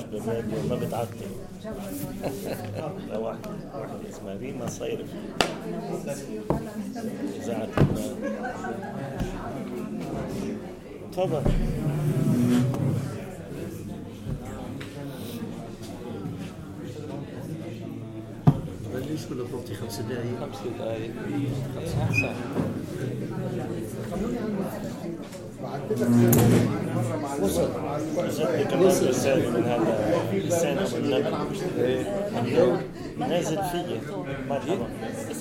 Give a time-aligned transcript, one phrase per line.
[0.00, 1.26] بالراديو ما بتعطي
[3.12, 5.08] واحدة واحدة اسمها ريما صيرف.
[7.36, 7.68] إذاعة
[11.12, 11.42] تفضل.
[19.22, 21.12] ليش ولا تعطي خمس دقائق؟ خمس دقائق
[21.76, 22.34] خمس أحسن
[28.26, 31.30] جدي كمان رسالة من هذا لسان أبو النبي
[33.18, 34.00] نازل فيا
[34.48, 34.86] مرحبا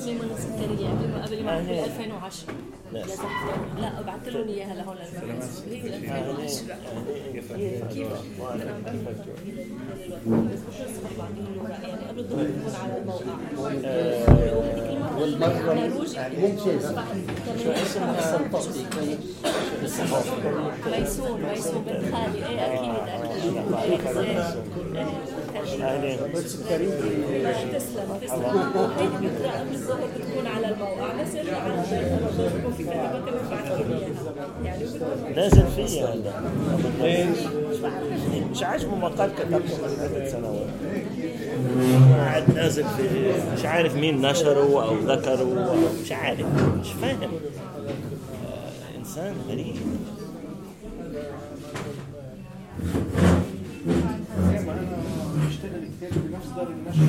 [0.09, 2.53] من قبل معك بال 2010
[2.93, 4.01] لا.
[4.01, 4.97] بعثت لهم اياها لهون
[5.69, 6.75] هي 2010
[7.93, 8.11] كيف
[11.81, 13.35] يعني قبل الظهر بكون على الموقع
[15.19, 15.73] والمرة
[16.37, 17.03] ممتازة
[17.63, 18.89] شو اسمها تطبيق
[20.91, 22.95] ميسون ميسون بنت خالي إيه أكيد
[24.15, 25.40] أكيد
[25.81, 32.73] أهلين تسلم تسلم هيدي بتقرا قبل الظهر بتكون على الموقع بس ارجع على البيت بكون
[32.73, 33.21] في اياها
[34.63, 34.85] يعني
[35.35, 36.31] نازل فيا هلا؟
[38.51, 40.67] مش عاجبه مقال كتبته من عدة سنوات
[42.17, 46.45] قاعد نازل في مش عارف مين نشره أو ذكره أو مش عارف
[46.81, 47.31] مش فاهم.
[48.45, 49.75] آه، إنسان غريب.
[56.11, 57.01] كتير بنفس دار النشر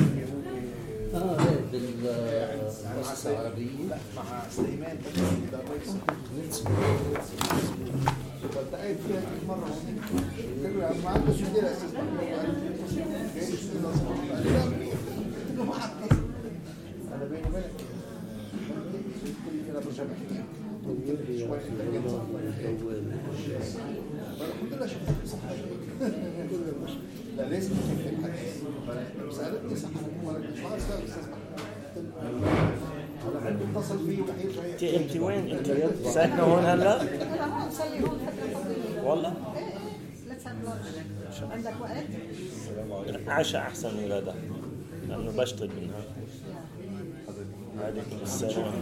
[1.13, 3.67] آه إيه، بالمؤسسة العربية.
[4.15, 4.97] مع سليمان
[5.51, 5.89] ده الرئيس
[8.53, 9.69] كنت قاعد فيها مرة؟
[11.03, 11.91] ما عندكش مدير أساس
[13.35, 16.11] جاي يشتري الاصوات قال لي لا قلت له ما حطيت
[17.15, 17.71] أنا بيني وبينك
[19.67, 20.15] كده بشبه
[21.39, 22.03] شوية انت جيت
[24.39, 25.37] فالحمد لله شفت
[27.37, 28.62] لا لازم تكتب الحديث.
[33.27, 35.67] وحيد انت وين انت
[36.05, 37.01] ساكنه هون هلا؟
[39.03, 39.33] والله
[41.51, 42.07] عندك وقت؟
[43.27, 44.07] عشاء احسن من
[45.09, 46.03] لأنه بشتغل منها
[47.85, 48.73] عليكم السلام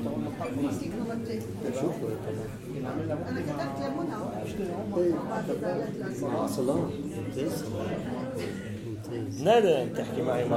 [3.28, 4.16] أنا كتبت لمنى
[9.44, 10.50] نادر تحكي معي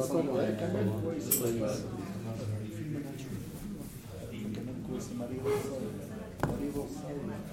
[0.00, 1.70] صنع كمان كويس مريض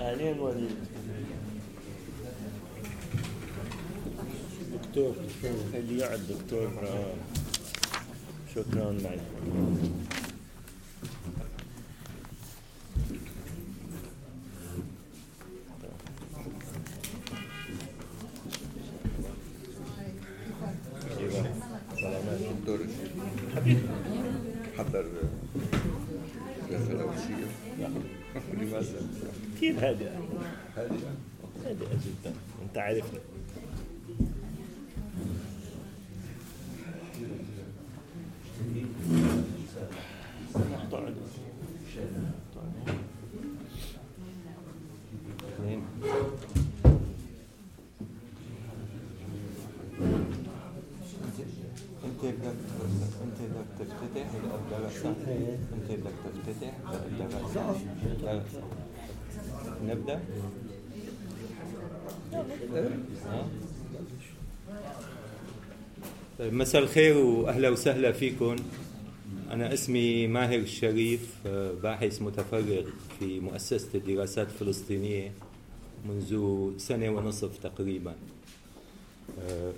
[0.00, 0.76] اهلين وليد
[4.72, 5.14] دكتور
[5.74, 6.70] اللي يقعد دكتور.
[8.54, 9.20] شكرا معي
[66.52, 68.56] مساء الخير وأهلا وسهلا فيكم.
[69.50, 72.84] أنا اسمي ماهر الشريف آه، باحث متفرغ
[73.18, 75.32] في مؤسسة الدراسات الفلسطينية
[76.08, 78.14] منذ سنة ونصف تقريبا.
[79.40, 79.72] آه،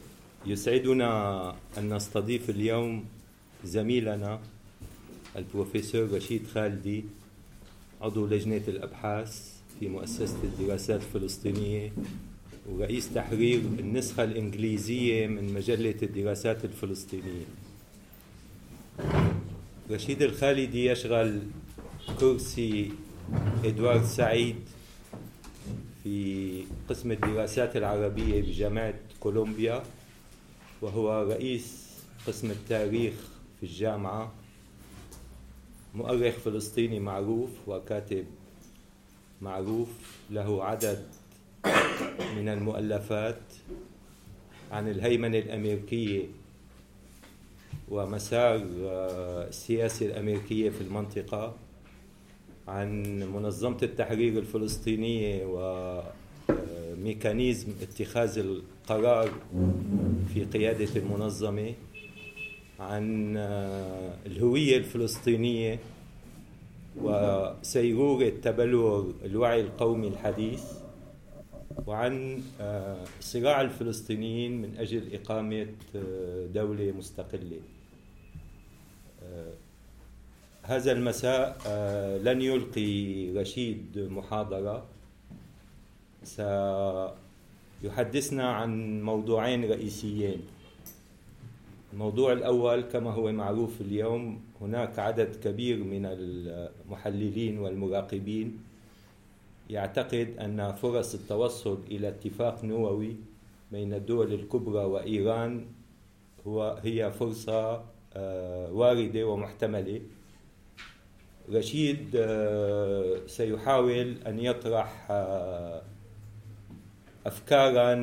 [0.46, 3.04] يسعدنا أن نستضيف اليوم
[3.64, 4.40] زميلنا
[5.36, 7.04] البروفيسور رشيد خالدي
[8.02, 11.92] عضو لجنة الأبحاث في مؤسسة الدراسات الفلسطينية.
[12.68, 17.44] ورئيس تحرير النسخة الإنجليزية من مجلة الدراسات الفلسطينية.
[19.90, 21.42] رشيد الخالدي يشغل
[22.20, 22.92] كرسي
[23.64, 24.56] إدوارد سعيد
[26.02, 29.82] في قسم الدراسات العربية بجامعة كولومبيا
[30.82, 31.84] وهو رئيس
[32.26, 33.14] قسم التاريخ
[33.60, 34.32] في الجامعة.
[35.94, 38.26] مؤرخ فلسطيني معروف وكاتب
[39.42, 39.88] معروف
[40.30, 41.06] له عدد
[42.36, 43.40] من المؤلفات
[44.72, 46.22] عن الهيمنة الأمريكية
[47.90, 51.54] ومسار آه، السياسة الأمريكية في المنطقة
[52.68, 53.02] عن
[53.34, 55.44] منظمة التحرير الفلسطينية
[56.48, 59.30] وميكانيزم اتخاذ القرار
[60.34, 61.72] في قيادة المنظمة
[62.80, 65.78] عن آه، الهوية الفلسطينية
[67.02, 70.62] وسيرورة تبلور الوعي القومي الحديث.
[71.86, 75.66] وعن آه، صراع الفلسطينيين من أجل إقامة
[75.96, 77.60] آه، دولة مستقلة.
[80.62, 81.56] هذا المساء
[82.22, 84.84] لن يلقي رشيد محاضرة.
[87.82, 90.42] سيحدثنا عن موضوعين رئيسيين.
[91.92, 98.58] الموضوع الأول كما هو معروف اليوم هناك عدد كبير من المحللين والمراقبين.
[99.70, 103.16] يعتقد أن فرص التوصل إلى اتفاق نووي
[103.72, 105.66] بين الدول الكبرى وإيران
[106.46, 107.84] هو هي فرصة
[108.16, 110.00] آه، واردة ومحتملة.
[111.52, 115.82] رشيد آه، سيحاول أن يطرح آه،
[117.26, 117.94] أفكارا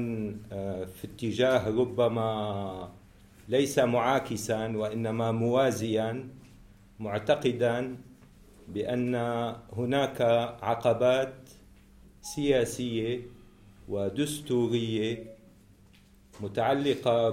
[0.86, 2.90] في اتجاه ربما
[3.50, 6.30] ليس معاكسا وإنما موازيا
[7.00, 7.98] معتقدا
[8.74, 9.16] بأن
[9.74, 10.22] هناك
[10.62, 11.34] عقبات
[12.22, 13.20] سياسية
[13.90, 15.24] ودستورية
[16.42, 17.30] متعلقة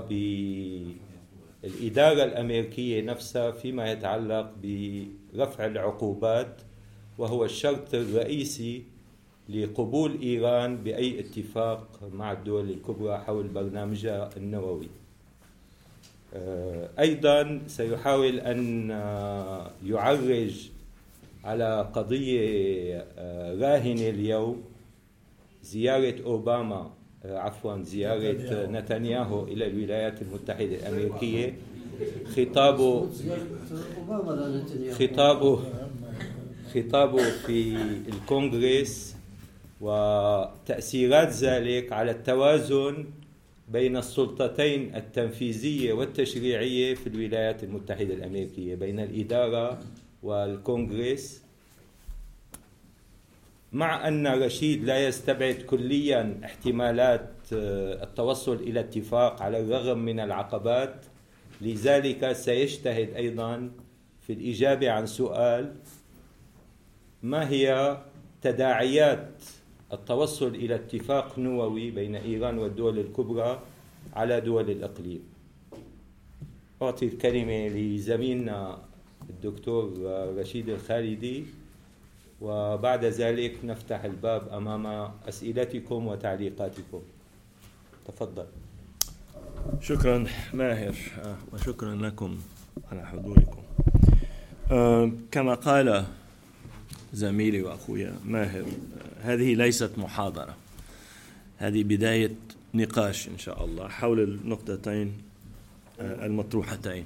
[1.64, 6.61] بالإدارة الأمريكية نفسها فيما يتعلق برفع العقوبات
[7.19, 8.82] وهو الشرط الرئيسي
[9.49, 14.88] لقبول إيران بأي اتفاق مع الدول الكبرى حول برنامجها النووي.
[16.34, 18.41] آه، أيضا سيحاول
[18.91, 20.70] آه، يعرج
[21.49, 22.41] على قضية
[23.19, 24.62] آه، راهنة اليوم
[25.62, 26.91] زيارة أوباما
[27.25, 31.56] عفوا زيارة نتنياهو إلى الولايات المتحدة الأمريكية.
[32.37, 33.09] خطابه
[34.99, 35.61] خطابه
[36.75, 37.77] خطابه في
[38.09, 39.17] الكونغرس
[39.81, 43.06] وتأثيرات ذلك على التوازن
[43.69, 49.79] بين السلطتين التنفيذية والتشريعية في الولايات المتحدة الأمريكية بين الإدارة
[50.23, 51.43] والكونغرس.
[53.73, 61.06] مع أن رشيد لا يستبعد كليا احتمالات آه، التوصل إلى اتفاق على الرغم من العقبات
[61.61, 63.70] لذلك سيجتهد أيضا
[64.20, 65.75] في الإجابة عن سؤال
[67.23, 67.99] ما هي
[68.43, 69.31] تداعيات
[69.93, 73.62] التوصل إلى اتفاق نووي بين إيران والدول الكبرى
[74.12, 75.23] على دول الإقليم؟
[76.82, 78.88] أعطي الكلمة لزميلنا
[79.31, 79.93] الدكتور
[80.39, 81.45] رشيد الخالدي
[82.41, 87.01] وبعد ذلك نفتح الباب أمام أسئلتكم وتعليقاتكم.
[88.09, 88.47] تفضل.
[89.81, 90.95] شكرا ماهر
[91.25, 92.39] آه، وشكرا لكم
[92.93, 93.63] على حضوركم.
[94.71, 96.05] آه، كما قال
[97.13, 98.65] زميلي واخويا ماهر
[99.23, 100.56] هذه ليست محاضرة
[101.58, 102.35] هذه بداية
[102.75, 105.13] نقاش إن شاء الله حول النقطتين
[106.01, 107.05] آه، المطروحتين.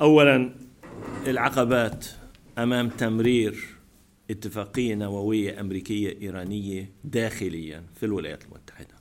[0.00, 0.50] اولا
[1.26, 2.06] العقبات
[2.58, 3.76] أمام تمرير
[4.30, 8.94] اتفاقية نووية أمريكية إيرانية داخليا في الولايات المتحدة.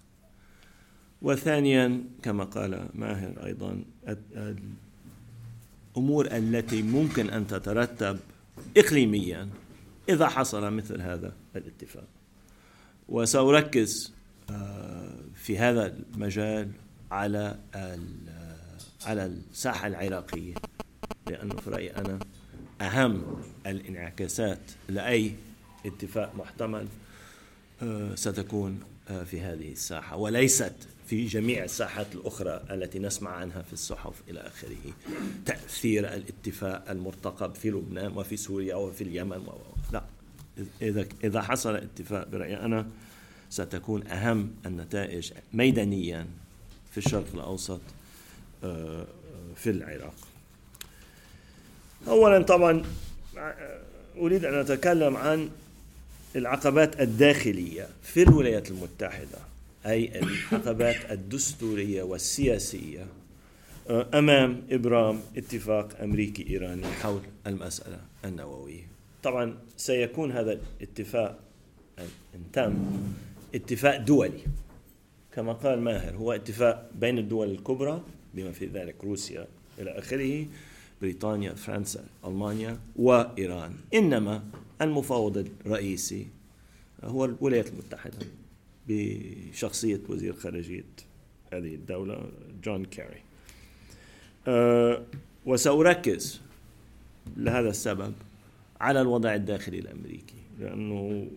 [1.21, 3.83] وثانيا كما قال ماهر أيضا
[5.95, 8.19] الأمور التي ممكن أن تترتب
[8.77, 9.49] اقليميا
[10.09, 12.07] إذا حصل مثل هذا الاتفاق.
[13.09, 14.13] وسأركز
[14.49, 16.71] آه، في هذا المجال
[17.11, 17.59] على
[19.05, 20.53] على الساحة العراقية.
[21.27, 22.20] لأنه في رأيي أنا
[22.82, 25.32] أهم الانعكاسات لأي
[25.86, 26.88] اتفاق محتمل
[27.84, 28.79] آه، ستكون
[29.10, 30.74] آه، في هذه الساحة وليست
[31.08, 34.94] في جميع الساحات الأخرى التي نسمع عنها في الصحف إلى آخره.
[35.46, 39.48] تأثير الاتفاق المرتقب في لبنان وفي سوريا وفي اليمن
[39.94, 40.03] لا.
[40.82, 42.88] إذا إذا حصل اتفاق برأيي أنا
[43.50, 46.27] ستكون أهم النتائج ميدانيا
[46.91, 47.82] في الشرق الأوسط
[48.63, 49.08] آه،
[49.55, 50.15] في العراق.
[52.07, 52.83] أولا طبعا
[54.17, 55.50] أريد أن أتكلم عن
[56.35, 59.38] العقبات الداخلية في الولايات المتحدة
[59.85, 63.05] أي العقبات الدستورية والسياسية
[63.89, 68.88] آه، أمام إبرام اتفاق أمريكي إيراني حول المسألة النووية.
[69.24, 71.39] طبعا سيكون هذا الاتفاق
[72.00, 72.75] إن تم
[73.55, 74.39] اتفاق دولي.
[75.35, 78.01] كما قال ماهر هو اتفاق بين الدول الكبرى
[78.33, 79.47] بما في ذلك روسيا
[79.79, 80.45] إلى آخره
[81.01, 83.73] بريطانيا فرنسا ألمانيا وإيران.
[83.93, 84.43] إنما
[84.81, 86.27] المفاوض الرئيسي
[87.03, 88.17] هو الولايات المتحدة
[88.87, 90.83] بشخصية وزير خارجية
[91.53, 92.31] هذه الدولة
[92.63, 93.21] جون كيري.
[94.47, 95.03] أه
[95.45, 96.41] وسأركز
[97.37, 98.13] لهذا السبب
[98.81, 101.27] على الوضع الداخلي الأمريكي لأنه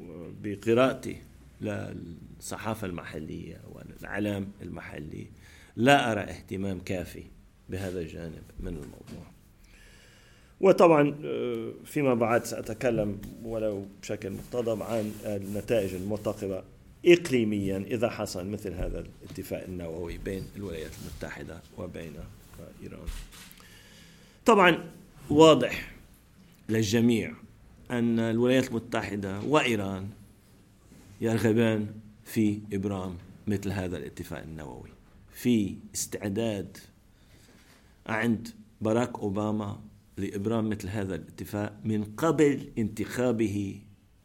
[0.42, 1.16] بقراءتي
[1.60, 5.26] للصحافة المحلية والإعلام المحلي
[5.76, 7.22] لا أرى اهتمام كافي
[7.68, 9.37] بهذا الجانب من الموضوع.
[10.60, 16.62] وطبعا آه، فيما بعد سأتكلم ولو بشكل مقتضب عن النتائج المرتقبة
[17.06, 22.12] إقليميا إذا حصل مثل هذا الاتفاق النووي بين الولايات المتحدة وبين
[22.82, 23.06] إيران.
[24.46, 24.90] طبعا
[25.30, 25.92] واضح
[26.68, 27.32] للجميع
[27.90, 30.08] أن الولايات المتحدة وإيران
[31.20, 31.86] يرغبان
[32.24, 34.88] في إبرام مثل هذا الاتفاق النووي
[35.32, 36.78] في استعداد
[38.06, 38.48] عند
[38.80, 39.80] باراك أوباما
[40.18, 43.80] لإبرام مثل هذا الاتفاق من قبل انتخابه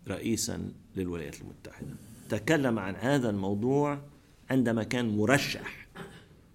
[0.07, 1.95] رئيسا للولايات المتحدة.
[2.29, 4.01] تكلم عن هذا الموضوع
[4.49, 5.87] عندما كان مرشح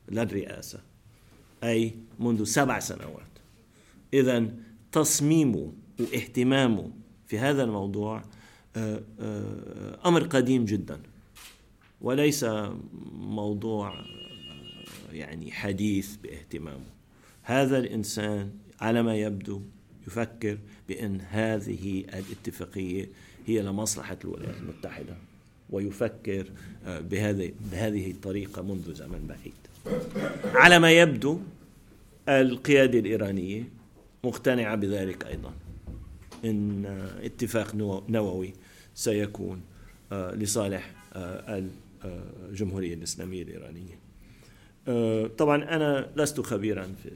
[0.08, 0.80] للرئاسة
[1.64, 3.28] أي منذ سبع سنوات.
[4.14, 4.46] اذا
[4.92, 6.90] تصميمه واهتمامه
[7.26, 8.22] في هذا الموضوع
[8.76, 11.00] آه، آه، أمر قديم جدا.
[12.00, 12.46] وليس
[13.12, 14.04] موضوع
[15.12, 16.86] يعني حديث باهتمامه.
[17.42, 19.62] هذا الإنسان على ما يبدو
[20.06, 20.58] يفكر
[20.88, 23.08] بأن هذه الاتفاقية
[23.46, 25.16] هي لمصلحة الولايات المتحدة
[25.70, 26.46] ويفكر
[26.86, 29.54] آه، بهذه بهذه الطريقة منذ زمن بعيد.
[30.54, 31.40] على ما يبدو
[32.28, 33.64] القيادة الإيرانية
[34.24, 35.52] مقتنعة بذلك أيضا
[36.44, 36.86] إن
[37.22, 37.74] اتفاق
[38.08, 38.52] نووي
[38.94, 39.60] سيكون
[40.12, 41.64] آه، لصالح آه،
[42.04, 43.98] الجمهورية الإسلامية الإيرانية.
[44.88, 47.10] آه، طبعا أنا لست خبيرا في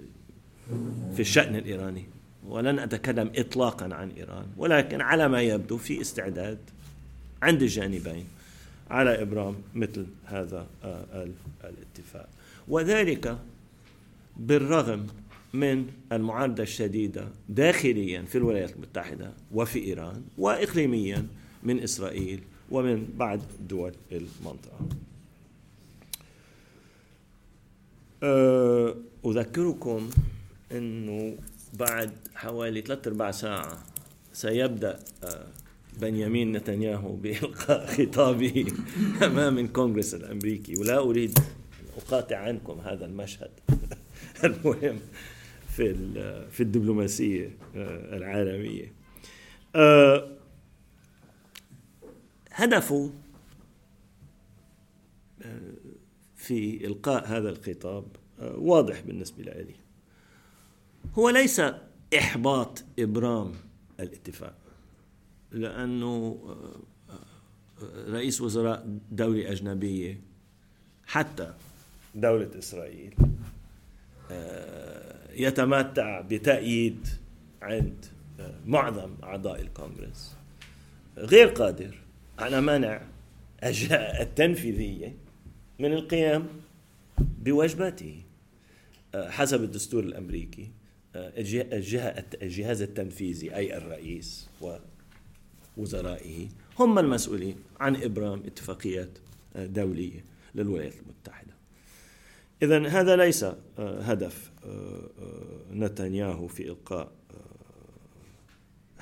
[1.14, 2.04] في الشأن الإيراني.
[2.48, 6.58] ولن أتكلم إطلاقا عن إيران ولكن على ما يبدو في استعداد
[7.42, 8.24] عند الجانبين
[8.90, 11.28] على إبرام مثل هذا آه،
[11.64, 12.28] الاتفاق.
[12.68, 13.38] وذلك
[14.36, 15.06] بالرغم
[15.52, 21.26] من المعارضة الشديدة داخليا في الولايات المتحدة وفي إيران وإقليميا
[21.62, 24.88] من إسرائيل ومن بعض دول المنطقة.
[28.22, 28.94] أه،
[29.26, 30.10] أذكركم
[30.72, 31.36] أنه
[31.72, 33.84] بعد حوالي ثلاثة أرباع ساعة
[34.32, 35.46] سيبدأ أه،
[36.00, 38.66] بنيامين نتنياهو بإلقاء خطابه
[39.22, 40.74] أمام الكونغرس الأمريكي.
[40.80, 41.38] ولا أريد
[41.96, 43.50] أقاطع عنكم هذا المشهد
[44.44, 44.98] المهم
[45.76, 45.94] في
[46.50, 48.92] في الدبلوماسية أه، العالمية.
[52.54, 53.10] هدفه
[55.42, 55.72] آه،
[56.36, 58.04] في إلقاء هذا الخطاب
[58.40, 59.74] آه، واضح بالنسبة لي.
[61.14, 61.62] هو ليس
[62.18, 63.52] إحباط إبرام
[64.00, 64.54] الاتفاق
[65.50, 66.38] لأنه
[67.10, 70.20] آه، رئيس وزراء دولة أجنبية
[71.06, 71.54] حتى
[72.14, 73.14] دولة إسرائيل
[75.34, 77.08] يتمتع بتأييد
[77.62, 78.06] عند
[78.66, 80.36] معظم أعضاء الكونغرس.
[81.16, 81.98] غير قادر
[82.38, 83.02] على منع
[83.64, 85.14] الجهة التنفيذية
[85.78, 86.46] من القيام
[87.18, 88.22] بواجباته
[89.14, 90.70] آه، حسب الدستور الأمريكي.
[91.16, 91.32] آه،
[91.72, 94.48] الجهه الجهاز التنفيذي أي الرئيس
[95.76, 99.18] ووزرائه هم المسؤولين عن إبرام اتفاقيات
[99.56, 101.52] آه، دولية للولايات المتحدة.
[102.62, 103.46] اذا هذا ليس
[103.78, 104.50] هدف
[105.72, 107.12] نتنياهو في إلقاء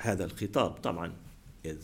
[0.01, 1.13] هذا الخطاب طبعا
[1.65, 1.77] إذ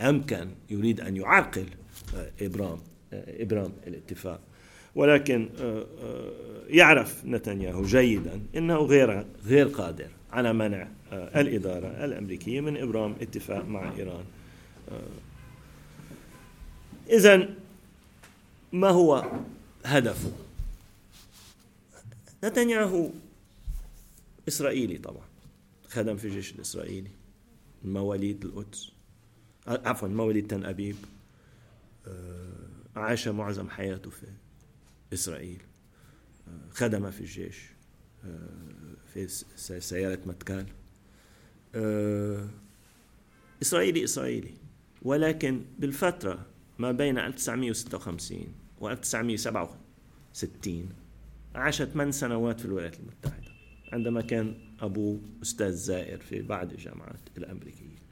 [0.00, 1.66] أمكن يريد أن يعرقل
[2.14, 2.78] آه، إبرام
[3.12, 4.40] آه، إبرام الاتفاق
[4.94, 5.84] ولكن آه،
[6.68, 13.92] يعرف نتنياهو جيدا إنه غير غير قادر على منع الإدارة الأمريكية من إبرام اتفاق مع
[13.96, 14.24] إيران.
[17.10, 17.48] اذا
[18.72, 19.30] ما هو
[19.84, 20.32] هدفه؟
[22.44, 23.10] نتنياهو
[24.48, 25.24] إسرائيلي طبعا
[25.88, 27.10] خدم في الجيش الإسرائيلي
[27.84, 28.92] مواليد القدس
[29.66, 30.96] عفوا مواليد تل أبيب
[32.06, 34.26] آه، عاش معظم حياته في
[35.14, 35.62] إسرائيل.
[36.70, 37.62] خدم في الجيش
[39.06, 39.28] في
[39.80, 40.66] سيارة متكال.
[43.62, 44.54] إسرائيلي إسرائيلي.
[45.02, 46.46] ولكن بالفترة
[46.78, 50.88] ما بين 1956 و 1967
[51.54, 53.50] عاش ثمان سنوات في الولايات المتحدة
[53.92, 58.04] عندما كان أبوه أستاذ زائر في بعض الجامعات الأمريكية.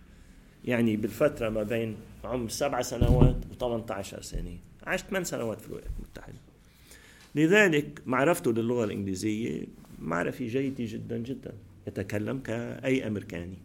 [0.64, 6.38] يعني بالفترة ما بين عمر سبع سنوات و18 سنة عاش ثمان سنوات في الولايات المتحدة.
[7.34, 9.66] لذلك معرفته للغة الإنجليزية
[9.98, 11.52] معرفة جيدة جدا جدا.
[11.86, 13.58] يتكلم كأي أمريكاني.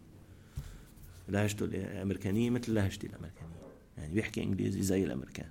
[1.28, 3.48] لهجته الأمريكانية مثل لهجتي الأمريكانية.
[3.98, 5.50] يعني بيحكي إنجليزي زي الأمريكان.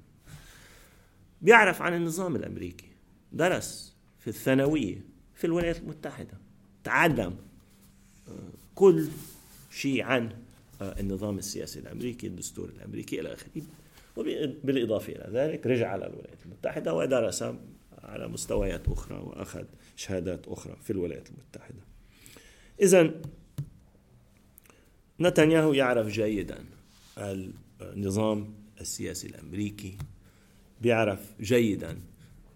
[1.42, 2.88] بيعرف عن النظام الأمريكي.
[3.34, 5.02] درس في الثانوية
[5.36, 6.38] في الولايات المتحدة.
[6.84, 7.36] تعلم
[8.28, 8.32] آه،
[8.76, 9.08] كل
[9.72, 10.30] شيء عن
[10.82, 13.62] آه، النظام السياسي الأمريكي، الدستور الأمريكي إلى آخره.
[14.64, 17.44] بالإضافة إلى ذلك رجع على الولايات المتحدة ودرس
[18.08, 21.82] على مستويات أخرى وأخذ شهادات أخرى في الولايات المتحدة.
[22.82, 23.22] اذا
[25.20, 26.66] نتنياهو يعرف جيدا
[27.82, 29.98] النظام السياسي الأمريكي
[30.82, 32.00] بيعرف جيدا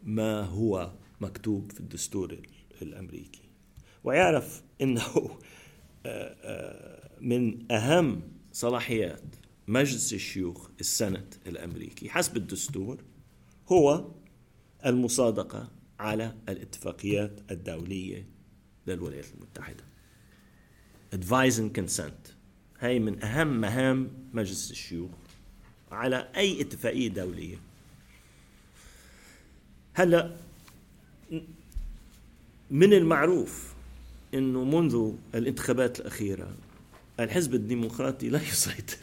[0.03, 0.91] ما هو
[1.21, 2.37] مكتوب في الدستور
[2.81, 3.41] الأمريكي
[4.03, 5.01] ويعرف إنه
[6.05, 9.23] آه، آه، من أهم صلاحيات
[9.67, 13.03] مجلس الشيوخ السنت الأمريكي حسب الدستور
[13.67, 14.11] هو
[14.85, 18.25] المصادقة على الاتفاقيات الدولية
[18.87, 19.83] للولايات المتحدة.
[21.15, 22.31] Advise and consent.
[22.79, 25.11] هاي من أهم مهام مجلس الشيوخ
[25.91, 27.57] على أي اتفاقية دولية.
[29.93, 30.35] هلأ
[32.71, 33.73] من المعروف
[34.33, 36.55] إنه منذ الانتخابات الأخيرة
[37.19, 38.97] الحزب الديمقراطي لا يسيطر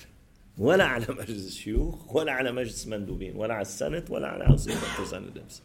[0.58, 4.68] ولا على مجلس الشيوخ ولا على مجلس مندوبين ولا على ال Senate ولا على House
[4.68, 5.62] Representatives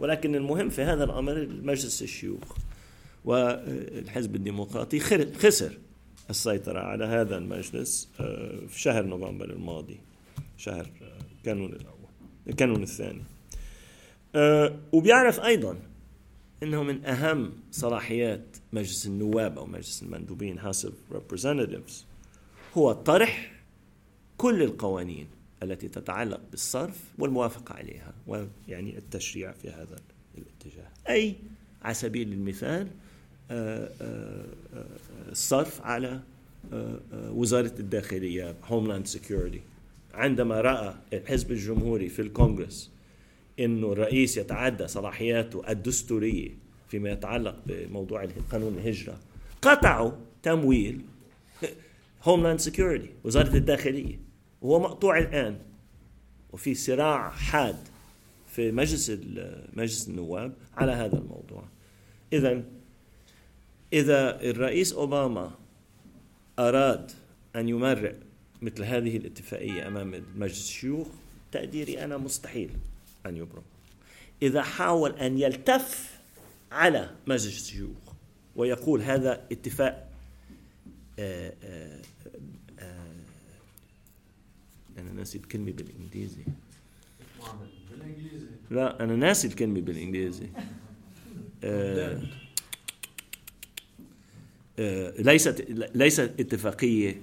[0.00, 2.56] ولكن المهم في هذا الأمر مجلس الشيوخ
[3.24, 5.00] والحزب الديمقراطي
[5.38, 5.78] خسر
[6.30, 10.00] السيطرة على هذا المجلس آه، في شهر نوفمبر الماضي
[10.56, 13.22] شهر آه، كانون الأول كانون الثاني.
[14.34, 15.76] آه، وبيعرف أيضا
[16.62, 21.92] إنه من أهم صلاحيات مجلس النواب أو مجلس المندوبين House of Representatives
[22.74, 23.52] هو طرح
[24.36, 25.26] كل القوانين
[25.64, 29.98] التي تتعلق بالصرف والموافقة عليها ويعني التشريع في هذا
[30.38, 30.88] الاتجاه.
[31.08, 31.36] أي
[31.82, 32.88] على سبيل المثال
[33.50, 34.86] آه، آه، آه،
[35.30, 36.20] الصرف على
[37.12, 39.60] وزارة الداخلية Homeland Security
[40.14, 42.90] عندما رأى الحزب الجمهوري في الكونغرس
[43.60, 46.50] إنه الرئيس يتعدى صلاحياته الدستورية
[46.88, 49.20] فيما يتعلق بموضوع قانون الهجرة
[49.62, 50.12] قطعوا
[50.42, 51.00] تمويل
[52.24, 54.23] Homeland Security وزارة الداخلية.
[54.64, 55.58] وهو مقطوع الآن.
[56.52, 57.76] وفي صراع حاد
[58.46, 59.10] في مجلس
[59.72, 61.64] مجلس النواب على هذا الموضوع.
[62.32, 62.62] اذا
[63.92, 65.50] إذا الرئيس أوباما
[66.58, 67.12] أراد
[67.56, 68.16] أن يمرق
[68.62, 71.08] مثل هذه الاتفاقية أمام مجلس الشيوخ
[71.52, 72.70] تقديري أنا مستحيل
[73.26, 73.62] أن يبرم.
[74.42, 76.18] إذا حاول أن يلتف
[76.72, 78.14] على مجلس الشيوخ
[78.56, 80.10] ويقول هذا اتفاق
[81.18, 82.02] آآ آه، آآ
[82.78, 83.14] آه، آآ
[84.96, 86.44] آه، أنا ناسي الكلمة بالإنجليزي.
[88.70, 90.46] لا أنا ناسي الكلمة بالإنجليزي.
[95.18, 97.20] ليست ليست اتفاقية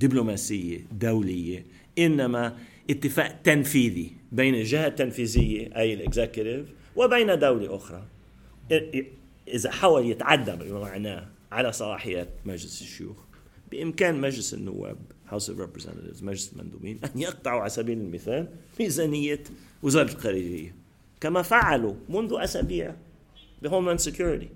[0.00, 1.64] دبلوماسية دولية
[1.98, 2.58] إنما
[2.90, 8.06] اتفاق تنفيذي بين الجهة التنفيذية أي ال executive وبين دولة أخرى.
[9.48, 13.16] إذا حاول يتعدى بمعناه على صلاحيات مجلس الشيوخ
[13.70, 14.96] بإمكان مجلس النواب
[15.30, 18.48] House of Representatives مجلس المندوبين أن يقطعوا على سبيل المثال
[18.80, 19.42] ميزانية
[19.82, 20.74] وزارة الخارجية.
[21.20, 22.94] كما فعلوا منذ أسابيع
[23.62, 24.48] ب Homeland Security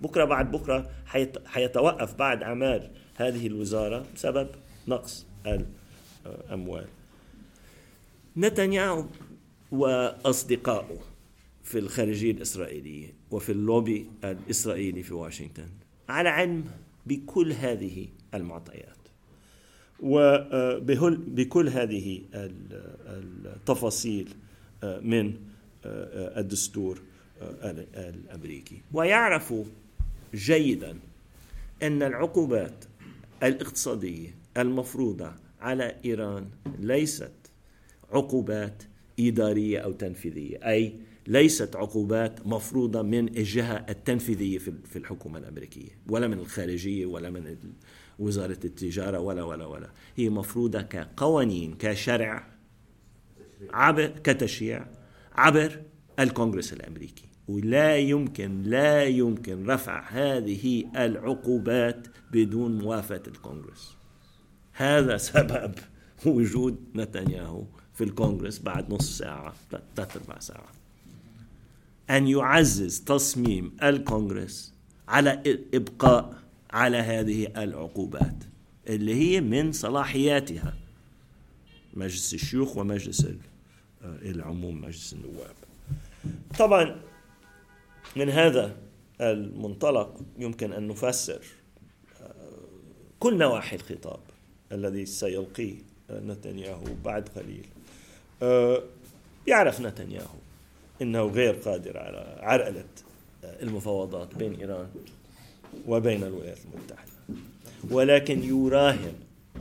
[0.00, 0.90] بكرة بعد بكرة
[1.46, 4.48] حيتوقف بعد أعمال هذه الوزارة بسبب
[4.88, 5.26] نقص
[6.26, 6.86] الأموال.
[8.36, 9.04] نتنياهو
[9.72, 10.98] وأصدقائه
[11.62, 15.68] في الخارجية الإسرائيلية وفي اللوبي الإسرائيلي في واشنطن
[16.08, 16.64] على علم
[17.06, 18.95] بكل هذه المعطيات.
[20.00, 22.20] وبكل هذه
[23.46, 24.28] التفاصيل
[24.82, 25.34] من
[26.36, 27.00] الدستور
[27.94, 28.80] الأمريكي.
[28.92, 29.54] ويعرف
[30.34, 30.98] جيدا
[31.82, 32.84] أن العقوبات
[33.42, 36.46] الاقتصادية المفروضة على إيران
[36.78, 37.32] ليست
[38.12, 38.82] عقوبات
[39.20, 40.92] إدارية أو تنفيذية أي
[41.26, 47.56] ليست عقوبات مفروضة من الجهة التنفيذية في الحكومة الأمريكية ولا من الخارجية ولا من
[48.18, 49.90] وزارة التجارة ولا ولا ولا.
[50.16, 52.46] هي مفروضة كقوانين كشرع
[53.72, 54.86] عبر كتشريع
[55.34, 55.82] عبر
[56.18, 57.24] الكونغرس الأمريكي.
[57.48, 63.96] ولا يمكن لا يمكن رفع هذه العقوبات بدون موافقة الكونغرس.
[64.72, 65.74] هذا سبب
[66.26, 69.54] وجود نتنياهو في الكونغرس بعد نصف ساعة
[69.96, 70.72] ثلاث أربع ساعة
[72.10, 74.74] أن يعزز تصميم الكونغرس
[75.08, 75.42] على
[75.74, 76.34] إبقاء
[76.70, 78.44] على هذه العقوبات
[78.88, 80.74] اللي هي من صلاحياتها.
[81.94, 83.36] مجلس الشيوخ ومجلس آه،
[84.04, 85.54] العموم مجلس النواب.
[86.58, 87.00] طبعا
[88.16, 88.76] من هذا
[89.20, 91.40] المنطلق يمكن أن نفسر
[92.22, 92.34] آه،
[93.20, 94.20] كل نواحي الخطاب
[94.72, 95.76] الذي سيلقيه
[96.10, 97.66] آه، نتنياهو بعد قليل.
[99.46, 100.38] يعرف نتنياهو
[101.02, 102.84] إنه غير قادر على عرقلة
[103.44, 104.88] المفاوضات بين إيران
[105.88, 107.12] وبين الولايات المتحدة.
[107.90, 109.14] ولكن يراهن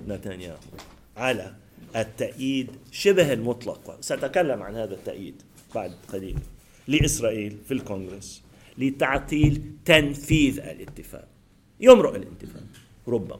[0.07, 0.57] نتنياهو
[1.17, 1.53] على
[1.95, 3.97] التأييد شبه المطلق.
[4.01, 5.35] سأتكلم عن هذا التأييد
[5.75, 6.37] بعد قليل.
[6.87, 8.43] لإسرائيل في الكونغرس
[8.77, 11.27] لتعطيل تنفيذ الاتفاق.
[11.79, 12.63] يمرق الاتفاق
[13.07, 13.39] ربما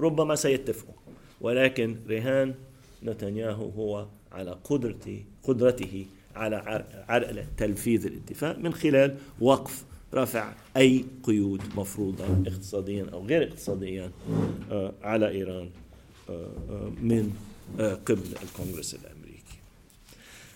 [0.00, 0.94] ربما سيتفقوا.
[1.40, 2.54] ولكن رهان
[3.02, 9.84] نتنياهو هو على قدرته قدرته على عر- عرقلة تنفيذ الاتفاق من خلال وقف
[10.14, 14.10] رفع أي قيود مفروضة اقتصاديا أو غير اقتصاديا
[14.70, 15.70] آه، على إيران
[16.30, 17.32] آه، آه، من
[17.78, 19.58] قبل الكونغرس الأمريكي.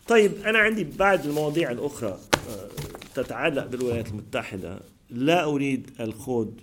[0.08, 2.18] طيب أنا عندي بعض المواضيع الأخرى
[3.14, 4.80] تتعلق بالولايات المتحدة.
[5.10, 6.60] لا أريد الخوض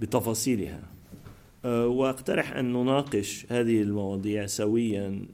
[0.00, 0.82] بتفاصيلها.
[1.64, 5.26] وأقترح أن نناقش هذه المواضيع سويا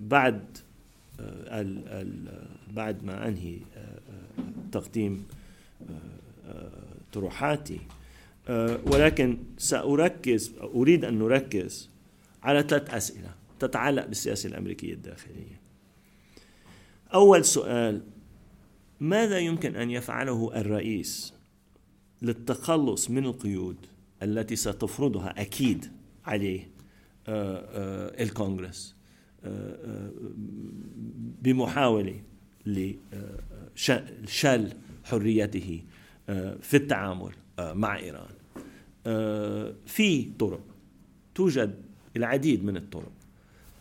[0.00, 0.58] بعد
[2.72, 3.26] بعد ما
[3.71, 3.71] آه،
[4.72, 5.26] تقديم
[5.90, 5.92] آه،
[6.46, 6.70] آه،
[7.12, 7.80] طروحاتي
[8.48, 11.90] آه، ولكن سأركز أريد أن نركز
[12.42, 15.60] على ثلاث أسئلة تتعلق بالسياسة الأمريكية الداخلية.
[17.14, 18.02] أول سؤال
[19.00, 21.34] ماذا يمكن أن يفعله الرئيس
[22.22, 23.76] للتخلص من القيود
[24.22, 25.92] التي ستفرضها أكيد
[26.26, 26.68] عليه
[27.28, 28.94] الكونغرس
[29.44, 30.10] آه،
[33.76, 34.72] لشل
[35.04, 35.82] حريته
[36.28, 38.26] آه، في التعامل آه، مع إيران.
[39.06, 40.60] آه، في طرق
[41.34, 41.74] توجد
[42.16, 43.12] العديد من الطرق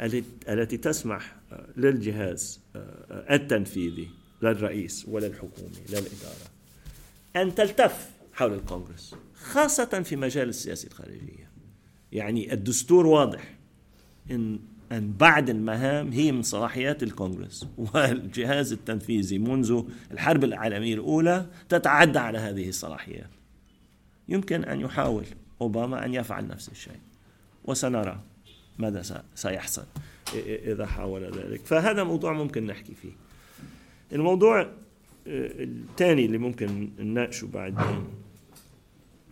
[0.02, 1.36] التي- تسمح
[1.78, 2.60] للجهاز
[3.12, 4.10] التنفيذي
[4.42, 6.52] للرئيس وللحكومه للإدارة
[7.36, 11.50] أن تلتف حول الكونغرس خاصة في مجال السياسة الخارجية
[12.12, 13.56] يعني الدستور واضح
[14.32, 14.60] إن
[14.92, 22.38] أن بعض المهام هي من صلاحيات الكونغرس والجهاز التنفيذي منذ الحرب العالمية الأولى تتعدى على
[22.38, 23.30] هذه الصلاحيات.
[24.30, 25.26] يمكن أن يحاول
[25.62, 27.00] أوباما أن يفعل نفس الشيء
[27.66, 28.20] وسنرى
[28.80, 29.86] ماذا سيحصل
[30.46, 31.66] إذا حاول ذلك.
[31.66, 33.12] فهذا موضوع ممكن نحكي فيه.
[34.14, 34.70] الموضوع
[35.28, 38.08] الثاني اللي ممكن نناقشه بعدين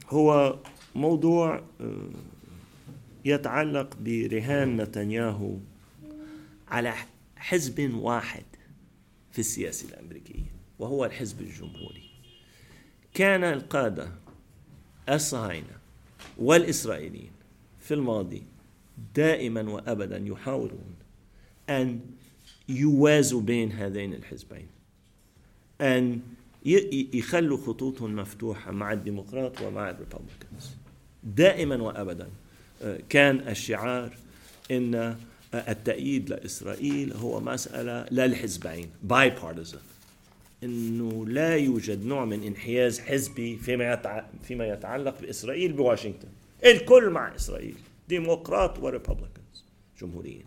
[0.09, 0.55] هو
[0.95, 1.63] موضوع
[3.29, 5.57] يتعلق برهان نتنياهو
[6.67, 6.93] على
[7.35, 8.43] حزب واحد
[9.31, 12.09] في السياسة الأمريكية وهو الحزب الجمهوري.
[13.13, 14.11] كان القادة
[15.09, 15.77] الصهاينة
[16.37, 17.31] والإسرائيليين
[17.79, 18.43] في الماضي
[19.15, 20.95] دائما وأبدا يحاولون
[21.69, 21.99] أن
[22.69, 24.67] يوازوا بين هذين الحزبين
[25.81, 26.21] أن
[27.13, 30.75] يخلوا خطوطهم مفتوحة مع الديمقراط ومع ال Republicans
[31.23, 32.29] دائما وأبدا.
[33.09, 34.13] كان الشعار
[35.53, 39.79] آه، التأييد لإسرائيل هو مسألة للحزبين bipartisan
[40.63, 44.23] إنه لا يوجد نوع من انحياز حزبي فيما.
[44.43, 46.27] فيما يتعلق بإسرائيل بواشنطن.
[46.65, 47.75] الكل مع إسرائيل
[48.09, 49.65] ديمقراط و Republicans
[50.01, 50.43] جمهوريين.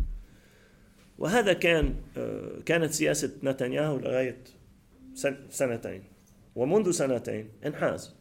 [1.18, 4.38] وهذا كان آه، كانت سياسة نتنياهو لغاية
[5.14, 6.02] سن- سنتين.
[6.56, 8.14] ومنذ سنتين انحاز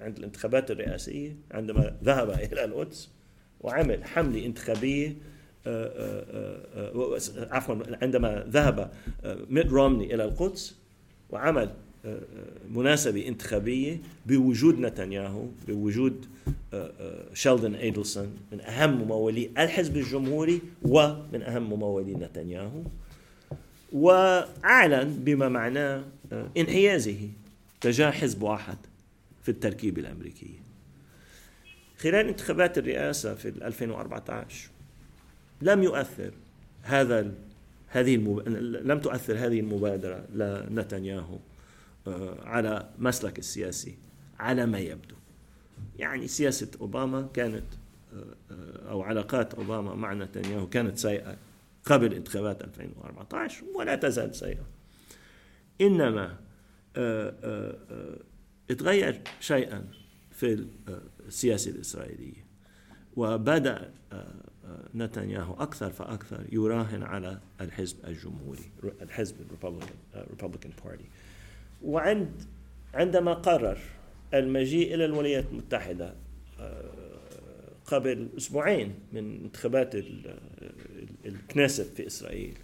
[0.00, 3.10] عند الانتخابات الرئاسية عندما ذهب إلى القدس.
[3.60, 5.16] وعمل حملة انتخابية
[5.66, 5.92] آه،
[6.76, 8.90] آه، آه، عفوا عندما ذهب
[9.50, 10.76] ميت رومني إلى القدس
[11.30, 11.70] وعمل
[12.70, 16.26] مناسبة انتخابية بوجود نتنياهو بوجود
[17.34, 22.82] شيلدون إيدلسون من أهم ممولي الحزب الجمهوري ومن أهم ممولي نتنياهو
[23.92, 26.04] وأعلن بما معناه
[26.56, 27.28] انحيازه
[27.80, 28.76] تجاه حزب واحد
[29.42, 30.59] في التركيبة الأمريكية.
[32.02, 34.70] خلال انتخابات الرئاسة في 2014
[35.62, 36.32] لم يؤثر
[36.82, 37.32] هذا
[37.88, 38.48] هذه المب...
[38.88, 41.38] لم تؤثر هذه المبادرة لنتنياهو
[42.06, 43.94] آه، على مسلك السياسي
[44.38, 45.14] على ما يبدو.
[45.98, 47.64] يعني سياسة أوباما كانت
[48.14, 51.36] آه، آه، أو علاقات أوباما مع نتنياهو كانت سيئة
[51.84, 54.66] قبل انتخابات 2014 ولا تزال سيئة.
[55.80, 56.36] إنما
[58.70, 59.84] اتغير شيئا
[60.30, 60.66] في
[61.30, 62.44] السياسة الإسرائيلية.
[63.16, 68.70] وبدأ آه، آه، نتنياهو أكثر فأكثر يراهن على الحزب الجمهوري
[69.02, 71.04] الحزب ال Republican Party
[71.82, 72.32] وعند
[72.94, 73.78] عندما قرر
[74.34, 76.14] المجيء إلى الولايات المتحدة
[76.60, 76.84] آه،
[77.86, 80.26] قبل أسبوعين من انتخابات ال-
[80.62, 82.54] ال- الكنيست في إسرائيل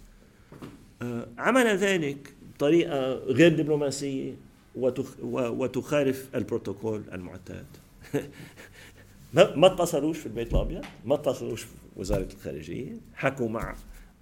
[1.01, 4.33] آه، عمل ذلك بطريقة غير دبلوماسية
[5.21, 7.65] وتخالف البروتوكول المعتاد.
[9.33, 13.75] ما اتصلوش في البيت الأبيض ما اتصلوش في وزارة الخارجية حكوا مع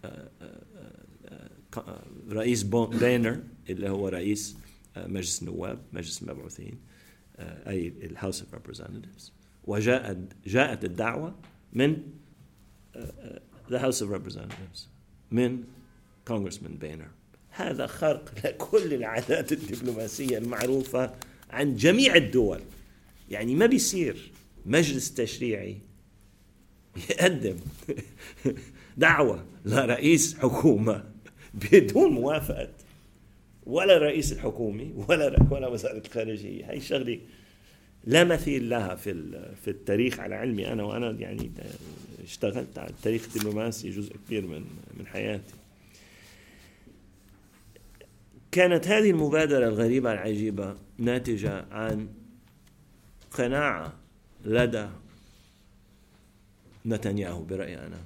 [0.06, 4.58] آه، آه، آه، رئيس بينر اللي هو رئيس
[4.98, 6.80] مجلس النواب مجلس المبعوثين
[7.40, 11.36] أي ال House of Representatives وجاءت جاءت الدعوة
[11.74, 11.98] من
[13.72, 14.90] the House of Representatives
[15.32, 15.64] من
[16.28, 17.08] Congressman Boehner
[17.50, 21.14] هذا خرق لكل العادات الدبلوماسية المعروفة
[21.50, 22.62] عن جميع الدول.
[23.30, 24.32] يعني ما بيصير
[24.66, 25.78] مجلس تشريعي
[27.10, 27.58] يقدم
[28.98, 31.04] دعوة لرئيس حكومة
[31.54, 32.70] بدون موافقة.
[33.66, 36.72] ولا الرئيس الحكومي ولا ولا وزارة الخارجية.
[36.72, 37.20] هي شغلة
[38.04, 39.14] لا مثيل لها في
[39.64, 40.68] في التاريخ على علمي.
[40.68, 41.52] أنا وأنا يعني
[42.24, 44.66] اشتغلت على التاريخ الدبلوماسي جزء كبير من
[45.00, 45.54] من حياتي.
[48.52, 52.08] كانت هذه المبادرة الغريبة العجيبة ناتجة عن
[53.36, 53.94] قناعة
[54.46, 54.90] لدى
[56.86, 58.02] نتنياهو برأيي أنا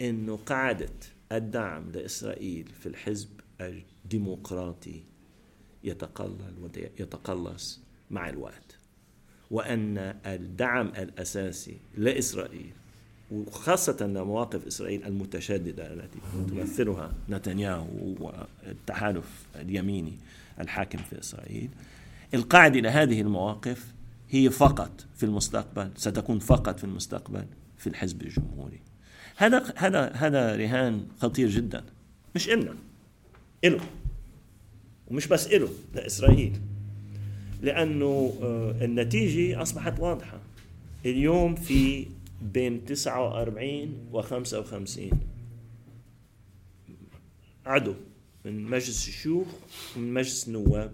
[0.00, 0.90] أنه قاعدة
[1.32, 3.28] الدعم لإسرائيل في الحزب
[3.60, 5.02] الديمقراطي
[5.84, 8.78] يتقلل ويتقلص مع الوقت
[9.50, 12.70] وأن الدعم الأساسي لإسرائيل
[13.30, 16.18] وخاصة مواقف إسرائيل المتشددة التي
[16.48, 20.12] تمثلها نتنياهو والتحالف اليميني
[20.60, 21.70] الحاكم في إسرائيل
[22.34, 23.93] القاعدة لهذه المواقف
[24.30, 27.44] هي فقط في المستقبل ستكون فقط في المستقبل
[27.78, 28.80] في الحزب الجمهوري.
[29.36, 31.84] هذا هذا هذا رهان خطير جدا.
[32.34, 32.74] مش إلنا
[33.64, 33.80] إله.
[35.08, 36.60] ومش بس إله لإسرائيل
[37.62, 40.40] لأنه آه، النتيجة أصبحت واضحة.
[41.06, 42.06] اليوم في
[42.42, 45.10] بين 49 و 55
[47.66, 47.94] عدو
[48.44, 49.46] من مجلس الشيوخ
[49.96, 50.92] ومن مجلس النواب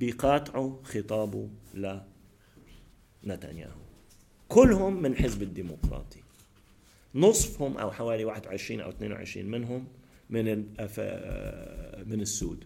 [0.00, 1.48] بيقاطعوا خطابه
[3.24, 3.80] لنتنياهو
[4.48, 6.20] كلهم من حزب الديمقراطي.
[7.14, 9.86] نصفهم أو حوالي 21 أو 22 منهم
[10.30, 10.98] من الأف-
[12.06, 12.64] من السود.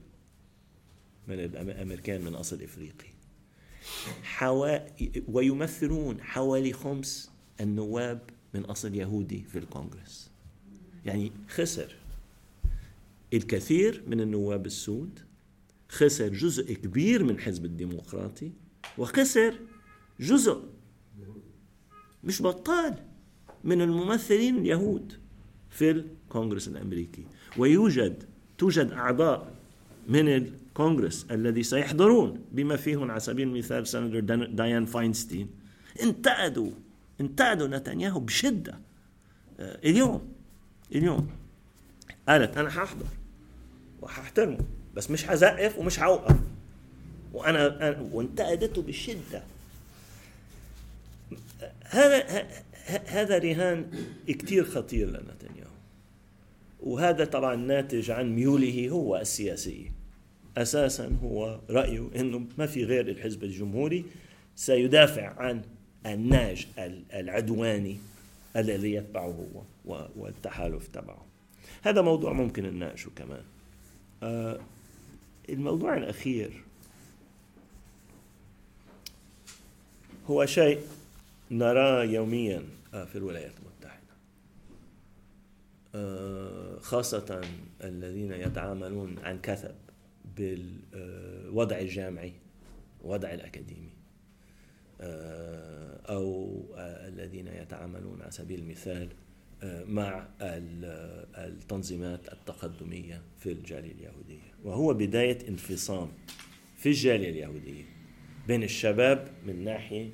[1.29, 3.09] من الأمريكان من أصل إفريقي.
[4.23, 4.79] حوا...
[5.29, 8.21] ويمثلون حوالي خمس النواب
[8.55, 10.31] من أصل يهودي في الكونغرس.
[11.07, 11.95] يعني خسر
[13.35, 15.21] الكثير من النواب السود
[15.89, 18.53] خسر جزء كبير من حزب الديمقراطي
[18.99, 19.55] وخسر
[20.21, 20.63] جزء.
[22.25, 22.95] مش بطال
[23.65, 25.13] من الممثلين اليهود
[25.71, 27.25] في الكونغرس الأمريكي.
[27.59, 28.25] ويوجد
[28.59, 29.53] توجد أعضاء
[30.09, 35.51] من الكونغرس الذي سيحضرون بما فيهم على سبيل المثال دان- ديان فاينستين.
[36.03, 36.71] انتقدوا
[37.21, 38.79] انتقدوا نتنياهو بشدة.
[39.61, 40.33] آه، اليوم
[40.95, 41.29] اليوم.
[42.29, 43.07] قالت أنا ححضر
[44.03, 44.59] وححترمه
[44.95, 46.37] بس مش حزقف ومش حوقف
[47.33, 49.43] وأنا أنا- وانتقدته بشده
[51.85, 52.47] هذا
[53.07, 53.91] هذا رهان
[54.29, 55.73] كتير خطير لنتنياهو.
[56.83, 59.93] وهذا طبعا ناتج عن ميوله هو السياسية
[60.57, 64.05] أساسا هو رأيه أنه ما في غير الحزب الجمهوري
[64.57, 65.63] سيدافع عن
[66.07, 67.97] الناج ال- العدواني
[68.57, 69.47] الذي يتبعه
[69.87, 71.25] هو والتحالف تبعه.
[71.83, 73.43] هذا موضوع ممكن نناقشه كمان.
[74.23, 74.61] آه،
[75.49, 76.63] الموضوع الأخير
[80.27, 80.81] هو شيء
[81.51, 82.63] نراه يوميا
[82.95, 84.03] آه، في الولايات المتحدة.
[85.95, 87.41] آه، خاصة
[87.85, 89.75] الذين يتعاملون عن كثب
[90.37, 92.33] بالوضع الجامعي
[93.05, 93.91] الوضع الأكاديمي.
[95.01, 99.09] آه، أو الذين يتعاملون على سبيل المثال
[99.89, 104.53] مع ال- التنظيمات التقدمية في الجالية اليهودية.
[104.65, 106.09] وهو بداية انفصام
[106.77, 107.85] في الجالية اليهودية.
[108.47, 110.11] بين الشباب من ناحية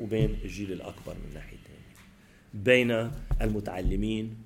[0.00, 1.80] وبين الجيل الأكبر من ناحية ثانية
[2.54, 3.10] بين
[3.42, 4.36] المتعلمين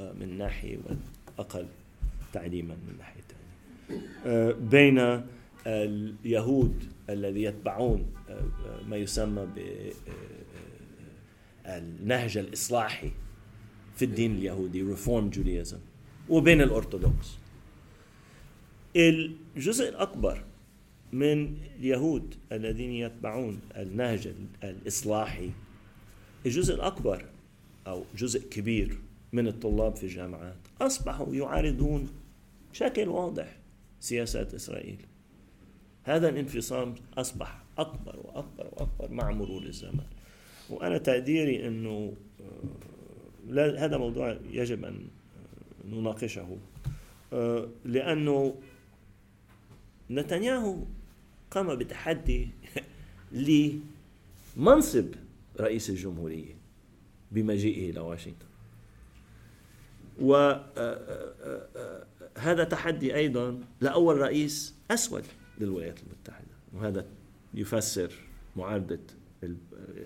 [0.00, 1.66] آه، من ناحية والأقل
[2.32, 3.40] تعليما من ناحية ثانية
[4.26, 5.22] آه، بين
[5.66, 9.48] اليهود الذي يتبعون آه، آه، ما يسمى
[11.66, 13.10] بالنهج الإصلاحي
[13.96, 15.78] في الدين اليهودي ريفورم جوديزم
[16.28, 17.38] وبين الأرثوذكس.
[18.96, 20.44] الجزء الأكبر
[21.12, 24.32] من اليهود الذين يتبعون النهج
[24.64, 25.50] الإصلاحي.
[26.46, 27.24] الجزء الأكبر
[27.86, 28.98] أو جزء كبير
[29.32, 32.08] من الطلاب في الجامعات أصبحوا يعارضون
[32.72, 33.56] بشكل واضح
[34.00, 34.98] سياسات إسرائيل.
[36.04, 40.04] هذا الانفصام أصبح أكبر وأكبر وأكبر مع مرور الزمن.
[40.70, 42.12] وأنا تقديري أنه
[43.50, 45.08] آه، هذا موضوع يجب أن
[45.84, 46.58] نناقشه
[47.32, 48.54] آه، لأنه
[50.10, 50.84] نتنياهو
[51.50, 52.48] قام بتحدي
[54.56, 55.06] لمنصب
[55.60, 56.54] رئيس الجمهورية
[57.32, 58.46] بمجيئه إلى واشنطن.
[62.36, 65.24] وهذا تحدي أيضا لأول رئيس أسود
[65.60, 66.46] للولايات المتحدة.
[66.72, 67.06] وهذا
[67.54, 68.12] يفسر
[68.56, 68.98] معارضة
[69.42, 69.56] ال-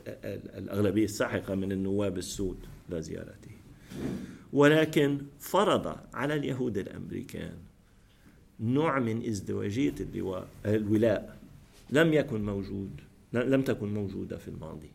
[0.07, 2.59] ال- الأغلبية الساحقة من النواب السود
[2.91, 3.51] لزيارته
[4.53, 7.55] ولكن فرض على اليهود الأمريكان
[8.61, 11.39] نوع من ازدواجية اللواء الولاء.
[11.91, 12.91] لم يكن موجود
[13.33, 14.91] لم تكن موجودة في الماضي.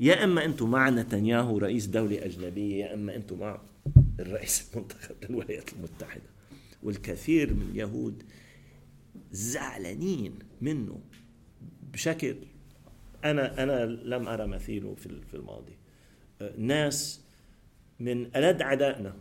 [0.00, 3.60] يا إما أنتم مع نتنياهو رئيس دولة أجنبية يا إما أنتم مع
[4.20, 6.30] الرئيس المنتخب للولايات المتحدة.
[6.82, 8.22] والكثير من اليهود
[9.32, 11.00] زعلانين منه
[11.92, 12.36] بشكل
[13.24, 15.72] أنا أنا لم أرى مثيله في في الماضي.
[16.58, 17.20] ناس
[18.00, 19.16] من ألد أعدائنا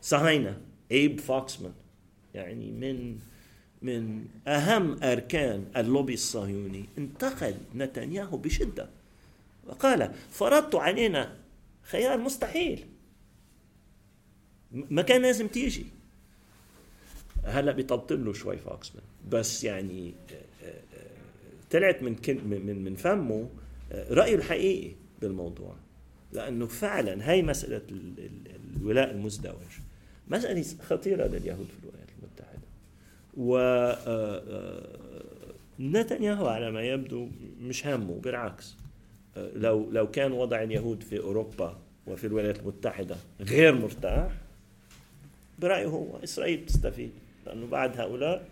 [0.00, 0.60] صهاينة
[0.92, 1.72] ايب فوكسمان
[2.34, 3.18] يعني من
[3.82, 8.88] من أهم أركان اللوبي الصهيوني انتقد نتنياهو بشدة.
[9.66, 11.36] وقال فرضت علينا
[11.82, 12.86] خيار مستحيل.
[14.72, 15.86] ما كان لازم تيجي.
[17.44, 19.02] هلا بيطبطب له شوي فوكسمان.
[19.30, 21.10] بس يعني آه، آه، آه،
[21.70, 22.16] طلعت من
[22.66, 23.48] من من- فمه
[23.92, 25.76] رأيه الحقيقي بالموضوع.
[26.32, 29.54] لأنه فعلا هي مسألة ال- ال- الولاء المزدوج.
[30.28, 31.68] مسألة خطيرة لليهود.
[33.38, 34.82] و آه، آه،
[35.80, 37.28] نتنياهو على ما يبدو
[37.60, 38.76] مش همه بالعكس.
[39.36, 44.32] آه، لو لو كان وضع اليهود في أوروبا وفي الولايات المتحدة غير مرتاح
[45.58, 47.10] برأيه هو إسرائيل تستفيد
[47.46, 48.48] لأنه بعد هؤلاء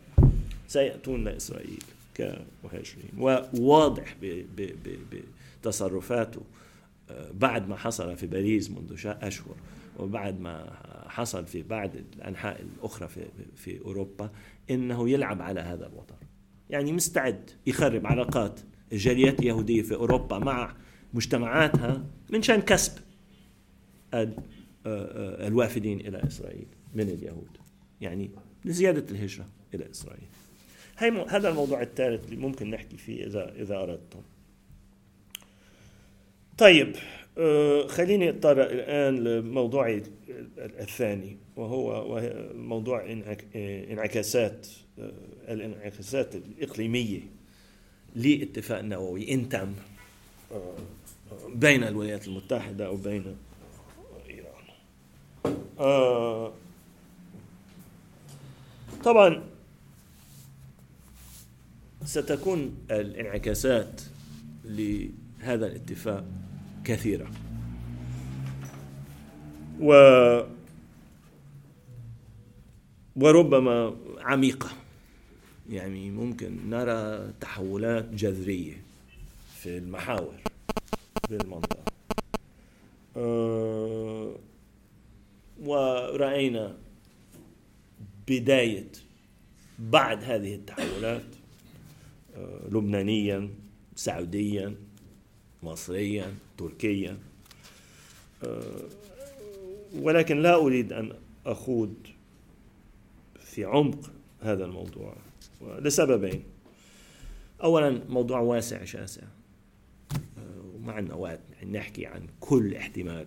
[0.68, 1.82] سيأتون لاسرائيل
[2.14, 4.16] كمهاجرين وواضح
[5.62, 6.40] بتصرفاته
[7.34, 9.54] بعد ما حصل في باريس منذ أشهر.
[9.98, 10.72] وبعد ما
[11.08, 13.20] حصل في بعض الأنحاء الأخرى في
[13.56, 14.30] في أوروبا
[14.70, 16.16] إنه يلعب على هذا الوتر
[16.70, 18.60] يعني مستعد يخرب علاقات
[18.92, 20.76] الجاليات اليهودية في أوروبا مع
[21.14, 22.92] مجتمعاتها من شأن كسب
[24.14, 24.28] آه،
[24.86, 27.58] آه، الوافدين إلى إسرائيل من اليهود.
[28.00, 28.30] يعني
[28.64, 30.28] لزيادة الهجرة إلى إسرائيل.
[30.98, 34.20] هي هذا الموضوع الثالث اللي ممكن نحكي فيه اذا إذا أردتم.
[36.58, 36.96] طيب
[37.86, 40.02] خليني اتطرق الآن لموضوعي
[40.58, 42.04] الثاني وهو
[42.54, 44.66] موضوع انعك- آه، انعكاسات
[44.98, 45.12] آه،
[45.48, 47.20] الانعكاسات الإقليمية
[48.14, 49.72] لاتفاق النووي ان تم
[50.52, 50.74] آه،
[51.54, 53.36] بين الولايات المتحدة وبين
[54.30, 54.64] إيران.
[55.78, 56.52] آه،
[59.04, 59.42] طبعا
[62.04, 64.00] ستكون الانعكاسات
[64.64, 66.24] لهذا الاتفاق
[66.86, 67.30] كثيرة.
[69.80, 69.92] و
[73.16, 74.70] وربما عميقة.
[75.70, 78.82] يعني ممكن نرى تحولات جذرية
[79.58, 80.34] في المحاور
[81.30, 81.82] بالمنطقة
[83.16, 84.36] آه،
[85.60, 86.76] ورأينا
[88.28, 88.88] بداية
[89.78, 91.24] بعد هذه التحولات
[92.36, 93.48] آه، لبنانيا
[93.96, 94.74] سعوديا
[95.62, 97.18] مصريا تركيا.
[98.44, 98.82] آه،
[99.94, 101.12] ولكن لا أريد أن
[101.46, 101.94] أخوض
[103.40, 104.10] في عمق
[104.42, 105.16] هذا الموضوع.
[105.78, 106.42] لسببين.
[107.62, 109.22] أولا موضوع واسع شاسع.
[110.74, 111.40] وما عندنا وقت
[111.72, 113.24] نحكي عن كل احتمال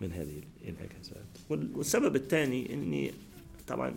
[0.00, 1.24] من هذه الانعكاسات.
[1.50, 3.12] وال- والسبب الثاني أني
[3.66, 3.94] طبعا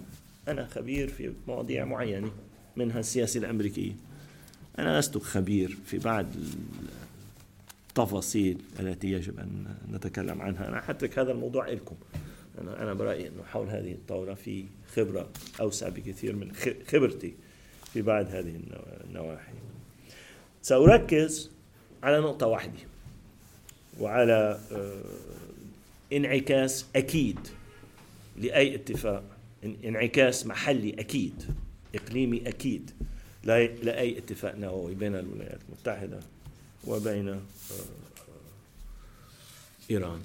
[0.47, 2.31] أنا خبير في مواضيع معينة
[2.77, 3.91] منها السياسة الأمريكية
[4.79, 6.25] أنا لست خبير في بعض
[7.91, 10.67] التفاصيل التي يجب أن نتكلم عنها.
[10.67, 11.95] أنا حترك هذا الموضوع لكم
[12.61, 15.29] أنا أنا برأيي أنه حول هذه الطاولة في خبرة
[15.61, 16.51] أوسع بكثير من
[16.87, 17.33] خبرتي
[17.93, 19.51] في بعض هذه النوا- النواحي.
[20.61, 21.51] سأركز
[22.03, 22.79] على نقطة واحدة
[23.99, 25.03] وعلى آه،
[26.13, 27.39] انعكاس أكيد
[28.37, 29.23] لأي اتفاق.
[29.63, 31.43] إن- انعكاس محلي أكيد
[31.95, 32.91] إقليمي أكيد
[33.43, 36.19] لأي اتفاق نووي بين الولايات المتحدة
[36.87, 37.39] وبين آه،
[39.91, 40.19] إيران.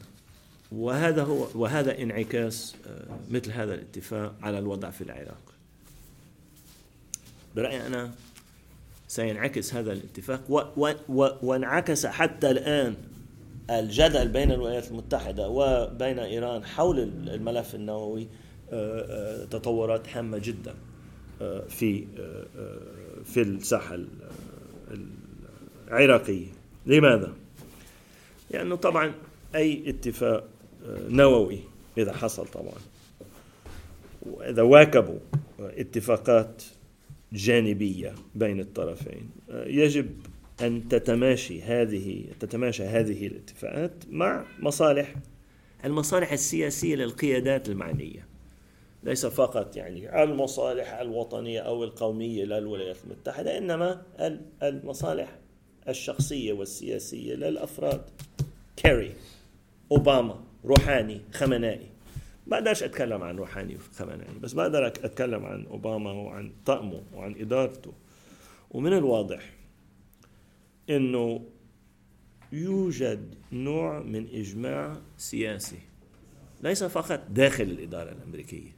[0.73, 5.43] وهذا هو وهذا انعكاس آه، مثل هذا الاتفاق على الوضع في العراق.
[7.57, 8.11] برأيي أنا
[9.09, 10.71] سينعكس هذا الاتفاق
[11.43, 12.95] وانعكس حتى الآن
[13.71, 16.99] الجدل بين الولايات المتحدة وبين إيران حول
[17.29, 18.29] الملف النووي
[18.73, 20.75] آه، تطورات هامة جدا
[21.69, 22.07] في
[23.25, 23.99] في الساحة
[25.89, 26.47] العراقية
[26.87, 27.32] لماذا؟
[28.51, 29.12] لأنه طبعا
[29.55, 30.49] أي اتفاق
[30.87, 31.61] آه، نووي
[31.99, 32.78] إذا حصل طبعا.
[34.22, 35.18] وإذا واكبوا
[35.61, 36.62] اتفاقات
[37.32, 40.11] جانبية بين الطرفين آه، يجب
[40.62, 45.14] أن تتماشي هذه تتماشى هذه الاتفاقات مع مصالح
[45.84, 48.26] المصالح السياسية للقيادات المعنية.
[49.03, 54.03] ليس فقط يعني المصالح الوطنية أو القومية للولايات المتحدة إنما
[54.62, 55.39] المصالح
[55.89, 58.03] الشخصية والسياسية للأفراد.
[58.76, 59.14] كيري
[59.93, 61.87] أوباما روحاني خمنائي.
[62.47, 67.93] بقدرش أتكلم عن روحاني وخمنائي بس بقدر أتكلم عن أوباما وعن طقمه وعن إدارته.
[68.70, 69.53] ومن الواضح
[70.91, 71.45] أنه
[72.53, 75.78] يوجد نوع من إجماع سياسي
[76.62, 78.70] ليس فقط داخل الإدارة الأمريكية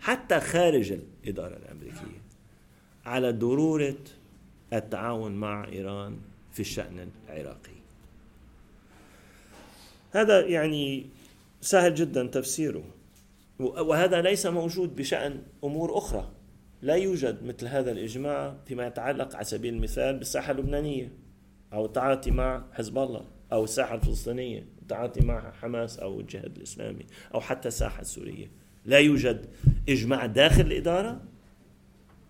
[0.00, 2.20] حتى خارج الإدارة الأمريكية
[3.04, 3.96] على ضرورة
[4.72, 6.18] التعاون مع إيران
[6.60, 7.80] في الشأن العراقي.
[10.12, 11.06] هذا يعني
[11.60, 12.84] سهل جدا تفسيره.
[13.58, 16.30] وهذا ليس موجود بشأن أمور أخرى.
[16.82, 21.12] لا يوجد مثل هذا الإجماع فيما يتعلق على سبيل المثال بالساحة اللبنانية
[21.72, 27.40] أو التعاطي مع حزب الله أو الساحة الفلسطينية التعاطي مع حماس أو الجهاد الإسلامي أو
[27.40, 28.50] حتى الساحة السورية.
[28.84, 29.46] لا يوجد
[29.88, 31.20] إجماع داخل الإدارة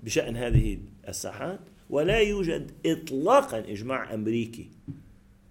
[0.02, 0.78] بشأن هذه
[1.08, 1.60] الساحات.
[1.90, 4.70] ولا يوجد إطلاقا إجماع أمريكي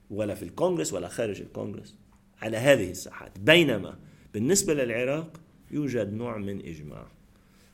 [0.09, 1.95] ولا في الكونغرس ولا خارج الكونغرس
[2.41, 3.39] على هذه الساحات.
[3.39, 3.99] بينما
[4.33, 5.39] بالنسبة للعراق
[5.71, 7.07] يوجد نوع من إجماع.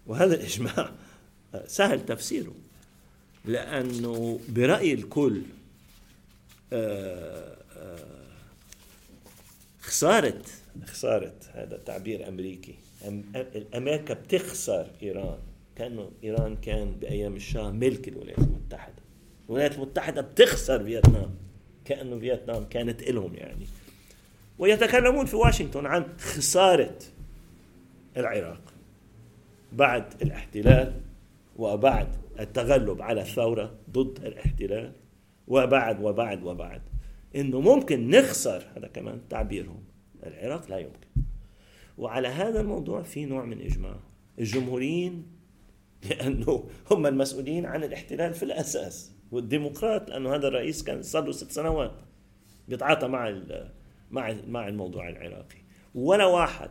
[0.08, 0.92] وهذا الإجماع
[1.68, 2.54] سهل تفسيره
[3.46, 5.42] لأنه برأي الكل
[6.74, 8.26] آه، آه،
[9.82, 10.42] خسارة
[10.86, 12.76] خسارة هذا تعبير أمريكي.
[13.76, 15.40] أمريكا بتخسر إيران.
[15.76, 19.04] كأنه إيران كان بأيام الشاه ملك الولايات المتحدة.
[19.50, 21.36] الولايات المتحدة بتخسر فيتنام
[21.86, 23.66] كأنه فيتنام كانت إلهم يعني.
[24.60, 26.98] ويتكلمون في واشنطن عن خسارة
[28.18, 28.62] العراق
[29.72, 31.02] بعد الاحتلال
[31.58, 32.08] وبعد
[32.40, 34.92] التغلب على الثورة ضد الاحتلال
[35.48, 36.82] وبعد وبعد وبعد.
[37.36, 39.84] إنه ممكن نخسر هذا كمان تعبيرهم.
[40.26, 41.08] العراق لا يمكن.
[41.98, 44.00] وعلى هذا الموضوع في نوع من إجماع.
[44.40, 45.35] الجمهوريين
[46.10, 49.12] لأنه هم المسؤولين عن الاحتلال في الأساس.
[49.32, 51.92] والديمقراط لأنه هذا الرئيس كان صار له ست سنوات
[52.68, 53.42] بيتعاطى مع
[54.12, 55.58] مع مع الموضوع العراقي.
[55.96, 56.70] ولا واحد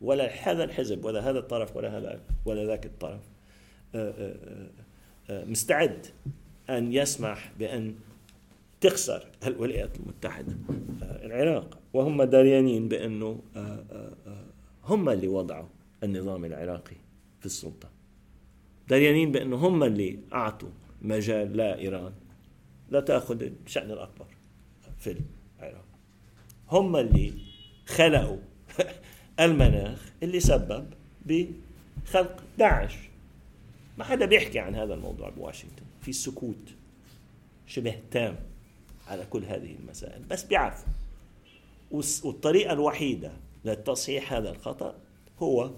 [0.00, 3.20] ولا هذا الحزب ولا هذا الطرف ولا هذا ولا ذاك الطرف
[3.94, 4.66] آه، آه،
[5.30, 6.06] آه، مستعد
[6.70, 7.94] أن يسمح بأن
[8.80, 10.56] تخسر الولايات المتحدة
[11.02, 11.78] العراق.
[11.92, 13.40] وهم داريانين بأنه
[14.84, 15.68] هم اللي وضعوا
[16.02, 16.96] النظام العراقي
[17.40, 17.88] في السلطة.
[18.92, 20.68] داريانين بأنه هم اللي أعطوا
[21.02, 22.12] مجال لإيران
[22.90, 24.26] لا تاخذ الشأن الأكبر
[24.98, 25.16] في
[25.58, 25.84] العراق.
[26.70, 27.32] هم اللي
[27.86, 28.38] خلقوا
[29.40, 30.86] المناخ اللي سبب
[31.26, 32.94] بخلق داعش.
[33.98, 35.84] ما حدا بيحكي عن هذا الموضوع بواشنطن.
[36.00, 36.74] في سكوت
[37.66, 38.36] شبه تام
[39.08, 40.22] على كل هذه المسائل.
[40.22, 40.92] بس بيعرفوا.
[42.24, 43.32] والطريقة الوحيدة
[43.64, 44.94] لتصحيح هذا الخطأ
[45.38, 45.72] هو آه،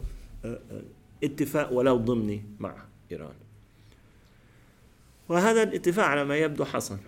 [0.44, 0.82] آه،
[1.24, 3.34] اتفاق ولو ضمني مع إيران.
[5.28, 6.98] وهذا الاتفاق على ما يبدو حصل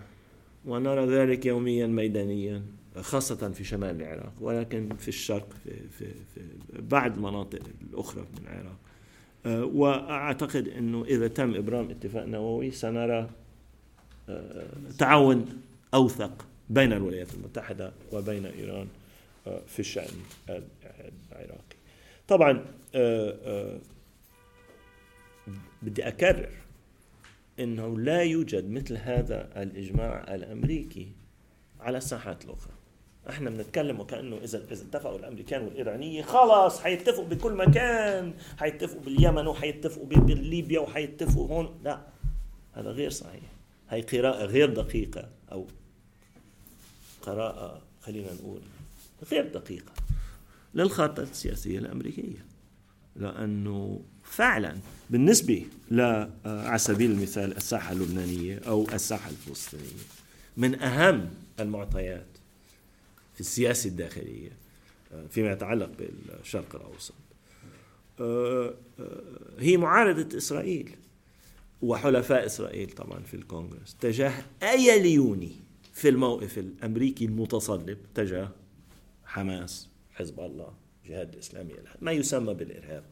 [0.65, 2.63] ونرى ذلك يوميا ميدانيا
[3.01, 6.41] خاصة في شمال العراق ولكن في الشرق في, في, في
[6.81, 7.59] بعض المناطق
[7.91, 8.77] الأخرى من العراق.
[9.45, 13.29] آه، وأعتقد أنه إذا تم إبرام اتفاق نووي سنرى
[14.29, 14.67] آه،
[14.97, 15.45] تعاون
[15.93, 18.87] أوثق بين الولايات المتحدة وبين إيران
[19.47, 20.13] آه، في الشأن
[20.49, 21.77] العراقي.
[22.27, 22.65] طبعا
[25.81, 26.49] بدي أكرر
[27.59, 31.11] أنه لا يوجد مثل هذا الإجماع الأمريكي
[31.79, 32.73] على الساحات الأخرى.
[33.29, 38.33] إحنا بنتكلم وكأنه اذا إذا اتفقوا الأمريكان والإيرانية خلاص حيتفقوا بكل مكان.
[38.57, 41.79] حيتفقوا باليمن وحيتفقوا بليبيا وحيتفقوا هون.
[41.83, 42.01] لا
[42.73, 43.43] هذا غير صحيح.
[43.89, 45.67] هي قراءة غير دقيقة أو
[47.21, 48.61] قراءة خلينا نقول
[49.31, 49.91] غير دقيقة
[50.73, 52.45] للخارطة السياسية الأمريكية.
[53.15, 54.01] لأنه
[54.31, 54.77] فعلا.
[55.09, 56.01] بالنسبة ل
[56.45, 60.03] على سبيل المثال الساحة اللبنانية أو الساحة الفلسطينية
[60.57, 62.25] من أهم المعطيات
[63.33, 64.51] في السياسة الداخلية
[65.13, 67.13] آه، فيما يتعلق بالشرق الأوسط.
[68.19, 69.21] آه، آه،
[69.59, 70.95] هي معارضة إسرائيل
[71.81, 75.51] وحلفاء إسرائيل طبعا في الكونغرس تجاه أي ليوني
[75.93, 78.49] في الموقف الأمريكي المتصلب تجاه
[79.25, 80.73] حماس حزب الله
[81.05, 83.03] جهاد الإسلامي ما يسمى بالإرهاب.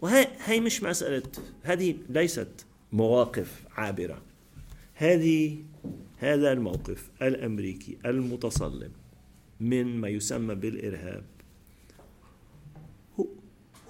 [0.00, 1.22] وهي هي مش مسألة
[1.62, 4.22] هذه ليست مواقف عابرة
[4.94, 5.58] هذه
[6.18, 8.92] هذا الموقف الأمريكي المتصلب
[9.60, 11.24] من ما يسمى بالإرهاب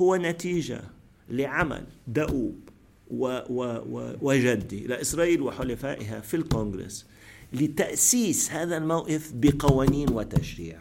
[0.00, 0.80] هو- نتيجة
[1.30, 2.60] لعمل دؤوب
[4.22, 7.06] وجدي لإسرائيل وحلفائها في الكونغرس
[7.52, 10.78] لتأسيس هذا الموقف بقوانين وتشريع.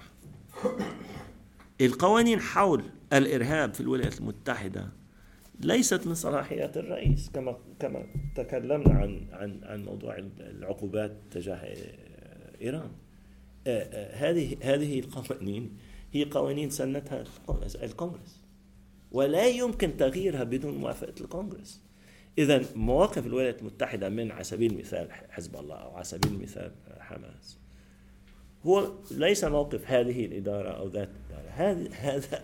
[1.82, 4.90] القوانين حول الإرهاب في الولايات المتحدة
[5.60, 8.05] ليست من صلاحيات الرئيس كما كما
[8.36, 11.76] تكلمنا عن عن عن موضوع العقوبات تجاه
[12.62, 12.91] إيران.
[13.68, 15.78] آه، آه، هذه هذه القوانين
[16.14, 17.24] هي قوانين سنتها
[17.84, 18.39] الكونغرس
[19.12, 21.82] ولا يمكن تغييرها بدون موافقة الكونغرس.
[22.38, 27.57] إذا مواقف الولايات المتحدة من على سبيل المثال حزب الله أو على سبيل المثال حماس
[28.66, 32.43] هو ليس موقف هذه الإدارة أو ذات الاداره هذا هذا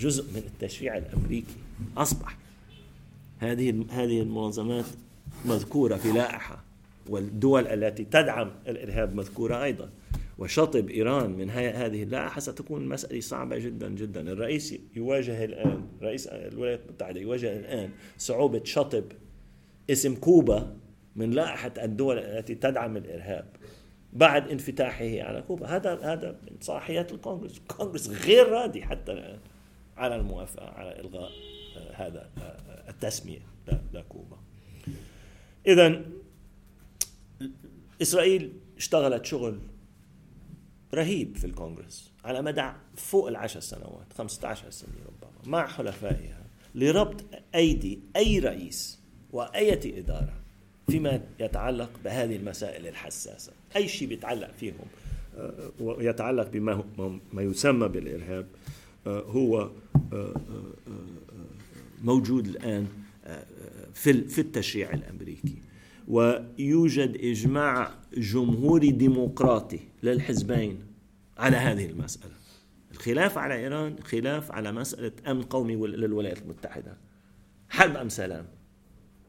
[0.00, 1.54] جزء من التشريع الأمريكي
[1.96, 2.36] أصبح
[3.38, 4.84] هذه هذه المنظمات
[5.44, 6.64] مذكورة في لائحة
[7.08, 9.90] والدول التي تدعم الإرهاب مذكورة أيضا.
[10.38, 14.32] وشطب إيران من هذه اللائحة ستكون مسألة صعبة جدا جدا.
[14.32, 19.04] الرئيس يواجه الآن رئيس الولايات المتحدة يواجه الآن صعوبة شطب
[19.90, 20.76] اسم كوبا
[21.16, 23.46] من لائحة الدول التي تدعم الإرهاب
[24.12, 25.66] بعد انفتاحه على كوبا.
[25.66, 27.58] هذا هذا من صلاحيات الكونغرس.
[27.58, 29.38] الكونغرس غير راضي حتى الآن
[29.96, 31.55] على الموافقة على إلغاء آه،
[31.96, 32.30] هذا
[32.88, 33.38] التسمية
[33.68, 34.36] ل- لكوبا
[35.66, 36.02] اذا
[38.02, 39.58] إسرائيل اشتغلت شغل
[40.94, 46.42] رهيب في الكونغرس على مدى فوق العشر سنوات 15 سنة ربما مع حلفائها
[46.74, 47.24] لربط
[47.54, 48.98] أيدي أي رئيس
[49.32, 50.32] وأية إدارة
[50.90, 53.52] فيما يتعلق بهذه المسائل الحساسة.
[53.76, 54.74] أي شيء بيتعلق فيهم
[55.38, 56.84] آه، ويتعلق بما
[57.32, 58.46] ما يسمى بالإرهاب
[59.06, 59.70] آه، هو
[60.12, 60.34] آه،
[62.02, 62.86] موجود الآن
[63.24, 63.46] آه،
[63.94, 65.62] في في التشريع الأمريكي.
[66.08, 70.78] ويوجد إجماع جمهوري ديمقراطي للحزبين
[71.38, 72.34] على هذه المسألة.
[72.92, 76.96] الخلاف على إيران خلاف على مسألة أمن قومي للولايات المتحدة.
[77.68, 78.46] حرب أم سلام.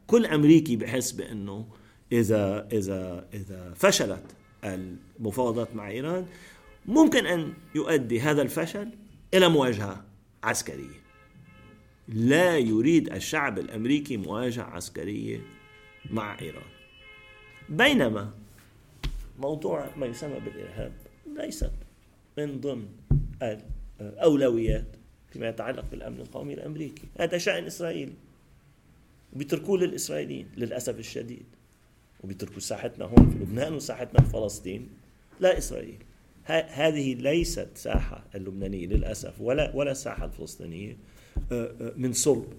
[0.06, 1.66] كل أمريكي بحس بأنه
[2.12, 4.24] إذا إذا إذا فشلت
[4.64, 6.26] المفاوضات مع إيران
[6.86, 8.88] ممكن أن يؤدي هذا الفشل
[9.34, 10.04] إلى مواجهة
[10.42, 11.07] عسكرية.
[12.08, 15.40] لا يريد الشعب الأمريكي مواجهة عسكرية
[16.10, 16.62] مع إيران.
[17.68, 18.34] بينما
[19.38, 20.92] موضوع ما يسمى بالإرهاب
[21.36, 21.72] ليست
[22.38, 22.88] من ضمن
[24.00, 24.86] الأولويات
[25.32, 27.02] فيما يتعلق بالأمن القومي الأمريكي.
[27.20, 28.12] هذا شأن إسرائيلي.
[29.32, 31.46] وبيتركوه للإسرائيليين للأسف الشديد.
[32.24, 34.88] وبيتركوا ساحتنا هون في لبنان وساحتنا في فلسطين.
[35.40, 35.98] لا إسرائيل.
[36.68, 40.96] هذه ليست ساحة اللبنانية للأسف ولا ولا الساحة الفلسطينية.
[41.96, 42.52] من صلب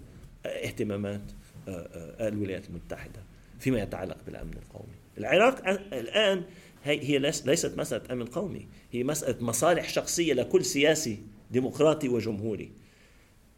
[0.45, 1.21] اهتمامات
[1.67, 3.21] آه، آه، الولايات المتحدة
[3.59, 4.93] فيما يتعلق بالأمن القومي.
[5.17, 6.43] العراق الآن
[6.83, 11.19] هي هي ليس- ليست مسألة أمن قومي، هي مسألة مصالح شخصية لكل سياسي
[11.51, 12.71] ديمقراطي وجمهوري.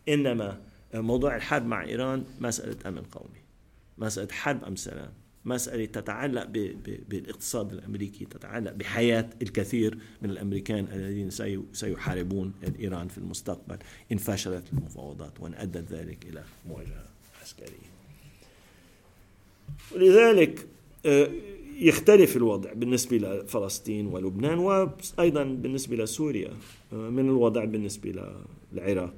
[0.10, 0.62] إنما
[0.94, 3.40] موضوع الحرب مع إيران مسألة أمن قومي.
[3.98, 5.12] مسألة حرب ام سلام.
[5.46, 13.08] مسألة تتعلق ب- ب- بالاقتصاد الأمريكي تتعلق بحياة الكثير من الأمريكان الذين سي- سيحاربون إيران
[13.08, 13.78] في المستقبل.
[14.12, 17.06] إن فشلت المفاوضات وإن أدت ذلك إلى مواجهة
[17.42, 17.92] عسكرية.
[19.96, 20.68] ولذلك
[21.06, 21.28] آه،
[21.80, 26.54] يختلف الوضع بالنسبة لفلسطين ولبنان وأيضا بالنسبة لسوريا
[26.94, 28.14] آه، من الوضع بالنسبة
[28.74, 29.14] للعراق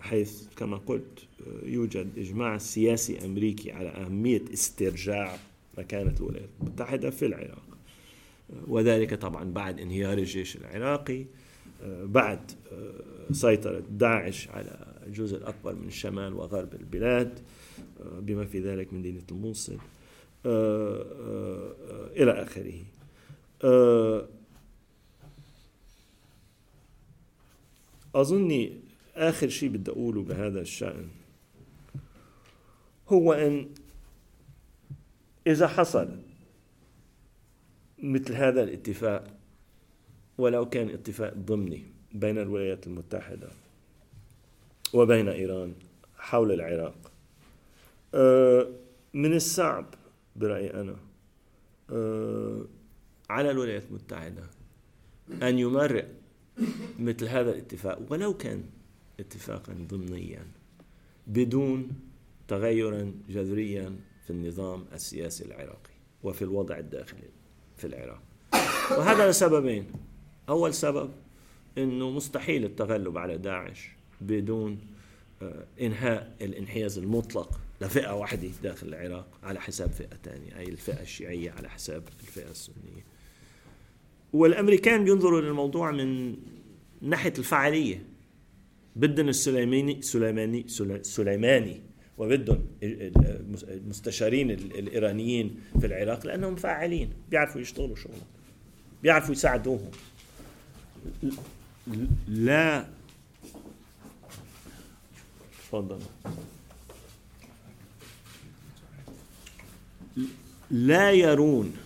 [0.00, 1.26] حيث كما قلت
[1.62, 5.38] يوجد إجماع سياسي أمريكي على أهمية استرجاع
[5.78, 7.64] مكانة الولايات المتحدة في العراق.
[8.66, 11.24] وذلك طبعا بعد انهيار الجيش العراقي
[11.86, 12.50] بعد
[13.32, 17.38] سيطرة داعش على الجزء الأكبر من الشمال وغرب البلاد
[18.00, 19.78] بما في ذلك مدينة الموصل
[22.16, 22.82] إلى آخره.
[28.14, 28.83] أظني
[29.14, 31.08] آخر شيء بدي أقوله بهذا الشأن
[33.08, 33.68] هو أن
[35.46, 36.18] إذا حصل
[37.98, 39.24] مثل هذا الاتفاق
[40.38, 43.48] ولو كان اتفاق ضمني بين الولايات المتحدة
[44.94, 45.74] وبين إيران
[46.18, 47.12] حول العراق
[48.14, 48.68] آه،
[49.14, 49.94] من الصعب
[50.36, 50.96] برأيي أنا
[51.90, 52.64] آه،
[53.30, 54.42] على الولايات المتحدة
[55.42, 56.08] أن يمرق
[56.98, 58.64] مثل هذا الاتفاق ولو كان
[59.20, 60.46] اتفاقا ضمنيا
[61.26, 61.88] بدون
[62.48, 67.28] تغيرا جذريا في النظام السياسي العراقي وفي الوضع الداخلي
[67.76, 68.22] في العراق.
[68.90, 69.86] وهذا لسببين.
[70.48, 71.10] أول سبب
[71.78, 73.90] أنه مستحيل التغلب على داعش
[74.20, 74.78] بدون
[75.42, 81.50] آه، إنهاء الانحياز المطلق لفئة واحدة داخل العراق على حساب فئة ثانية أي الفئة الشيعية
[81.50, 83.04] على حساب الفئة السنية.
[84.32, 86.36] والأمريكان بينظروا للموضوع من
[87.00, 88.02] ناحية الفعالية.
[88.96, 90.66] بدهم السليماني سليماني
[91.02, 91.82] سليماني
[92.18, 98.26] وبدهم المستشارين الإيرانيين في العراق لأنهم فاعلين بيعرفوا يشتغلوا شغلهم
[99.02, 99.90] بيعرفوا يساعدوهم.
[102.28, 102.86] لا
[105.58, 105.98] تفضل.
[110.70, 111.76] لا يرون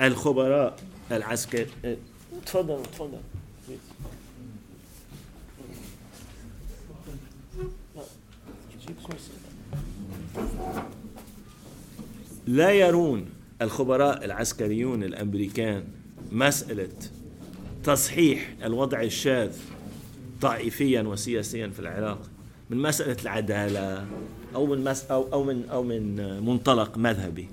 [0.00, 0.76] الخبراء
[1.12, 1.66] العسكري
[2.46, 3.20] تفضل تفضل.
[12.46, 13.26] لا يرون
[13.62, 15.84] الخبراء العسكريون الأمريكان
[16.32, 16.88] مسألة
[17.84, 19.56] تصحيح الوضع الشاذ
[20.40, 22.30] طائفيا وسياسيا في العراق
[22.70, 24.06] من مسألة العدالة
[24.54, 27.48] أو من مس أو أو من أو من منطلق مذهبي.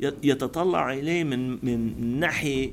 [0.00, 2.72] يتطلع إليه من من ناحية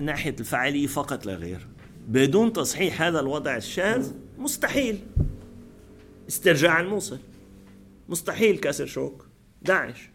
[0.00, 1.66] ناحية الفعاليه فقط لا غير.
[2.08, 4.98] بدون تصحيح هذا الوضع الشاذ مستحيل.
[6.28, 7.18] استرجاع الموصل
[8.08, 9.26] مستحيل كسر شوك.
[9.62, 10.08] داعش.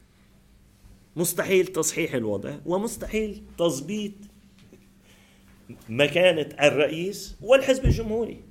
[1.15, 4.11] مستحيل تصحيح الوضع ومستحيل تظبيط
[5.89, 8.41] مكانة الرئيس والحزب الجمهوري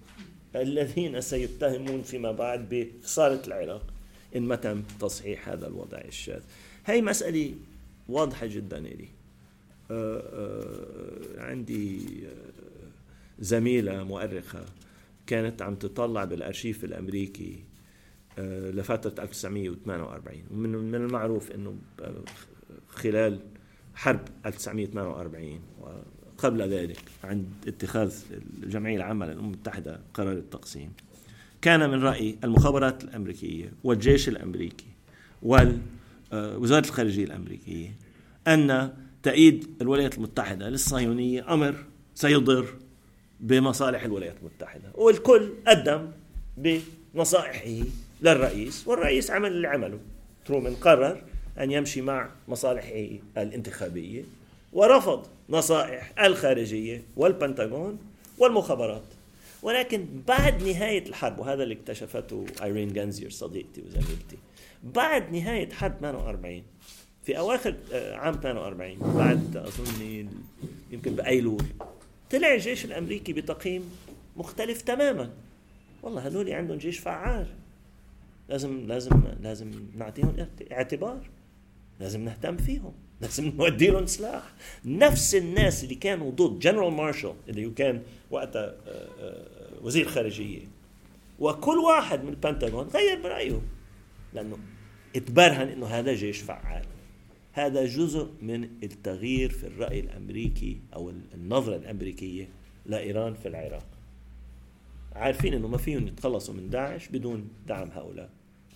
[0.57, 3.83] الذين سيتهمون فيما بعد بخسارة العراق
[4.37, 6.41] إن ما تم تصحيح هذا الوضع الشاذ.
[6.87, 7.55] هي مسألة
[8.09, 9.09] واضحة جدا لي
[9.91, 12.49] آه، آه، عندي آه،
[13.39, 14.65] زميلة مؤرخة
[15.29, 17.65] كانت عم تطلع بالأرشيف الأمريكي
[18.39, 21.77] لفترة 1948 ومن من المعروف إنه
[22.89, 23.41] خلال
[23.95, 28.15] حرب 1948 وقبل ذلك عند اتخاذ
[28.63, 30.93] الجمعيه العامه للامم المتحدة قرار التقسيم
[31.63, 34.87] كان من رأي المخابرات الأمريكية والجيش الأمريكي
[35.43, 37.95] ووزاره الخارجية الأمريكية
[38.47, 42.75] أن تأييد الولايات المتحدة للصهيونية أمر سيضر
[43.41, 44.91] بمصالح الولايات المتحدة.
[44.95, 46.11] والكل قدم
[46.57, 47.87] بنصائحه
[48.23, 49.99] للرئيس والرئيس عمل اللي عمله.
[50.47, 51.23] ترومان قرر
[51.59, 53.09] أن يمشي مع مصالحه
[53.39, 54.23] الانتخابية
[54.73, 57.99] ورفض نصائح الخارجية والبنتاغون
[58.39, 59.03] والمخابرات.
[59.63, 64.39] ولكن بعد نهاية الحرب وهذا اللي اكتشفته إيرين جانزير صديقتي وزميلتي
[64.83, 66.63] بعد نهاية حرب 48
[67.25, 70.29] في أواخر آه، عام 48 بعد أظن
[70.91, 71.63] يمكن بأيلول
[72.31, 73.91] طلع الجيش الأمريكي بتقييم
[74.37, 75.31] مختلف تماما.
[76.03, 77.47] والله هذول عندهم جيش فعال.
[78.49, 81.21] لازم لازم لازم نعطيهم اعتبار.
[82.01, 82.93] لازم نهتم فيهم.
[83.21, 84.43] لازم نودي لهم سلاح.
[84.85, 90.61] نفس الناس اللي كانوا ضد جنرال مارشال اللي كان وقتها آه، آه، وزير خارجية.
[91.39, 93.61] وكل واحد من البنتاغون غير برأيه.
[94.35, 94.59] لأنه
[95.17, 96.85] اتبرهن إنه هذا جيش فعال.
[97.59, 102.49] هذا جزء من التغيير في الرأي الأمريكي أو النظرة الأمريكية
[102.87, 103.87] لإيران في العراق.
[105.13, 108.31] عارفين أنه ما فيهم يتخلصوا من داعش بدون دعم هؤلاء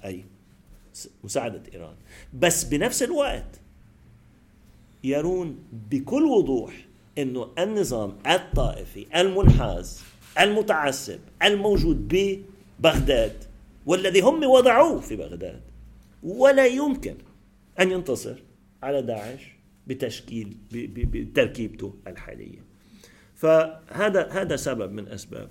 [0.05, 0.24] أي
[1.24, 1.95] مساعدة إيران.
[2.35, 3.61] بس بنفس الوقت
[5.05, 5.59] يرون
[5.91, 6.87] بكل وضوح
[7.18, 10.03] أنه النظام الطائفي المنحاز
[10.41, 12.09] المتعصب الموجود
[12.80, 13.45] ببغداد
[13.87, 15.61] والذي هم وضعوه في بغداد
[16.22, 17.14] ولا يمكن
[17.80, 18.37] أن ينتصر.
[18.83, 19.55] على داعش
[19.87, 22.64] بتشكيل بتركيبته الحالية.
[23.35, 25.51] فهذا هذا سبب من أسباب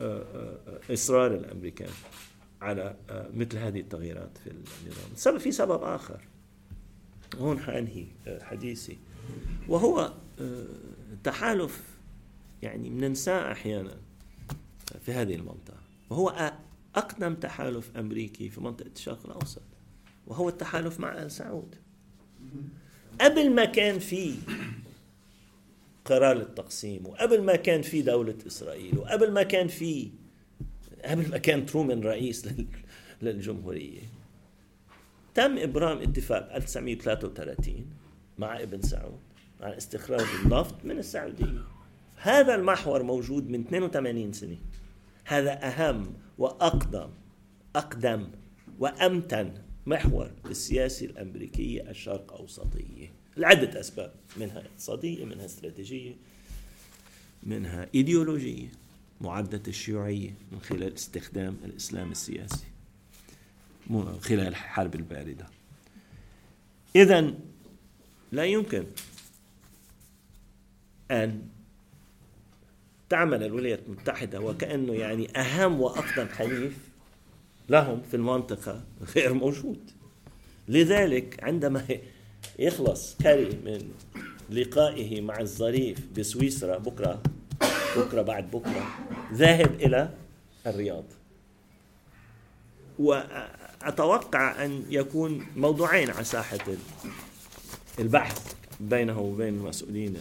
[0.00, 1.90] آه، آه، إصرار الأمريكان
[2.60, 5.12] على آه، مثل هذه التغييرات في النظام.
[5.12, 6.20] السبب في سبب آخر.
[7.38, 8.06] هون حانهي
[8.40, 8.98] حديثي.
[9.68, 10.12] وهو
[11.24, 11.82] تحالف
[12.62, 13.96] يعني بننساه أحيانا
[15.00, 15.80] في هذه المنطقة.
[16.10, 16.52] وهو
[16.96, 19.62] أقدم تحالف أمريكي في منطقة الشرق الأوسط.
[20.26, 21.74] وهو التحالف مع آل سعود.
[23.20, 24.34] قبل ما كان في
[26.04, 30.10] قرار التقسيم وقبل ما كان في دولة إسرائيل وقبل ما كان في
[31.04, 32.48] قبل ما كان ترومان رئيس
[33.22, 34.00] للجمهورية.
[35.34, 37.86] تم إبرام اتفاق 1933
[38.38, 39.20] مع ابن سعود
[39.60, 41.64] عن استخراج النفط من السعودية.
[42.16, 44.56] هذا المحور موجود من 82 سنة.
[45.24, 47.08] هذا أهم وأقدم
[47.76, 48.28] أقدم
[48.78, 49.52] وأمتن
[49.86, 56.14] محور السياسة الأمريكية الشرق أوسطية لعدة أسباب منها اقتصادية منها استراتيجية
[57.42, 58.68] منها إيديولوجية
[59.20, 62.64] معدة الشيوعية من خلال استخدام الإسلام السياسي
[64.20, 65.46] خلال الحرب الباردة.
[66.96, 67.34] إذا
[68.32, 68.84] لا يمكن
[71.10, 71.48] أن
[73.08, 76.91] تعمل الولايات المتحدة وكأنه يعني أهم وأقدم حليف
[77.68, 78.82] لهم في المنطقة
[79.16, 79.90] غير موجود.
[80.68, 81.84] لذلك عندما
[82.58, 83.90] يخلص كاري من
[84.50, 87.22] لقائه مع الظريف بسويسرا بكرة
[87.96, 88.86] بكرة بعد بكرة
[89.32, 90.10] ذاهب إلى
[90.66, 91.04] الرياض.
[92.98, 96.58] وأتوقع أن يكون موضوعين على ساحة
[97.98, 100.16] البحث بينه وبين المسؤولين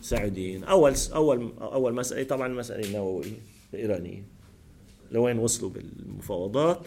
[0.00, 0.64] السعوديين.
[0.64, 3.38] أول أول أول مسألة طبعا المسألة النووية
[3.74, 4.35] الإيرانية.
[5.12, 6.86] لوين وصلوا بالمفاوضات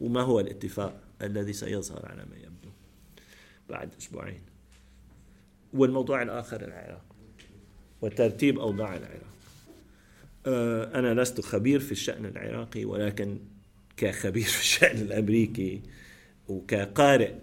[0.00, 2.70] وما هو الاتفاق الذي سيظهر على ما يبدو
[3.68, 4.40] بعد أسبوعين.
[5.72, 7.04] والموضوع الآخر العراق
[8.02, 9.36] وترتيب أوضاع العراق.
[10.46, 13.38] آه، أنا لست خبير في الشأن العراقي ولكن
[13.96, 15.82] كخبير في الشأن الأمريكي
[16.48, 17.34] وكقارئ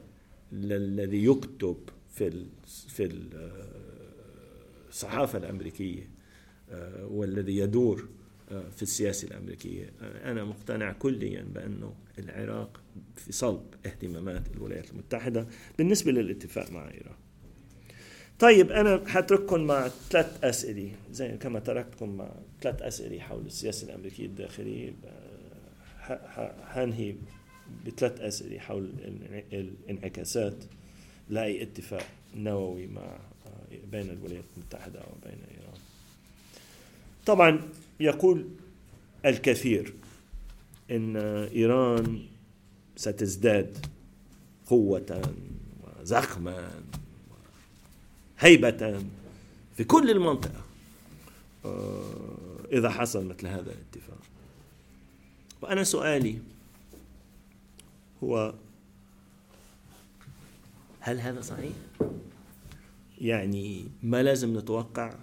[0.53, 1.77] الذي يكتب
[2.13, 2.45] في
[2.87, 3.19] في
[4.89, 6.09] الصحافة الأمريكية
[6.71, 8.22] آه، والذي يدور آه،
[8.75, 9.93] في السياسة الأمريكية.
[10.01, 12.81] أنا مقتنع كليا بأنه العراق
[13.15, 15.47] في صلب اهتمامات الولايات المتحدة
[15.77, 17.15] بالنسبة للاتفاق مع إيران.
[18.39, 20.91] طيب أنا حترككم مع ثلاث أسئلة.
[21.11, 22.31] زي كما تركتكم مع
[22.61, 24.93] ثلاث أسئلة حول السياسة الأمريكية الداخلية.
[26.63, 27.15] هنهي
[27.85, 28.89] بثلاث أسئلة حول
[29.53, 30.55] الانعكاسات
[31.29, 33.19] لأي اتفاق نووي مع
[33.91, 35.62] بين الولايات المتحدة وبين إيران.
[37.25, 37.61] طبعا
[37.99, 38.47] يقول
[39.25, 39.93] الكثير
[40.91, 41.17] إن
[41.55, 42.25] إيران
[42.95, 43.85] ستزداد
[44.67, 45.21] قوة
[45.83, 46.71] وزخما
[48.39, 49.03] هيبه
[49.77, 50.61] في كل المنطقة.
[51.65, 54.19] آه، إذا حصل مثل هذا الاتفاق.
[55.61, 56.37] وأنا سؤالي
[58.23, 58.53] هو
[60.99, 61.73] هل هذا صحيح؟
[63.21, 65.13] يعني ما لازم نتوقع؟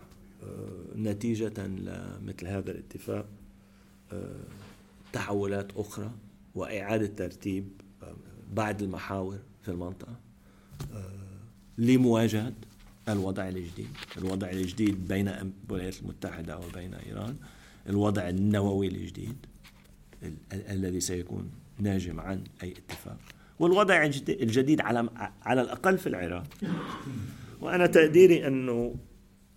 [0.97, 3.27] نتيجة لمثل هذا الاتفاق
[4.13, 4.45] آه،
[5.13, 6.11] تحولات أخرى
[6.55, 7.69] وإعادة ترتيب
[8.03, 8.15] آه،
[8.53, 10.17] بعض المحاور في المنطقة
[11.79, 12.53] لمواجهة
[13.09, 13.89] الوضع الجديد.
[14.19, 17.37] الوضع الجديد بين الولايات المتحدة وبين إيران
[17.89, 19.37] الوضع النووي الجديد
[20.53, 23.19] الذي سيكون ناجم عن أي اتفاق.
[23.59, 25.09] والوضع الجديد على
[25.43, 26.47] على الأقل في العراق.
[27.61, 28.95] وأنا تقديري أنه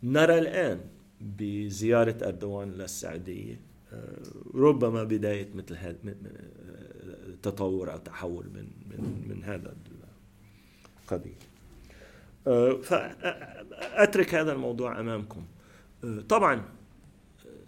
[0.04, 0.80] نرى الآن
[1.22, 3.60] بزيارة أردوغان للسعودية
[3.94, 4.18] آه،
[4.56, 5.98] ربما بداية مثل هذا
[7.44, 9.76] تطور أو تحول من من من هذا
[11.04, 11.36] القبيل
[12.48, 15.46] آه، فأترك هذا الموضوع أمامكم.
[16.04, 16.64] آه، طبعا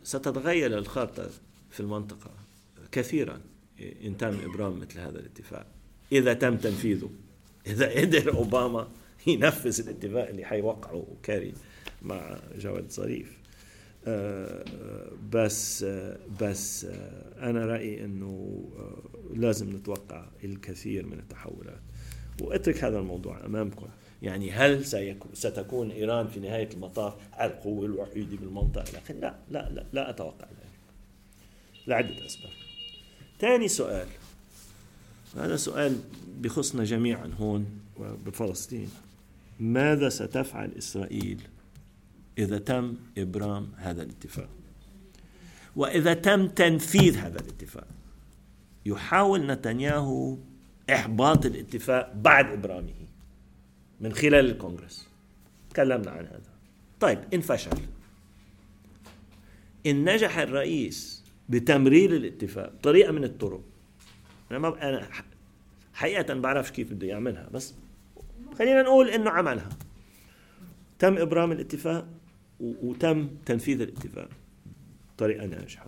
[0.04, 1.30] ستتغير الخارطة
[1.70, 2.32] في المنطقة
[2.92, 3.42] كثيرا
[4.04, 5.68] إن تم إبرام مثل هذا الاتفاق.
[6.12, 7.10] إذا تم تنفيذه
[7.68, 8.88] إذا قدر أوباما
[9.28, 11.54] ينفذ الاتفاق اللي حيوقعه كاري
[12.06, 13.38] مع جواد ظريف.
[14.08, 14.64] آه،
[15.32, 18.64] بس آه، بس آه، أنا رأيي إنه
[19.34, 21.82] لازم نتوقع الكثير من التحولات.
[22.42, 23.88] وأترك هذا الموضوع أمامكم.
[24.22, 24.86] يعني هل
[25.34, 30.80] ستكون إيران في نهاية المطاف القوة الوحيدة بالمنطقة؟ لا لا لا لا أتوقع ذلك.
[31.88, 32.52] لعدة أسباب.
[33.40, 34.08] ثاني سؤال.
[35.38, 36.00] هذا سؤال
[36.42, 37.66] بخصنا جميعا هون
[38.26, 38.90] بفلسطين
[39.60, 41.42] ماذا ستفعل إسرائيل
[42.38, 44.50] إذا تم إبرام هذا الاتفاق.
[45.76, 47.88] وإذا تم تنفيذ هذا الاتفاق.
[48.86, 50.38] يحاول نتنياهو
[50.90, 52.94] إحباط الاتفاق بعد إبرامه
[54.02, 55.08] من خلال الكونغرس.
[55.70, 56.52] تكلمنا عن هذا.
[57.00, 57.78] طيب إن فشل
[59.86, 63.62] إن نجح الرئيس بتمرير الاتفاق طريقة من الطرق.
[64.52, 65.08] أنا ما أنا
[65.94, 67.74] حقيقة بعرفش كيف بده يعملها بس
[68.58, 69.70] خلينا نقول إنه عملها.
[71.00, 72.08] تم إبرام الاتفاق
[72.60, 74.30] وتم تنفيذ الاتفاق.
[75.16, 75.88] بطريقة ناجحة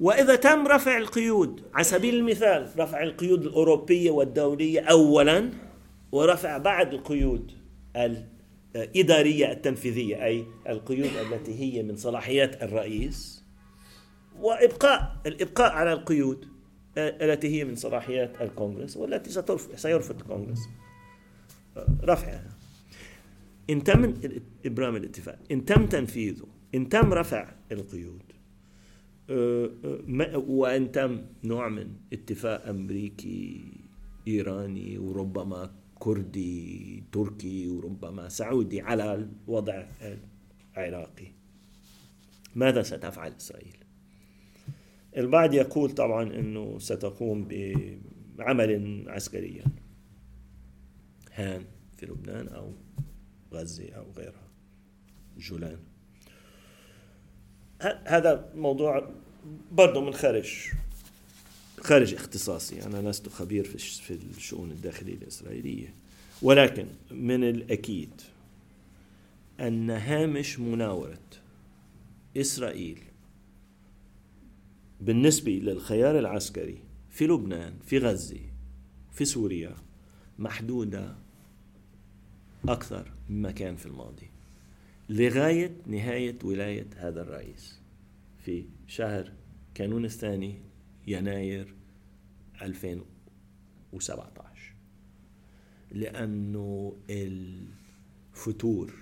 [0.00, 5.50] وإذا تم رفع القيود على سبيل المثال رفع القيود الأوروبية والدولية أولا
[6.12, 7.52] ورفع بعض القيود
[8.74, 13.44] الإدارية التنفيذية أي القيود التي هي من صلاحيات الرئيس
[14.40, 16.48] وإبقاء الإبقاء على القيود
[16.98, 19.30] التي هي من صلاحيات الكونغرس والتي
[19.76, 20.68] سيرفض الكونغرس.
[22.02, 22.55] رفعها.
[23.70, 24.14] إن تم
[24.66, 28.22] إبرام الاتفاق إن تم تنفيذه إن تم رفع القيود
[29.30, 33.72] أه، أه، وإن تم نوع من اتفاق أمريكي
[34.28, 39.86] إيراني وربما كردي تركي وربما سعودي على الوضع
[40.76, 41.26] العراقي
[42.54, 43.76] ماذا ستفعل إسرائيل؟
[45.16, 47.48] البعض يقول طبعا أنه ستقوم
[48.38, 49.62] بعمل عسكري
[51.34, 51.64] هام
[51.96, 52.72] في لبنان أو
[53.52, 54.48] غزة أو غيرها.
[55.38, 55.78] جولان.
[58.04, 59.10] هذا موضوع
[59.72, 60.72] برضه منخرش
[61.80, 62.82] خارج اختصاصي.
[62.82, 65.94] أنا لست خبير في الشؤون الداخلية الإسرائيلية.
[66.42, 68.20] ولكن من الأكيد
[69.60, 71.18] أن هامش مناورة
[72.36, 72.98] إسرائيل
[75.00, 76.78] بالنسبة للخيار العسكري
[77.10, 78.40] في لبنان في غزة
[79.12, 79.76] في سوريا
[80.38, 81.16] محدودة
[82.68, 84.30] أكثر مما كان في الماضي.
[85.08, 87.80] لغاية نهاية ولاية هذا الرئيس
[88.38, 89.32] في شهر
[89.74, 90.60] كانون الثاني
[91.06, 91.74] يناير
[92.62, 94.74] 2017
[95.90, 98.94] لأنه الفتور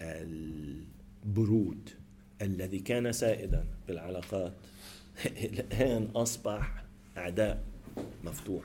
[0.00, 1.90] البرود
[2.42, 4.52] الذي كان سائدا بالعلاقات
[5.26, 6.84] الآن أصبح
[7.16, 7.64] أعداء
[8.24, 8.64] مفتوح.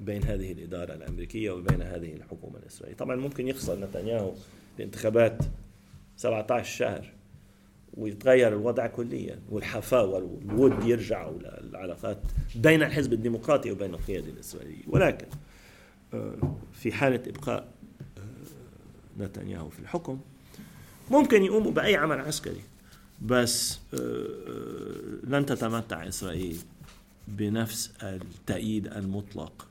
[0.00, 2.98] بين هذه الإدارة الأمريكية وبين هذه الحكومة الإسرائيلية.
[2.98, 4.32] طبعا ممكن يخسر نتنياهو
[4.78, 5.42] الانتخابات
[6.16, 7.12] 17 شهر
[7.94, 12.18] ويتغير الوضع كليا والحفاوة والود يرجعوا للعلاقات
[12.54, 14.84] بين الحزب الديمقراطي وبين القيادة الإسرائيلية.
[14.86, 15.26] ولكن
[16.14, 17.68] آه، في حالة إبقاء
[18.18, 20.20] آه، نتنياهو في الحكم
[21.10, 22.60] ممكن يقوموا بأي عمل عسكري.
[23.22, 23.98] بس آه،
[25.24, 26.56] لن تتمتع إسرائيل
[27.28, 29.69] بنفس التأييد المطلق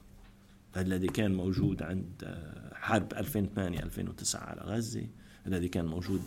[0.77, 5.03] الذي كان موجود عند آه، حرب 2008 2009 على غزة
[5.47, 6.21] الذي كان موجود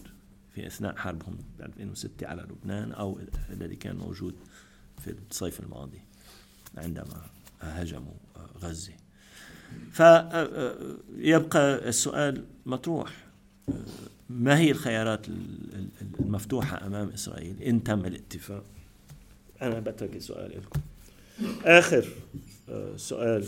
[0.55, 3.19] في أثناء حربهم ب 2006 على لبنان أو
[3.51, 4.35] الذي كان موجود
[5.05, 6.01] في الصيف الماضي
[6.77, 7.23] عندما
[7.61, 8.93] هجموا آه، غزه.
[9.93, 13.17] فيبقى السؤال مطروح
[13.69, 13.73] آه،
[14.31, 15.89] ما هي الخيارات ال- ال-
[16.21, 18.65] المفتوحة أمام إسرائيل إن تم الاتفاق؟
[19.63, 20.81] أنا بترك السؤال لكم.
[22.69, 23.45] آه، سؤال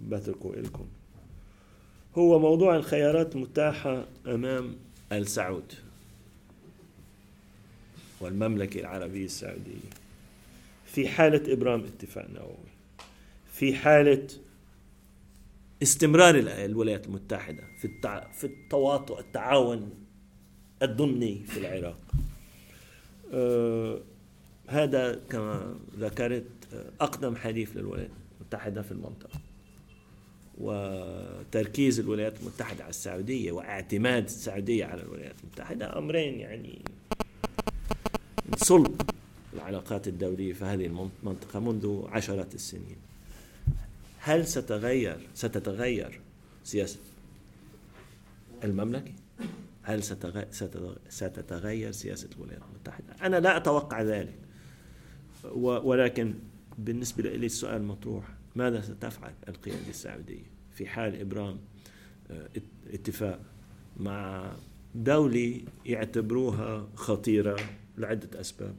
[0.00, 0.86] بتركه لكم
[2.18, 4.76] هو موضوع الخيارات المتاحه أمام
[5.12, 5.72] السعود
[8.20, 9.90] والمملكة العربية السعودية.
[10.86, 12.54] في حالة إبرام اتفاق نووي.
[13.52, 14.26] في حالة
[15.82, 18.30] استمرار ال- الولايات المتحدة في التع...
[18.32, 19.90] في التواطؤ التعاون
[20.82, 21.98] الضمني في العراق.
[23.32, 24.00] آه،
[24.66, 26.44] هذا كما ذكرت
[27.00, 29.40] أقدم حليف للولايات المتحدة في المنطقة.
[30.58, 36.82] وتركيز الولايات المتحدة على السعودية واعتماد السعودية على الولايات المتحدة أمرين يعني
[38.56, 39.00] صلب
[39.54, 42.96] العلاقات الدولية في هذه المنطقة منذ عشرات السنين
[44.18, 46.20] هل ستغير ستتغير
[46.64, 46.98] سياسة
[48.64, 49.12] المملكة؟
[49.82, 50.02] هل
[51.10, 54.34] ستتغير سياسة الولايات المتحدة؟ أنا لا أتوقع ذلك
[55.54, 56.34] ولكن
[56.78, 58.24] بالنسبة لي السؤال مطروح
[58.56, 61.58] ماذا ستفعل القيادة السعودية؟ في حال إبرام
[62.30, 63.40] آه، ات- اتفاق
[63.96, 64.52] مع
[64.94, 67.56] دولة يعتبروها خطيرة
[67.98, 68.74] لعدة أسباب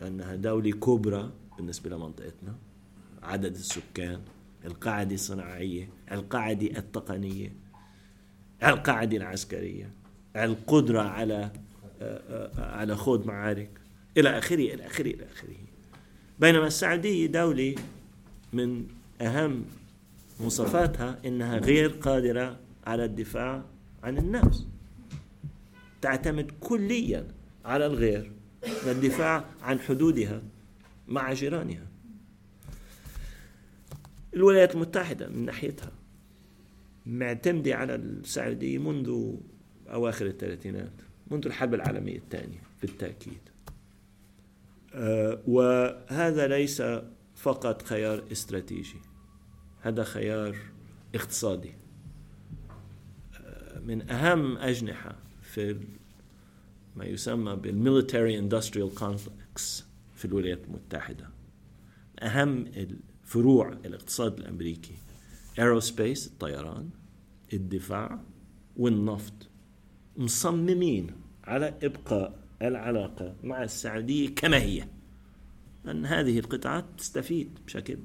[0.00, 2.54] لأنها دولة كبرى بالنسبة لمنطقتنا
[3.22, 4.20] عدد السكان
[4.64, 7.52] القاعدة الصناعية القاعدة التقنية
[8.62, 9.90] القاعدة العسكرية
[10.36, 11.50] القدرة على
[12.02, 13.70] آه، آه، على خوض معارك
[14.16, 15.56] إلى آخره إلى آخره إلى آخره.
[16.38, 17.74] بينما السعودية دولة
[18.52, 18.86] من
[19.20, 19.64] أهم
[20.40, 23.64] مواصفاتها أنها غير قادرة على الدفاع
[24.02, 24.66] عن النفس.
[26.02, 27.28] تعتمد كليا
[27.64, 28.32] على الغير
[28.86, 30.42] للدفاع عن حدودها
[31.08, 31.86] مع جيرانها.
[34.34, 35.92] الولايات المتحدة من ناحيتها
[37.06, 39.34] معتمدة على السعودية منذ
[39.88, 40.92] أواخر الثلاثينات
[41.30, 43.40] منذ الحرب العالمية الثانية بالتأكيد.
[44.94, 46.82] آه، وهذا ليس
[47.36, 48.96] فقط خيار استراتيجي.
[49.80, 50.56] هذا خيار
[51.14, 51.72] اقتصادي.
[53.40, 55.80] آه، من أهم أجنحة في
[56.96, 61.28] ما يسمى بال military industrial complex في الولايات المتحدة.
[62.22, 64.94] أهم الفروع الاقتصاد الأمريكي
[65.58, 66.90] aerospace الطيران
[67.52, 68.20] الدفاع
[68.76, 69.48] والنفط
[70.16, 71.10] مصممين
[71.44, 74.84] على إبقاء العلاقة مع السعودية كما هي.
[75.86, 77.98] أن هذه القطاعات تستفيد بشكل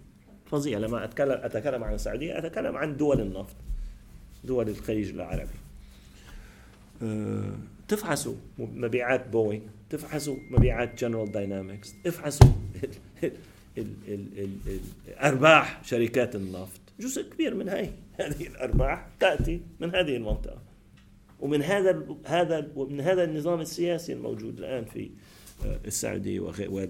[0.55, 3.55] فظيع لما أتكلم أتكلم عن السعودية أتكلم عن دول النفط
[4.43, 5.57] دول الخليج العربي.
[7.03, 7.53] أه،
[7.87, 12.51] تفحصوا مبيعات بوينغ تفحصوا مبيعات جنرال داينامكس افحصوا
[15.07, 16.81] أرباح شركات النفط.
[16.99, 17.89] جزء كبير من هاي
[18.19, 20.61] هذه الأرباح تأتي من هذه المنطقة.
[21.39, 25.09] ومن هذا هذا ومن هذا النظام السياسي الموجود الآن في
[25.65, 26.39] آه، السعودية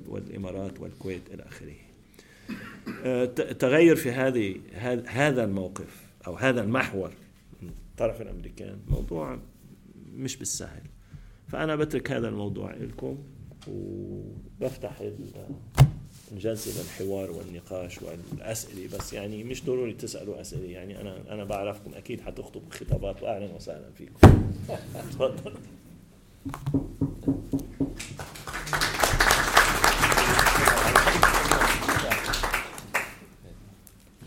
[0.07, 1.84] والإمارات والكويت إلى آخره.
[3.03, 3.25] آه،
[3.59, 4.55] تغير في هذه
[5.07, 7.11] هذا- الموقف أو هذا المحور.
[7.61, 9.39] من طرف الأمريكان موضوع
[10.13, 10.81] مش بالسهل.
[11.47, 13.17] فأنا بترك هذا الموضوع لكم
[13.67, 15.15] وبفتح ال-
[16.31, 18.97] الجلسة للحوار والنقاش والأسئلة.
[18.97, 20.65] بس يعني مش ضروري تسألوا أسئلة.
[20.71, 23.23] يعني أنا أنا بعرفكم أكيد حتخطبوا خطابات.
[23.23, 24.29] وأهلا وسهلا فيكم.
[25.11, 25.53] تفضل.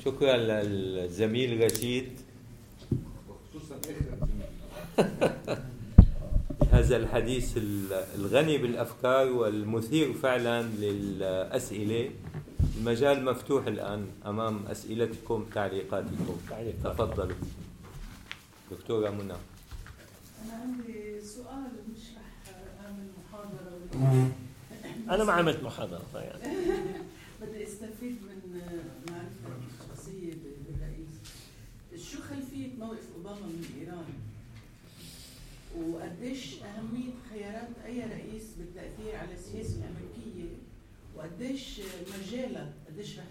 [0.09, 2.09] شكرا للزميل رشيد.
[3.53, 3.75] خصوصا
[4.99, 5.59] اخر
[6.73, 7.59] هذا الحديث
[8.19, 12.11] الغني بالأفكار والمثير فعلا للأسئلة.
[12.77, 16.37] المجال مفتوح الآن أمام أسئلتكم تعليقاتكم.
[16.51, 16.95] تعليقات.
[16.95, 17.37] تفضلوا.
[18.71, 22.55] دكتوره منى أنا عندي سؤال مش رح
[22.85, 24.31] أعمل محاضرة
[25.15, 26.43] أنا ما عملت محاضرة يعني
[27.43, 28.39] بدي استفيد من
[29.11, 30.33] معرفتك الشخصية
[30.67, 31.13] بالرئيس
[32.11, 34.05] شو خلفية موقف أوباما من إيران؟
[35.79, 40.57] وقديش أهمية خيارات أي رئيس بالتأثير على السياسة الأمريكية؟
[41.17, 41.81] وقديش
[42.19, 43.25] مجالها؟ قديش رح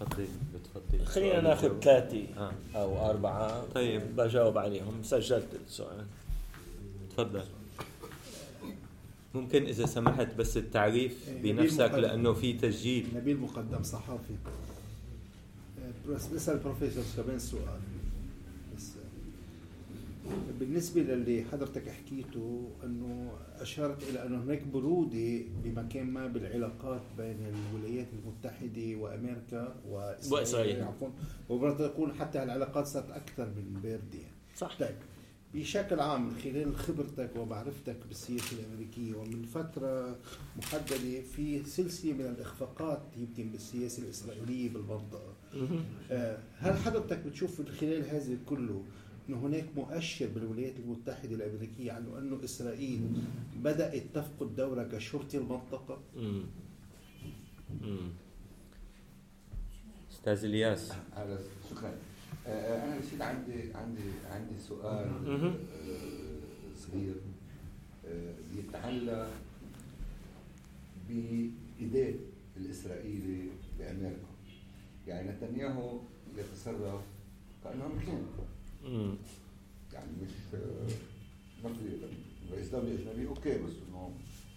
[0.00, 1.04] بتفضلي بتفضلي.
[1.04, 1.80] خلينا ناخذ.
[1.80, 2.52] ثلاثة آه.
[2.74, 3.64] أو أربعة.
[3.64, 4.16] طيب.
[4.16, 5.02] بجاوب عليهم.
[5.02, 6.06] سجلت السؤال.
[7.10, 7.44] تفضل.
[9.34, 11.90] ممكن إذا سمحت بس التعريف بنفسك.
[11.94, 13.06] لأنه في تسجيل.
[13.14, 14.34] نبيل مقدم صحافي.
[16.08, 17.80] بس بسأل بروفيسور كمان سؤال.
[20.60, 28.06] بالنسبة للي حضرتك حكيته إنه أشارت إلى إنه هناك برودة بمكان ما بالعلاقات بين الولايات
[28.12, 30.82] المتحدة وأمريكا وإسرائيل وإسرائيل.
[30.82, 31.08] عفوا
[31.48, 34.34] وبرضه تكون حتى العلاقات صارت أكثر من باردة يعني.
[34.56, 34.94] صح طيب
[35.54, 40.16] بشكل عام من خلال خبرتك ومعرفتك بالسياسة الأمريكية ومن فترة
[40.56, 45.34] محددة في سلسلة من الإخفاقات يمكن بالسياسة الإسرائيلية بالمنطقة.
[46.10, 48.82] آه، هل حضرتك بتشوف من خلال هذا كله
[49.32, 53.00] أنه هناك مؤشر بالولايات المتحدة الأمريكية عنه أنه إسرائيل
[53.56, 56.42] بدأت تفقد دورها كشرطة المنطقة مم.
[57.82, 58.08] مم.
[60.12, 61.38] أستاذ إلياس على
[61.70, 61.92] شكرا
[62.46, 65.08] آه، أنا رشيد عندي عندي عندي سؤال.
[65.26, 65.54] آه،
[66.76, 67.14] صغير
[68.06, 69.28] آه، بيتعلق
[71.08, 72.14] بإيداء
[72.56, 74.16] الإسرائيلي بأمريكا
[75.08, 76.00] يعني نتنياهو
[76.36, 77.00] يتصرف
[77.64, 78.22] كأنه مم.
[79.92, 80.30] يعني مش
[81.64, 82.06] ما في
[82.52, 84.10] رئيس دولة أجنبي أوكي بس إنه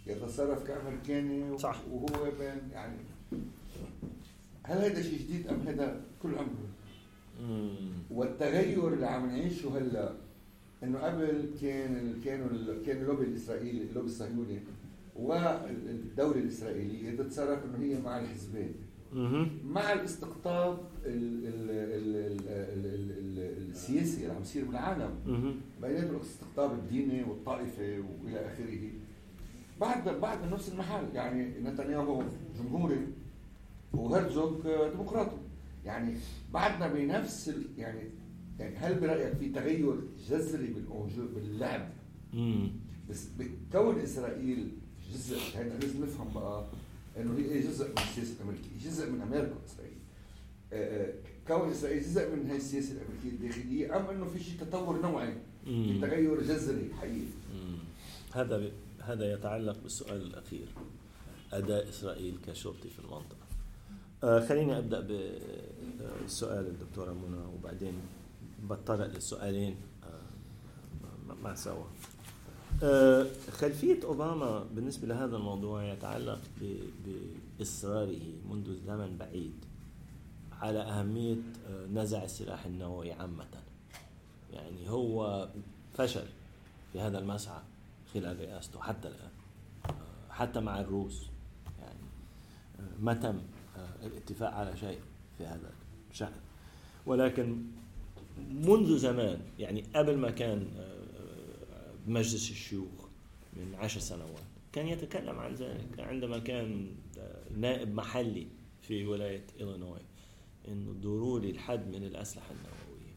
[0.08, 1.82] يتصرف كأمريكاني و- صح.
[1.92, 2.98] وهو بين يعني
[4.64, 6.70] هل هذا شيء جديد أم هذا كل عمره؟
[8.12, 10.14] والتغير اللي عم نعيشه هلأ
[10.84, 12.48] إنه قبل كان كانوا
[12.86, 14.60] كان اللوبي الإسرائيلي اللوبي الصهيوني
[15.16, 18.74] والدولة الإسرائيلية تتصرف إنه هي مع الحزبين.
[19.66, 20.78] مع الاستقطاب
[23.80, 25.12] السياسي اللي عم يصير بالعالم.
[25.82, 28.90] بينات الاستقطاب الديني والطائفي وإلى آخره.
[29.82, 32.24] بعد بعد نفس المحل يعني نتنياهو
[32.60, 33.08] جمهوري
[33.94, 35.38] وهرزوج ديمقراطي.
[35.86, 36.14] يعني
[36.54, 38.00] بعدنا بنفس يعني
[38.60, 39.96] يعني هل برأيك في تغير
[40.30, 41.90] جذري بالأوجو- باللعب.
[43.10, 44.72] بس بكون إسرائيل
[45.14, 46.66] جزء هيدا لازم نفهم بقى
[47.18, 49.98] إنه هي جزء من السياسة الأمريكية؟ جزء من أمريكا إسرائيل.
[50.74, 51.14] آه، آه،
[51.48, 55.34] كون اسرائيل جزء من هي السياسة الأمريكية الداخلية ام إنه في شيء تطور نوعي
[55.66, 56.02] في.
[56.02, 57.26] تغير جذري حقيقي.
[58.34, 58.72] هذا ب-
[59.02, 60.68] هذا يتعلق بالسؤال الأخير.
[61.54, 63.46] أداء إسرائيل كشرطي في المنطقة.
[64.24, 65.08] آه خليني أبدأ
[66.26, 67.94] بسؤال الدكتورة منى وبعدين
[68.70, 71.86] بتطرق للسؤالين آه مع- سوا.
[72.84, 77.10] آه خلفية أوباما بالنسبة لهذا الموضوع يتعلق ب-
[77.60, 78.20] بإصراره
[78.50, 79.54] منذ زمن بعيد.
[80.66, 81.36] على أهمية
[81.68, 83.48] آه، نزع السلاح النووي عامة.
[84.54, 85.48] يعني هو
[85.94, 86.26] فشل
[86.94, 87.62] في هذا المسعى
[88.14, 89.30] خلال رئاسته حتى الآن
[89.86, 91.26] آه، حتى مع الروس.
[91.80, 92.00] يعني
[92.80, 93.42] آه، ما تم
[94.04, 95.00] الاتفاق على شيء
[95.38, 95.72] في هذا
[96.12, 96.34] الشأن.
[97.06, 97.64] ولكن
[98.52, 100.68] منذ زمان يعني قبل ما كان
[102.08, 103.06] مجلس الشيوخ
[103.54, 104.44] من عشر سنوات
[104.74, 106.00] كان يتكلم عن ذلك.
[106.00, 106.92] عندما كان
[107.58, 108.48] نائب محلي
[108.82, 110.00] في ولاية إلينوي
[110.68, 113.16] إنه ضروري الحد من الأسلحة النووية.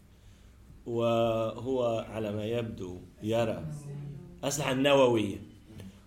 [0.86, 3.64] وهو على ما يبدو يرى
[4.44, 5.38] أسلحة نووية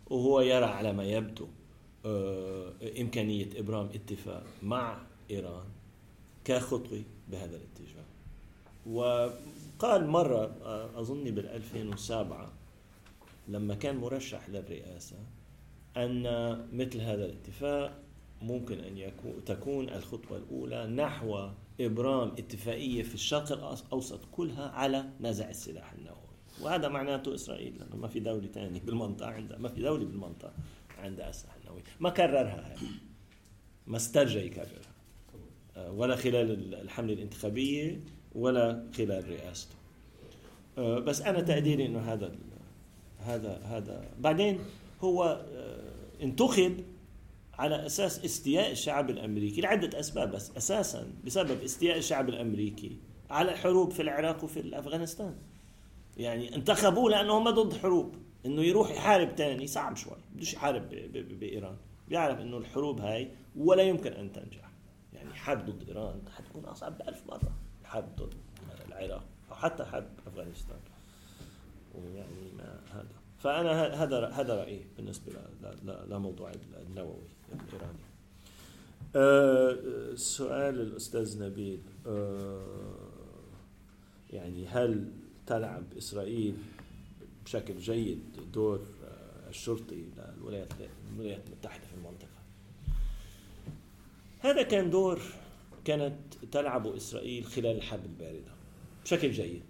[0.10, 1.48] وهو يرى على ما يبدو
[2.06, 5.66] آه، إمكانية إبرام اتفاق مع إيران
[6.46, 8.06] كخطوة بهذا الاتجاه.
[8.86, 12.52] وقال مرة آه، أظن بال 2007
[13.48, 15.16] لما كان مرشح للرئاسة
[15.98, 16.24] أن
[16.74, 18.04] مثل هذا الاتفاق
[18.42, 25.50] ممكن أن يكون تكون الخطوة الأولى نحو إبرام اتفاقية في الشرق الأوسط كلها على نزع
[25.50, 26.18] السلاح النووي.
[26.62, 30.54] وهذا معناته إسرائيل لأنه ما في دولة ثانية بالمنطقة عندها ما في دولة بالمنطقة
[31.00, 32.88] عندها أسلحة نووية ما كررها؟ هاي
[33.88, 34.92] ما استرجى يكررها.
[35.78, 38.02] آه، ولا خلال الحملة الانتخابية
[38.36, 39.76] ولا خلال رئاسته.
[40.78, 42.36] آه، بس أنا تقديري أنه هذا
[43.20, 44.60] هذا هذا بعدين
[45.02, 46.78] هو آه، انتخب
[47.62, 50.52] على أساس استياء الشعب الأمريكي لعدة أسباب بس.
[50.58, 52.98] أساسا بسبب استياء الشعب الأمريكي
[53.30, 55.36] على الحروب في العراق وفي افغانستان
[56.18, 58.16] يعني انتخبوه لأنه هم ضد حروب.
[58.46, 60.18] إنه يروح يحارب تاني صعب شوي.
[60.36, 60.90] بدوش يحارب
[61.40, 61.78] بإيران.
[62.08, 64.72] بيعرف إنه الحروب هاي ولا يمكن أن تنجح.
[65.14, 67.52] يعني حرب ضد إيران حتكون أصعب بألف مرة
[67.84, 68.34] حرب ضد
[68.88, 70.80] العراق أو حتى حرب أفغانستان.
[71.96, 73.22] ويعني ما هذا.
[73.38, 75.34] فأنا هذا هذا رأيي بالنسبة
[75.84, 76.52] لموضوع
[76.88, 77.30] النووي.
[77.54, 78.00] الإيراني.
[79.16, 81.80] أه سؤال الأستاذ نبيل.
[82.08, 82.66] أه
[84.34, 85.12] يعني هل
[85.48, 86.56] تلعب إسرائيل
[87.46, 88.24] بشكل جيد
[88.54, 90.06] دور آه، الشرطي
[90.38, 90.74] للولايات
[91.14, 92.42] الولايات المتحدة في المنطقة؟
[94.40, 95.22] هذا كان دور
[95.86, 96.16] كانت
[96.52, 98.52] تلعبه إسرائيل خلال الحرب الباردة
[99.04, 99.64] بشكل جيد.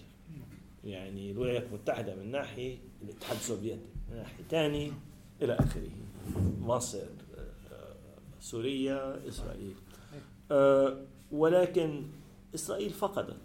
[0.86, 3.80] يعني الولايات المتحدة من ناحية الاتحاد السوفيتي
[4.12, 4.92] من ناحية ثاني
[5.42, 5.90] إلى آخره.
[6.62, 7.08] مصر
[8.42, 9.76] سوريا إسرائيل.
[10.52, 10.98] آه،
[11.32, 12.04] ولكن
[12.56, 13.38] إسرائيل فقدت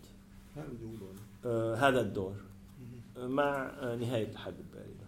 [1.45, 2.35] آه، هذا الدور
[3.17, 5.07] آه، مع آه، نهاية الحرب الباردة.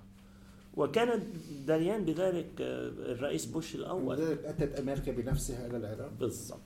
[0.77, 1.23] وكان
[1.67, 4.05] دليان بذلك آه، الرئيس بوش الأول.
[4.05, 6.11] ولذلك أتت أمريكا بنفسها إلى العراق.
[6.21, 6.61] بالضبط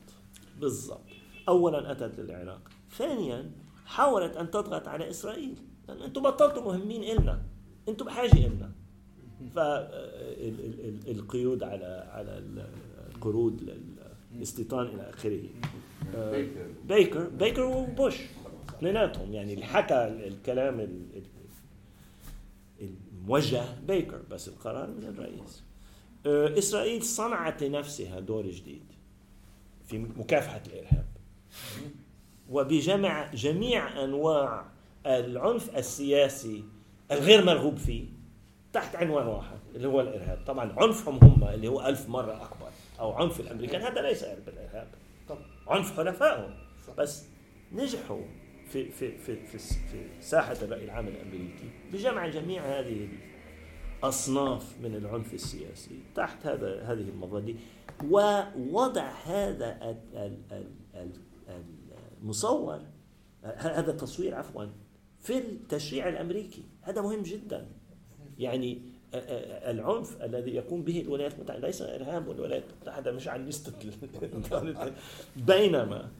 [0.60, 1.00] بالضبط.
[1.48, 2.60] اولا أتت للعراق.
[2.90, 3.50] ثانيا
[3.86, 5.54] حاولت أن تضغط على إسرائيل.
[5.88, 7.42] لأن أنتم بطلتوا مهمين إلنا.
[7.88, 8.72] أنتم بحاجه إلنا.
[11.04, 12.38] فالقيود على على
[13.26, 13.74] القروض
[14.34, 15.40] للاستيطان إلى آخره.
[16.88, 17.28] بيكر.
[17.28, 18.14] بيكر وبوش
[18.68, 19.32] اثنيناتهم.
[19.32, 22.88] يعني اللي حكى الكلام ال- ال-
[23.20, 25.62] الموجه بيكر بس القرار من الرئيس.
[26.26, 28.82] آه، إسرائيل صنعت لنفسها دور جديد
[29.86, 31.06] في مكافحة الإرهاب.
[32.50, 34.64] وبجمع جميع أنواع
[35.06, 36.64] العنف السياسي
[37.12, 38.04] الغير مرغوب فيه
[38.72, 40.38] تحت عنوان واحد اللي هو الإرهاب.
[40.46, 42.70] طبعا عنفهم هم اللي هو ألف مرة أكبر.
[43.02, 44.88] أو عنف الأمريكان هذا ليس بالارهاب
[45.28, 46.54] طبعا عنف حلفائهم.
[46.98, 47.26] بس
[47.72, 48.22] نجحوا
[48.68, 53.08] في في في في, في ساحة الرأي العام الأمريكي بجمع جميع هذه
[53.98, 57.54] الأصناف من العنف السياسي تحت هذا هذه المظلة.
[58.10, 60.52] ووضع هذا ال- ال-
[60.94, 61.12] ال-
[61.48, 61.62] ال-
[62.22, 62.80] المصور
[63.42, 64.66] هذا التصوير عفوا
[65.20, 66.62] في التشريع الأمريكي.
[66.82, 67.66] هذا مهم جدا.
[68.38, 68.82] يعني
[69.14, 73.50] العنف الذي يقوم به الولايات المتحدة ليس إرهاب والولايات المتحدة مش على
[75.36, 76.10] بينما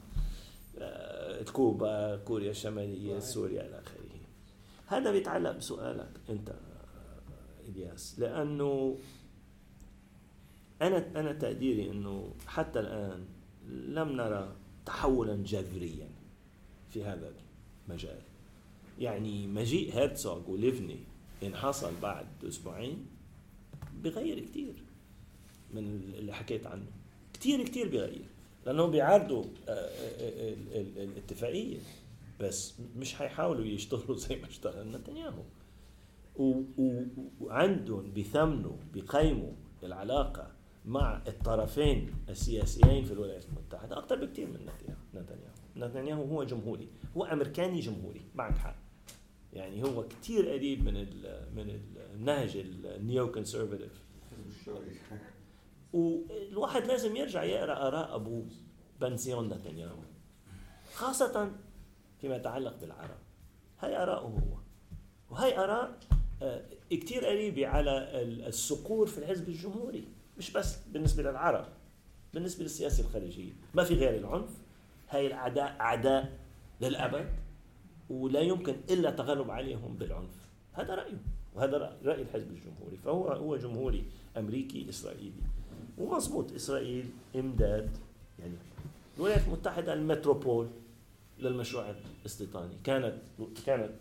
[0.79, 4.03] آه، كوبا كوريا الشمالية سوريا إلى آخره.
[4.87, 8.97] هذا بيتعلق بسؤالك أنت آه، إلياس لأنه
[10.81, 13.25] أنا أنا تقديري إنه حتى الآن
[13.69, 16.09] لم نرى تحولا جذريا
[16.89, 17.33] في هذا
[17.87, 18.21] المجال.
[18.99, 20.99] يعني مجيء هيرتسوغ وليفني
[21.43, 23.05] ان حصل بعد أسبوعين
[24.03, 24.73] بغير كثير
[25.73, 25.83] من
[26.13, 26.85] اللي حكيت عنه.
[27.33, 28.25] كثير كثير بغير
[28.65, 31.77] لأنهم بيعارضوا آه، آه، ال- ال- الاتفاقية
[32.39, 35.43] بس مش حيحاولوا يشتغلوا زي ما اشتغل نتنياهو.
[37.41, 39.51] وعندهم بيثمنوا بيقيموا
[39.83, 40.47] العلاقة
[40.85, 45.47] مع الطرفين السياسيين في الولايات المتحدة أكثر بكثير من نتنياهو
[45.77, 46.87] نتنياهو هو جمهوري
[47.17, 48.75] هو أمريكاني جمهوري معك حق.
[49.53, 53.91] يعني هو كثير قريب من ال من ال- النهج ال neoconservative
[55.93, 58.43] والواحد لازم يرجع يقرأ آراء أبوه
[59.01, 59.97] بنسيون نتنياهو.
[60.93, 61.51] خاصة
[62.21, 63.17] فيما يتعلق بالعرب.
[63.79, 64.57] هاي آراءه هو.
[65.29, 65.97] وهي آراء
[66.41, 70.07] آه، كثير قريبة على ال- الصقور في الحزب الجمهوري.
[70.37, 71.65] مش بس بالنسبة للعرب
[72.33, 73.51] بالنسبة للسياسة الخارجية.
[73.73, 74.49] ما في غير العنف.
[75.09, 76.37] هاي الأعداء أعداء
[76.81, 77.29] للأبد.
[78.09, 80.49] ولا يمكن إلا تغلب عليهم بالعنف.
[80.73, 81.17] هذا رايه
[81.55, 82.97] وهذا راي الحزب الجمهوري.
[82.97, 84.03] فهو هو جمهوري
[84.37, 85.31] أمريكي إسرائيلي.
[85.97, 87.05] ومضبوط إسرائيل
[87.35, 87.97] إمداد
[88.39, 88.53] يعني
[89.17, 90.67] الولايات المتحدة المتروبول
[91.39, 92.73] للمشروع الاستيطاني.
[92.83, 93.15] كانت
[93.65, 93.91] كانت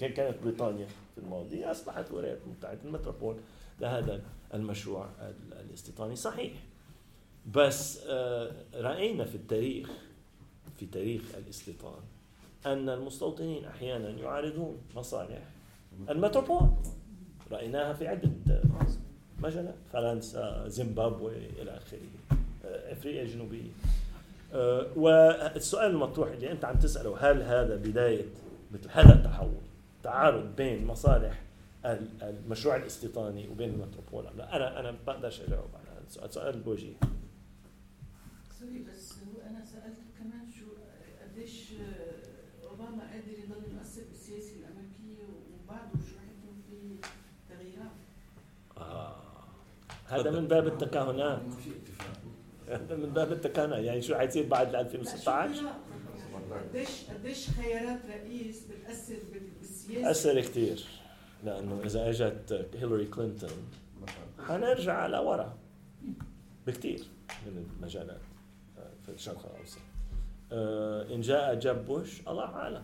[0.00, 3.36] كانت بريطانيا في الماضي أصبحت الولايات المتحدة المتروبول
[3.80, 4.22] لهذا
[4.54, 6.16] المشروع ال- الاستيطاني.
[6.16, 6.52] صحيح.
[7.54, 9.90] بس آه، رأينا في التاريخ
[10.78, 12.00] في تاريخ الاستيطان
[12.66, 15.42] أن المستوطنين أحيانا يعارضون مصالح
[16.10, 16.68] المتروبول.
[17.52, 18.08] رأيناها في
[18.50, 18.62] آه،
[19.38, 21.98] مجالات فرنسا زيمبابوي إلى آخره
[22.64, 23.70] آه، إفريقيا الجنوبية.
[24.54, 28.24] آه، والسؤال المطروح اللي أنت عم تسأله هل هذا بداية
[28.72, 29.54] مثل هذا التحول
[30.02, 31.42] تعارض بين مصالح
[31.84, 36.32] ال- المشروع الاستيطاني وبين المتروبول لا؟ أنا أنا ما بقدرش أجاوب على هذا السؤال.
[36.32, 36.94] سؤال بوجيه.
[38.90, 40.64] بس هو أنا سالته كمان شو
[41.22, 45.24] قديش آه، اوباما قادر يضل مؤثر بالسياسة الامريكيه
[45.64, 47.08] وبعده شو رح يكون في
[47.48, 47.90] تغييرات
[48.78, 49.16] آه.
[50.20, 51.42] هذا من باب التكهنات.
[52.68, 53.84] هذا من باب التكهنات.
[53.84, 55.72] يعني شو حيصير بعد لا، 2016 شو لا؟
[56.70, 60.10] قديش قديش خيارات رئيس بتاثر بال- بالسياسة.
[60.10, 60.84] أثر كثير
[61.44, 63.50] لأنه إذا إجت هيلاري كلينتون
[64.48, 65.56] حنرجع لورا
[66.66, 67.02] بكثير
[67.46, 68.20] من المجالات.
[69.06, 69.78] في الشرق الأوسط
[70.52, 72.82] آه، إن جاء جاب بوش الله أعلم.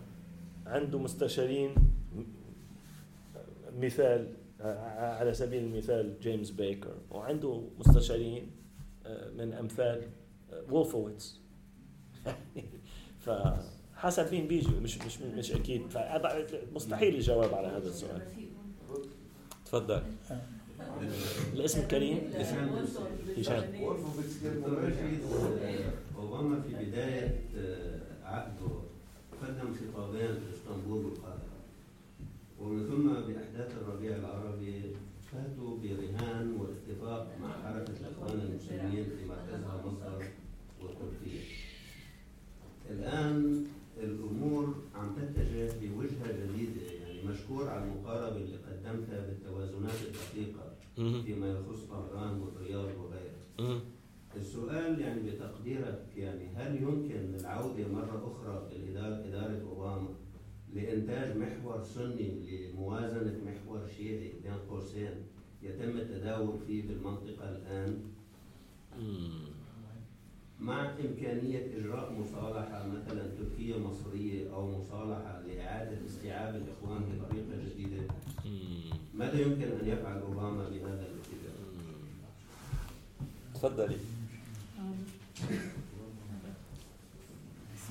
[0.65, 1.75] عنده مستشارين
[3.79, 4.27] مثال
[4.61, 8.51] على سبيل المثال جيمس بيكر وعنده مستشارين
[9.05, 10.01] آه، من أمثال
[10.53, 11.39] آه، وولفويتس
[13.25, 15.81] فحسب مين بيجي مش مش مش أكيد.
[16.73, 18.21] مستحيل يجاوب على هذا السؤال.
[19.65, 20.01] تفضل.
[21.53, 22.31] الاسم كريم؟
[23.37, 23.75] هشام.
[26.17, 28.71] اوباما في بداية آه، عقده
[29.41, 31.40] قدم خطابين في إسطنبول والقاهره
[32.61, 34.81] ومن ثم بأحداث الربيع العربي
[35.31, 40.25] فاتوا برهان واتفاق مع حركة الإخوان المسلمين في مركزها مصر
[40.81, 41.41] وتركيا.
[42.89, 43.65] الآن
[43.97, 51.21] الأمور عم تتجه بوجهه جديده يعني مشكور على المقاربة اللي قدمتها بالتوازنات الدقيقة مهم.
[51.23, 53.41] فيما يخص طهران والرياض وغيره.
[53.59, 53.79] مهم.
[54.37, 60.07] السؤال يعني بتقديرك يعني هل يمكن العودة مرة أخرى بالإدارة إدارة أوباما
[60.75, 65.13] لإنتاج محور سني لموازنة محور شيعي بين قوسين
[65.63, 68.01] يتم التداول فيه بالمنطقة الآن.
[70.59, 78.03] مع إمكانية إجراء مصالحة مثلا تركية مصرية أو مصالحة لإعادة استيعاب الإخوان بطريقة جديدة.
[79.13, 81.51] ماذا يمكن أن يفعل أوباما بهذا الاتجاه؟
[83.53, 83.97] تفضلي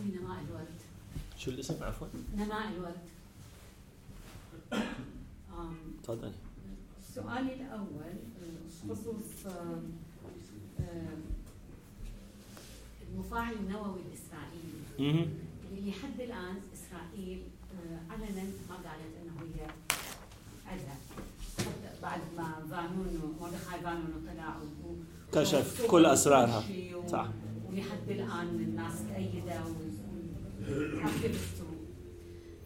[0.00, 0.79] نماء الورد
[1.40, 2.06] شو الاسم عفوا؟
[2.36, 3.00] نماء الورد
[6.02, 6.32] تفضلي
[7.14, 8.14] سؤالي الأول
[8.84, 9.52] بخصوص
[13.10, 15.28] المفاعل النووي الإسرائيلي.
[15.72, 17.42] اللي لحد الآن إسرائيل
[17.74, 19.66] آه، علنا ما قالت أنه هي
[20.66, 20.96] حتى
[22.02, 24.56] بعد ما فانون مردخاي فانون طلع
[25.32, 26.64] كشف كل أسرارها.
[27.08, 27.28] صح.
[27.68, 29.62] ولحد الآن الناس تأيده
[30.68, 31.62] وأكتيفست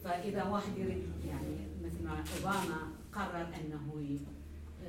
[0.05, 4.19] فإذا واحد يريد يعني مثل ما أوباما قرر أنه ي-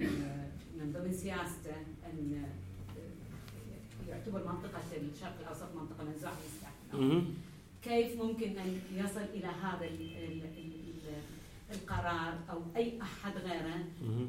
[0.03, 0.47] آه،
[0.79, 1.75] من ضمن سياسته
[2.05, 4.81] أن آه، يعتبر منطقة
[5.13, 7.33] الشرق الأوسط منطقة منزوعة للسلاح مهم.
[7.83, 10.75] كيف ممكن أن يصل إلى هذا ال- ال- ال-
[11.75, 13.83] القرار أو أي أحد غيره.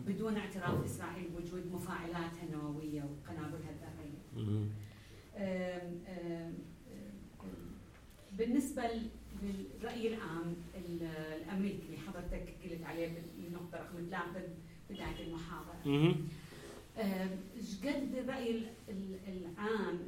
[0.06, 4.68] بدون اعتراف إسرائيل بوجود مفاعلاتها النووية وقنابلها الذرية مهم.
[5.36, 5.38] أم-
[6.08, 6.54] أم-
[7.42, 8.38] أم-
[8.76, 9.08] بالنسبة ل-
[9.42, 11.02] للرأي العام ال-
[11.42, 13.08] الأمريكي اللي حضرتك قلت عليه
[13.38, 13.96] بالنقطة رقم
[15.20, 16.28] المحاضرة مهم.
[16.98, 19.98] أم، إيش قد الرأي ال- ال- العام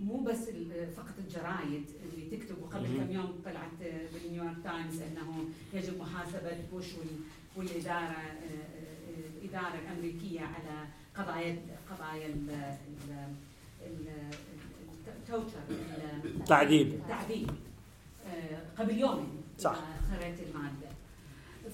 [0.00, 0.48] مو بس
[0.96, 1.84] فقط الجرايد
[2.14, 2.86] اللي تكتب وقبل.
[2.86, 5.44] كم يوم طلعت أه، بالنيويورك تايمز انه
[5.74, 7.20] يجب محاسبة بوش وال-
[7.56, 11.58] والإدارة أه، أه، الإدارة الأمريكية على قضايا
[11.90, 13.34] قضايا ال- ال-
[13.86, 14.30] ال-
[15.08, 16.86] التوتر ال- تعذيب.
[16.94, 17.67] التعذيب أه،
[18.78, 19.78] قبل يومين صح.
[20.22, 20.88] المادة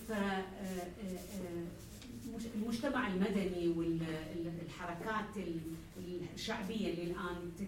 [0.08, 0.86] ف أه،
[2.36, 5.36] مش- المجتمع المدني والحركات
[6.34, 7.14] الشعبية اللي
[7.58, 7.64] ت-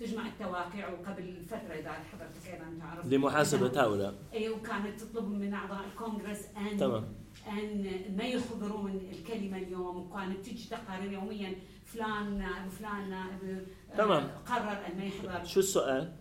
[0.00, 3.06] تجمع التواقع وقبل فترة إذا حضرتك أيضا تعرف.
[3.06, 4.14] لمحاسبة هؤلاء.
[4.32, 7.04] أيوة وكانت تطلب من أعضاء الكونغرس أن تمام.
[7.48, 7.84] أن
[8.16, 9.96] ما يحضرون الكلمة اليوم.
[9.96, 11.54] وكانت تجي تقارير يوميا
[11.86, 14.28] فلان فلان آه، تمام.
[14.46, 15.44] قرر أن ما يحضر.
[15.44, 16.12] شو السؤال؟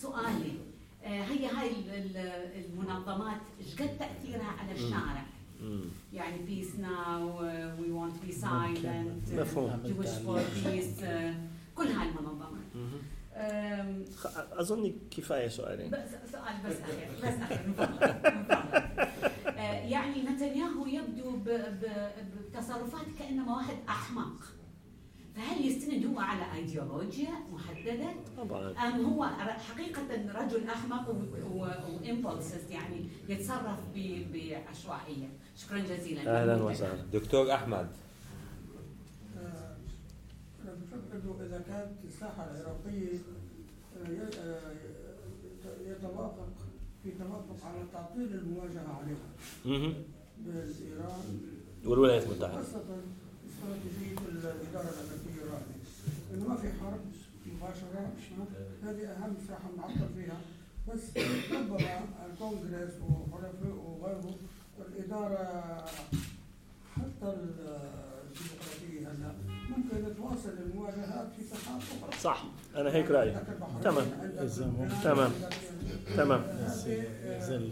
[0.00, 0.26] سؤالي.
[0.50, 0.65] آه،
[1.06, 5.26] هي هاي ال- ال- المنظمات إيش قد تأثيرها على الشارع؟
[6.12, 7.40] يعني Peace Now
[7.80, 9.82] و We Won't Be Silent مفهوم.
[9.84, 11.00] Jewish for Peace
[11.74, 12.66] كل هاي المنظمات.
[14.52, 15.90] أظن كفاية سؤالين.
[15.90, 17.60] بس سؤال بس اخير بس اخير
[19.58, 22.10] آه، يعني نتنياهو يبدو ب- ب-
[22.52, 24.36] بتصرفات كأنما واحد أحمق.
[25.36, 28.70] فهل يستند هو على ايديولوجيا محددة؟ طبعا.
[28.70, 29.24] أم هو
[29.58, 30.02] حقيقة
[30.34, 31.14] رجل أحمق
[31.52, 36.42] وإمبولسز يعني يتصرف ب- بعشوائية شكرا جزيلا.
[36.42, 37.02] أهلا وسهلا.
[37.12, 37.88] دكتور أحمد.
[39.38, 39.76] آه،
[40.64, 43.18] أنا بفكر إنه إذا كانت الساحة العراقية
[43.96, 44.72] آه، ي- آه،
[45.90, 46.48] يتوافق
[47.02, 49.28] في توافق على تعطيل المواجهة عليها.
[49.66, 49.94] مهم.
[50.38, 51.40] بين إيران
[51.84, 52.26] والولايات
[53.64, 55.74] الأمريكية الرائدة
[56.34, 57.00] إنه ما في حرب
[57.46, 58.12] مباشرة
[58.84, 59.14] هذه
[59.48, 60.40] ساحة نعطل فيها
[60.88, 61.02] بس
[61.52, 62.00] ربما
[62.32, 62.92] الكونغرس
[63.86, 64.34] وغيره
[64.88, 65.84] الإدارة
[66.96, 69.34] حتى الديمقراطية هلا
[69.76, 72.44] ممكن تواصل المواجهات في ساحات أخرى صح
[72.76, 73.36] أنا هيك رأيي.
[73.84, 74.06] تمام.
[75.04, 75.32] تمام.
[76.16, 76.40] تمام.
[76.42, 77.70] هذه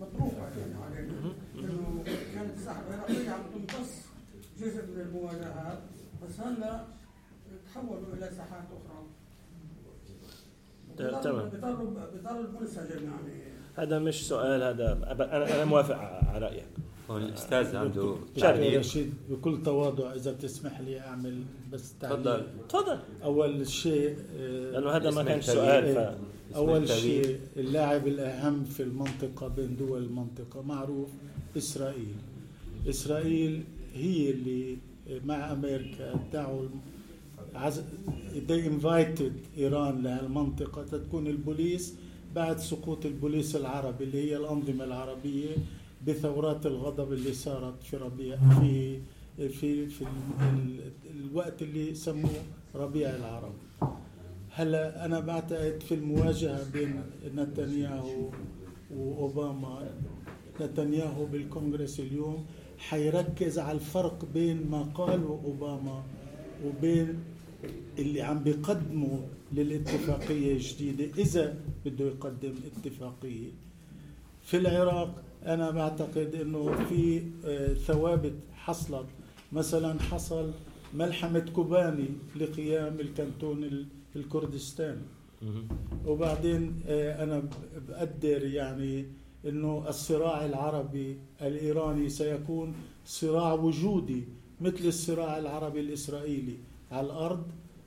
[0.00, 2.04] مطروحة يعني علينا إنه
[2.34, 3.99] كانت الساحة العراقية عم تمتص
[4.60, 5.78] جزء من المواجهات
[6.22, 6.84] بس هلا
[7.66, 9.06] تحولوا إلى ساحات أخرى
[10.98, 11.48] ت- تمام.
[11.48, 13.42] بضلوا بضلوا منسجم يعني
[13.76, 16.66] هذا مش سؤال هذا أنا أنا موافق على رأيك
[17.10, 21.42] هون الأستاذ عنده تعليق رشيد بكل تواضع إذا بتسمح لي أعمل
[21.72, 22.46] بس تعليق تفضل.
[22.68, 25.40] تفضل أول شيء آه، لأنه هذا ما كان.
[25.42, 25.94] سؤال إيه.
[25.94, 26.16] ف...
[26.56, 26.88] أول.
[26.88, 31.08] شيء اللاعب الأهم في المنطقة بين دول المنطقة معروف
[31.56, 32.14] إسرائيل
[32.88, 33.64] إسرائيل
[33.94, 34.76] هي اللي
[35.24, 36.68] مع أمريكا دعوا
[37.54, 37.82] عز...
[38.48, 41.94] they invited إيران لهالمنطقة تكون البوليس
[42.34, 45.48] بعد سقوط البوليس العربي اللي هي الأنظمة العربية
[46.06, 48.98] بثورات الغضب اللي صارت في ربيع في
[49.36, 50.08] في في ال-
[50.40, 52.30] ال- الوقت اللي سموه
[52.74, 53.52] ربيع العرب.
[54.50, 57.02] هلا أنا بعتقد في المواجهة بين
[57.36, 58.30] نتنياهو
[58.96, 59.90] وأوباما
[60.60, 62.44] نتنياهو بالكونغرس اليوم
[62.80, 66.02] حيركز على الفرق بين ما قاله أوباما
[66.66, 67.14] وبين
[67.98, 69.18] اللي عم بيقدموا
[69.52, 71.04] للاتفاقية الجديدة.
[71.22, 73.48] إذا بده يقدم اتفاقية
[74.42, 79.06] في العراق أنا بعتقد إنه في آه، ثوابت حصلت.
[79.52, 80.50] مثلا حصل
[80.94, 83.86] ملحمة كوباني لقيام الكنتون ال-
[84.16, 85.02] الكردستاني
[86.06, 87.50] وبعدين آه، أنا ب-
[87.88, 89.04] بقدر يعني
[89.46, 94.24] إنه الصراع العربي الإيراني سيكون صراع وجودي
[94.60, 96.56] مثل الصراع العربي الإسرائيلي
[96.90, 97.42] على الأرض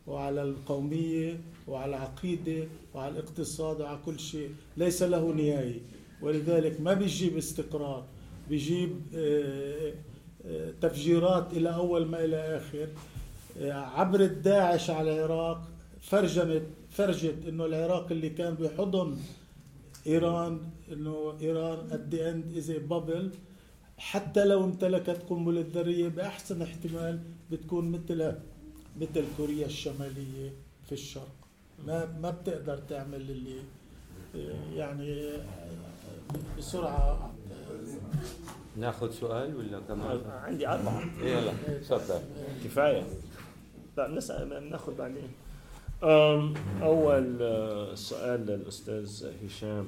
[0.08, 5.80] وعلى القومية وعلى العقيدة وعلى الاقتصاد وعلى كل شيء ليس له نهاية.
[6.22, 8.06] ولذلك ما بيجيب استقرار
[8.50, 9.94] بيجيب آه،
[10.46, 12.88] آه، تفجيرات إلى أول ما إلى آخر.
[13.62, 15.62] آه، عبرة داعش على العراق
[16.02, 19.18] فرجمت فرجت إنه العراق اللي كان بحضن
[20.08, 20.60] إيران
[20.92, 23.38] إنه إيران at the end is a bubble.
[23.98, 27.20] حتى لو امتلكت قنبلة ذرية بأحسن احتمال
[27.52, 28.36] بتكون مثل
[29.02, 30.54] مثل كوريا الشمالية
[30.86, 31.36] في الشرق.
[31.88, 33.60] ما ما بتقدر تعمل اللي
[34.76, 35.32] يعني
[36.58, 37.34] بسرعة.
[38.78, 41.04] ناخذ سؤال ولا كمان؟ عندي أربعة.
[41.22, 42.22] يلا تفضل.
[42.64, 43.04] كفاية.
[43.98, 45.28] لا بنسأل بناخذ بعدين.
[46.04, 49.88] أول آه، سؤال للأستاذ هشام.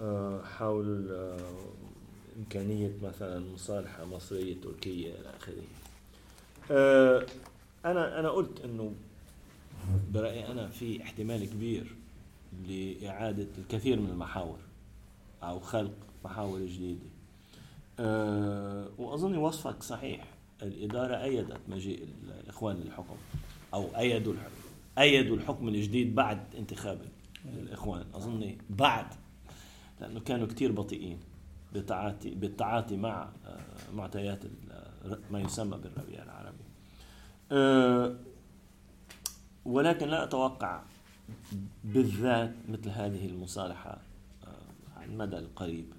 [0.00, 1.36] آه، حول آه،
[2.38, 5.62] إمكانية مثلا مصالحة مصرية تركية إلى آخره.
[7.84, 8.92] أنا أنا قلت إنه
[10.14, 11.94] برأيي أنا في احتمال كبير
[12.68, 14.58] لإعادة الكثير من المحاور
[15.42, 15.94] أو خلق
[16.24, 17.00] محاور جديدة.
[18.98, 20.24] وأظن وصفك صحيح.
[20.62, 22.06] الإدارة أيدت مجيء
[22.40, 23.16] الإخوان للحكم
[23.74, 24.61] أو أيدوا الحكم.
[24.98, 27.00] أيدوا الحكم الجديد بعد انتخاب
[27.44, 29.06] الإخوان أظن بعد
[30.00, 31.18] لأنه كانوا كتير بطيئين
[31.72, 33.60] بالتعاطي بالتعاطي مع آه،
[33.94, 36.64] معطيات ال- ما يسمى بالربيع العربي.
[37.52, 38.16] آه،
[39.64, 40.82] ولكن لا أتوقع
[41.84, 43.98] بالذات مثل هذه المصالحة
[44.44, 45.92] آه، على المدى القريب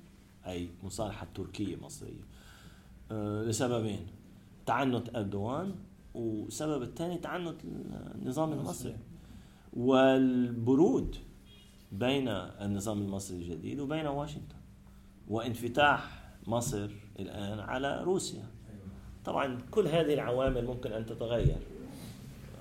[0.47, 2.21] أي مصالحة تركية مصرية.
[3.11, 4.07] آه، لسببين
[4.65, 5.75] تعنت أردوغان
[6.13, 7.55] والسبب الثاني تعنت
[8.15, 8.97] النظام المصري.
[9.73, 11.15] والبرود
[11.91, 14.55] بين النظام المصري الجديد وبين واشنطن
[15.27, 18.45] وانفتاح مصر الآن على روسيا.
[19.25, 21.57] طبعا كل هذه العوامل ممكن أن تتغير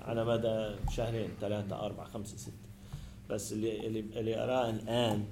[0.01, 2.53] على مدى شهرين ثلاثة أربعة خمسة ستة.
[3.29, 5.25] بس اللي اللي, اللي أراه الآن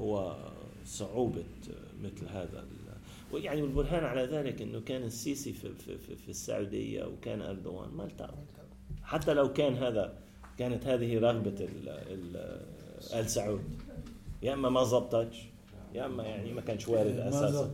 [0.00, 0.36] هو
[0.84, 1.44] صعوبة
[2.02, 2.64] مثل هذا
[3.34, 8.04] ويعني والبرهان على ذلك إنه كان السيسي في, في, في, في السعودية وكان اردوغان ما
[8.04, 8.44] التقوا
[9.02, 10.12] حتى لو كان هذا
[10.58, 12.60] كانت هذه رغبة ال ال
[13.20, 13.60] آل سعود.
[14.42, 15.42] يا إما ما زبطتش
[15.94, 17.70] يا إما يعني ما كانش وارد ما أساسا.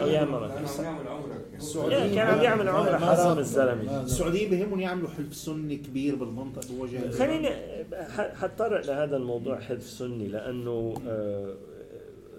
[0.00, 0.70] يا إما ما كان كانش.
[0.80, 1.92] عم يعمل عمرة.
[1.92, 3.38] يا كان عم يعمل عمرة حرام.
[3.38, 4.02] الزلمة.
[4.02, 6.68] السعوديين بهمهم يعملوا حلف سني كبير بالمنطقة.
[6.76, 7.48] بوجه خليني
[7.94, 11.54] ح- حتطرق لهذا الموضوع حلف سني لأنه آه،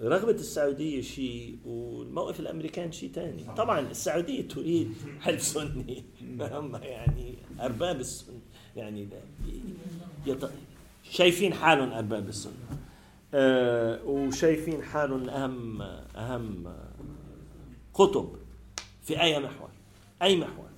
[0.02, 6.04] رغبة السعودية شيء والموقف الأمريكان شيء ثاني طبعا السعودية تريد حلف سني.
[6.52, 8.40] هم يعني أرباب السنة.
[8.76, 9.08] يعني
[10.26, 10.50] يط...
[11.04, 12.54] شايفين حالهم أرباب السنة.
[13.34, 15.82] آه، وشايفين حالهم أهم
[16.16, 16.74] أهم
[17.94, 18.36] خطب
[19.02, 19.70] في أي محور.
[20.22, 20.70] أي محور.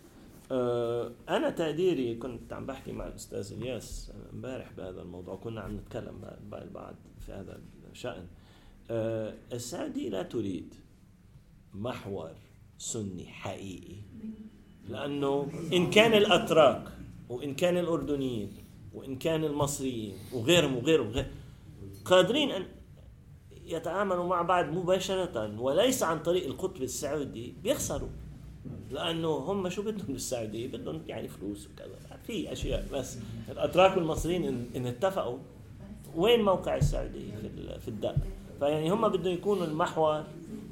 [0.51, 5.35] آه، أنا تقديري كنت عم بحكي مع الأستاذ إلياس امبارح بهذا الموضوع.
[5.35, 6.95] كنا عم نتكلم بعد بعد
[7.25, 7.59] في هذا
[7.91, 8.27] الشأن.
[8.91, 10.73] آه، السعوديه لا تريد
[11.73, 12.31] محور
[12.77, 13.95] سني حقيقي
[14.89, 16.83] لأنه إن كان الأتراك
[17.29, 18.51] وإن كان الأردنيين
[18.93, 21.31] وإن كان المصريين وغيرهم وغيرهم وغيرهم
[22.05, 22.65] قادرين أن
[23.65, 28.09] يتعاملوا مع بعض مباشرة وليس عن طريق القطب السعودي بيخسروا
[28.91, 32.19] لأنه هم شو بدهم بالسعودية؟ بدهم يعني فلوس وكذا.
[32.27, 33.17] في أشياء بس
[33.51, 35.37] الأتراك والمصريين ان, إن اتفقوا.
[36.15, 38.21] وين موقع السعودية في ال- في الدائره
[38.63, 40.23] فيعني هم بدهم يكونوا المحور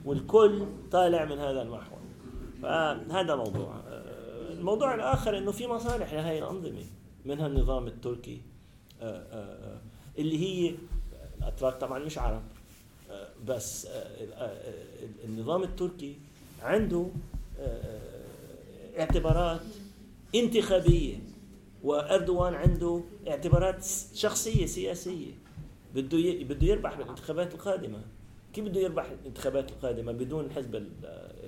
[0.05, 1.99] والكل طالع من هذا المحور.
[2.61, 3.75] فهذا موضوع.
[4.51, 6.85] الموضوع الآخر إنه في مصالح لهي الأنظمة
[7.25, 8.41] منها النظام التركي
[9.01, 9.77] آه، آه، آه،
[10.17, 10.75] اللي هي
[11.39, 12.41] الأتراك طبعا مش عرب
[13.47, 13.87] بس
[15.25, 16.15] النظام التركي
[16.61, 17.07] عنده
[18.99, 19.61] اعتبارات
[20.35, 21.15] انتخابية
[21.83, 25.40] واردوغان عنده اعتبارات شخصية سياسية.
[25.95, 27.99] بده بده يربح بالانتخابات القادمة.
[28.53, 30.89] كيف بده يربح الانتخابات القادمة بدون الحزب ال-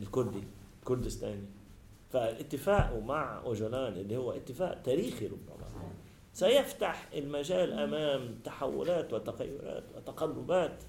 [0.01, 0.43] الكردي
[0.79, 1.45] الكردستاني
[2.11, 5.67] فاتفاقه مع أوجولان اللي هو اتفاق تاريخي ربما.
[6.33, 10.83] سيفتح المجال أمام تحولات وتغيرات وتقلبات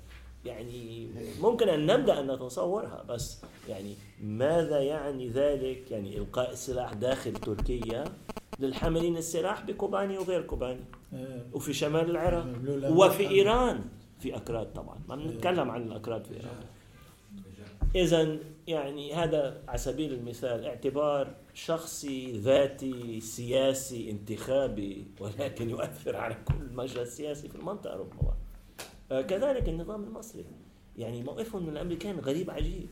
[0.44, 1.09] يعني
[1.40, 8.05] ممكن أن نبدأ أن نتصورها بس يعني ماذا يعني ذلك؟ يعني إلقاء السلاح داخل تركيا
[8.60, 10.85] للحاملين السلاح بكوباني وغير كوباني.
[11.53, 12.47] وفي شمال العراق
[12.91, 13.85] وفي إيران
[14.20, 14.99] في أكراد طبعا.
[15.09, 16.65] ما بنتكلم عن الأكراد في إيران.
[17.95, 26.55] اذا يعني هذا على سبيل المثال اعتبار شخصي ذاتي سياسي انتخابي ولكن يؤثر على كل
[26.55, 28.35] المجرى السياسي في المنطقة ربما.
[29.12, 30.45] آه، كذلك النظام المصري.
[30.97, 32.89] يعني موقفهم من الأمريكان غريب عجيب.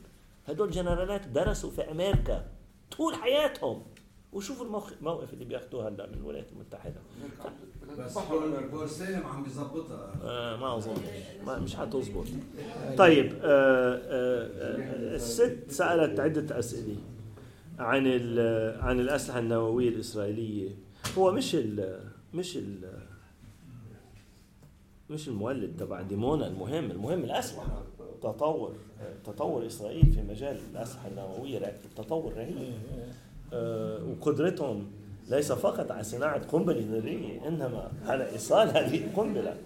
[0.46, 2.46] هدول جنرالات درسوا في أمريكا
[2.96, 3.82] طول حياتهم.
[4.32, 7.00] وشوفوا الموقف الموقف اللي بياخذوه هلا من الولايات المتحدة.
[7.98, 8.18] بس
[8.90, 10.94] سالم عم بيظبطها آه ما أظن.
[11.46, 12.26] مش حتظبط
[12.98, 16.96] طيب آه آه الست سألت عدة أسئلة
[17.78, 18.06] عن
[18.80, 20.70] عن الأسلحة النووية الإسرائيلية.
[21.18, 22.00] هو مش ال
[22.34, 22.98] مش ال
[25.10, 26.90] مش المولد تبع ديمونا المهم.
[26.90, 27.82] المهم الأسلحة.
[28.22, 28.74] تطور
[29.24, 32.72] تطور إسرائيل في مجال الأسلحة النووية تطور رهيب.
[34.10, 34.86] وقدرتهم
[35.32, 39.56] ليس فقط على صناعة قنبلة ذريه إنما على إيصال هذه القنبلة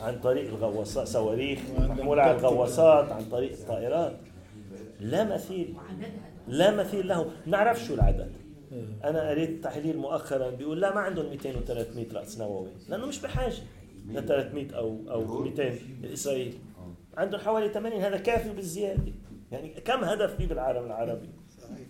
[0.00, 4.16] عن طريق الغواصات صواريخ محموله على الغواصات عن طريق الطائرات.
[5.00, 5.74] لا مثيل
[6.48, 7.30] لا مثيل له.
[7.46, 8.32] نعرف شو العدد.
[9.04, 13.54] أنا قريت تحليل مؤخرا بيقول لا ما عندهم 200 و300 رأس نووي لأنه مش بحاجة
[14.08, 15.74] ل 300 أو أو 200
[16.04, 16.58] الاسرائيل
[17.16, 19.12] عندهم حوالي 80 هذا كافي بالزيادة.
[19.52, 21.28] يعني كم هدف في بالعالم العربي؟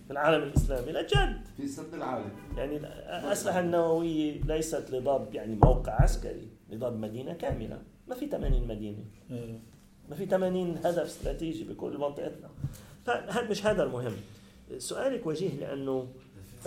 [0.07, 1.41] في العالم الإسلامي لا جد.
[1.57, 2.31] في سد العالم.
[2.57, 7.81] يعني الاسلحه النوويه ليست لضرب يعني موقع عسكري لضرب مدينة كاملة.
[8.07, 9.03] ما في 80 مدينة.
[10.09, 12.49] ما في 80 هدف استراتيجي بكل منطقتنا.
[13.05, 14.13] فهذا مش هذا المهم.
[14.77, 16.07] سؤالك وجيه لأنه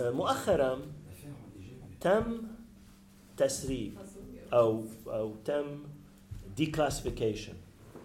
[0.01, 0.79] آه، مؤخرا
[2.01, 2.43] تم
[3.37, 3.95] تسريب
[4.53, 5.65] أو أو تم
[6.57, 7.53] ديكلاسيفيكيشن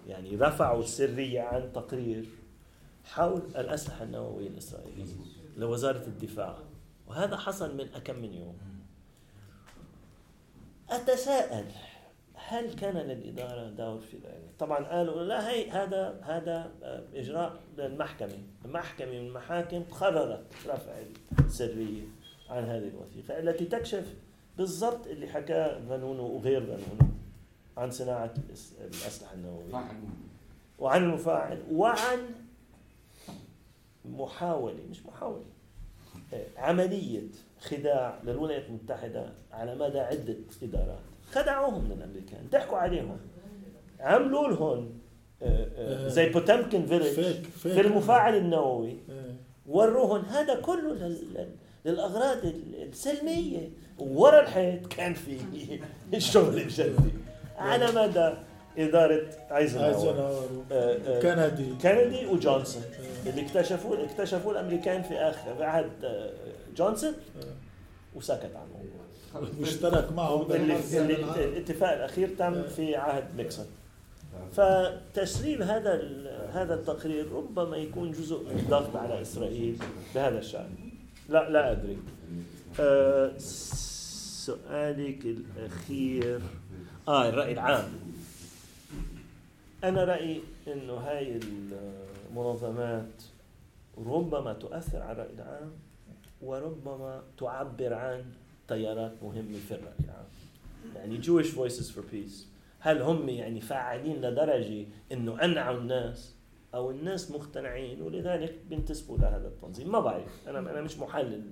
[0.08, 2.26] يعني رفعوا السرية عن تقرير
[3.14, 5.14] حول الأسلحة النووية الإسرائيلية
[5.58, 6.58] لوزارة الدفاع.
[7.08, 8.58] وهذا حصل من أكم من يوم.
[10.90, 11.66] أتساءل
[12.34, 18.38] هل كان للإدارة دور في ذلك؟ طبعا قالوا لا هي هذا هذا آه، إجراء للمحكمة،
[18.66, 20.92] محكمة من المحاكم قررت رفع
[21.40, 22.02] السرية
[22.50, 24.14] عن هذه الوثيقة التي تكشف
[24.58, 27.14] بالضبط اللي حكاه غنونو وغير غنونو
[27.78, 29.74] عن صناعة الأس- الأسلحة النووية.
[30.80, 32.20] وعن المفاعل وعن
[34.12, 35.44] محاولة مش محاولة.
[36.34, 37.22] آه، عملية
[37.62, 41.00] خداع للولايات المتحدة على مدى عدة إدارات.
[41.32, 43.18] خدعوهم من الأمريكان ضحكوا عليهم.
[44.00, 44.90] عملوا لهم
[45.42, 47.46] آه، آه، زي بوتمكن فيلج.
[47.46, 48.98] في المفاعل النووي.
[49.68, 51.50] وروهم هذا كله لل- لل-
[51.86, 53.70] للأغراض ال- السلمية.
[54.00, 55.38] ورا الحيط كان في
[56.14, 57.10] الشغل الجدي.
[57.58, 58.34] على مدى
[58.78, 59.22] إدارة
[59.52, 61.74] ايزنهاور ايزنهاور آه، آه، كندي.
[61.82, 62.84] كندي وجونسون.
[63.26, 66.30] اللي اكتشفوه اكتشفوه الأمريكان في اخر في عهد آه،
[66.78, 67.14] جونسون
[68.16, 69.08] وسكت عن الموضوع.
[69.62, 70.48] واشترك معه.
[71.44, 73.66] الاتفاق الأخير تم في عهد نيكسون
[74.54, 79.78] فتسريب هذا ال- هذا التقرير ربما يكون جزء من الضغط على إسرائيل
[80.16, 80.70] بهذا الشأن.
[81.30, 81.98] لا لا أدري.
[82.80, 86.40] آه، سؤالك الأخير.
[87.08, 87.84] آه الرأي العام.
[89.84, 91.40] أنا رأيي إنه هاي
[92.32, 93.24] المنظمات
[93.98, 95.72] ربما تؤثر على الرأي العام
[96.41, 98.26] وربما تعبر عن
[98.68, 100.26] تيارات مهمة في الرأي العام.
[100.95, 102.45] يعني Jewish Voices for Peace
[102.80, 106.36] هل هم يعني فعالين لدرجة إنه أنعوا الناس
[106.74, 109.91] أو الناس مقتنعين؟ ولذلك بينتسبوا لهذا التنظيم.
[109.91, 110.48] ما بعرف.
[110.48, 111.44] أنا أنا مش محلل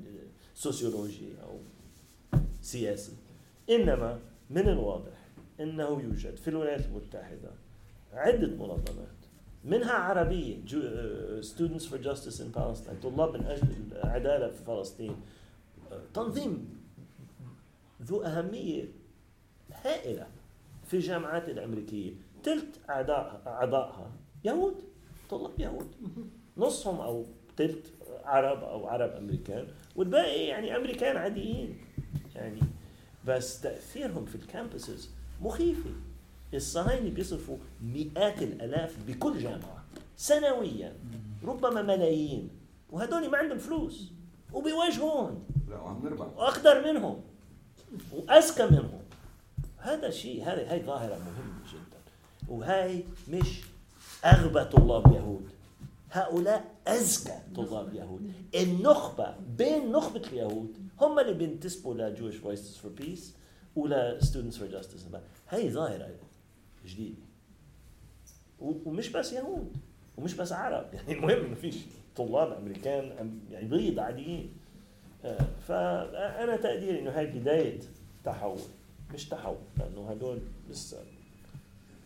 [0.56, 1.58] سوسيولوجي أو
[2.62, 3.14] سياسي.
[3.70, 4.20] إنما
[4.50, 5.18] من الواضح
[5.60, 7.65] إنه يوجد في الولايات المتحدة
[8.16, 9.16] عدة منظمات
[9.64, 10.58] منها عربية
[11.42, 15.16] Students for Justice in Palestine طلاب من أجل العدالة في فلسطين.
[16.14, 16.80] تنظيم
[18.02, 18.86] ذو أهمية
[19.72, 20.28] هائلة
[20.86, 22.14] في الجامعات الأمريكية.
[22.44, 24.12] ثلث اعضاء أعضائها
[24.46, 24.76] يهود
[25.30, 25.88] طلاب يهود.
[26.58, 27.26] نصهم أو
[27.58, 27.90] ثلث
[28.24, 31.78] عرب أو عرب أمريكان والباقي يعني أمريكان عاديين.
[32.36, 32.60] يعني
[33.28, 35.10] بس تأثيرهم في الكامبسز
[35.42, 35.90] مخيفة.
[36.54, 39.86] الصهاينة بيصرفوا مئات الألاف بكل جامعة
[40.18, 40.94] سنويا
[41.44, 42.50] ربما ملايين.
[42.92, 44.12] وهدول ما عندهم فلوس
[44.54, 46.28] وبيواجهون لا وعم نربح.
[46.38, 47.22] وأقدر منهم
[48.12, 49.02] وأذكى منهم.
[49.78, 52.00] هذا شيء هذا هاي ظاهرة مهمة جدا.
[52.48, 53.62] وهاي مش
[54.26, 55.50] أغبى طلاب يهود.
[56.12, 58.34] هؤلاء أذكى طلاب يهود.
[58.56, 63.34] النخبة بين نخبة اليهود هم اللي بينتسبوا ل Jewish Voices for Peace
[63.76, 65.06] ولا Students for Justice
[65.50, 66.10] هاي ظاهرة.
[66.86, 67.22] جديده
[68.60, 69.78] ومش بس يهود
[70.18, 70.86] ومش بس عرب.
[70.94, 71.76] يعني المهم ما فيش
[72.16, 74.50] طلاب أمريكان يعني بيض عاديين.
[75.26, 77.80] آه، فأنا تقديري إنه هاي بداية
[78.26, 78.60] تحول
[79.14, 80.40] مش تحول لأنه هدول
[80.70, 80.98] لسه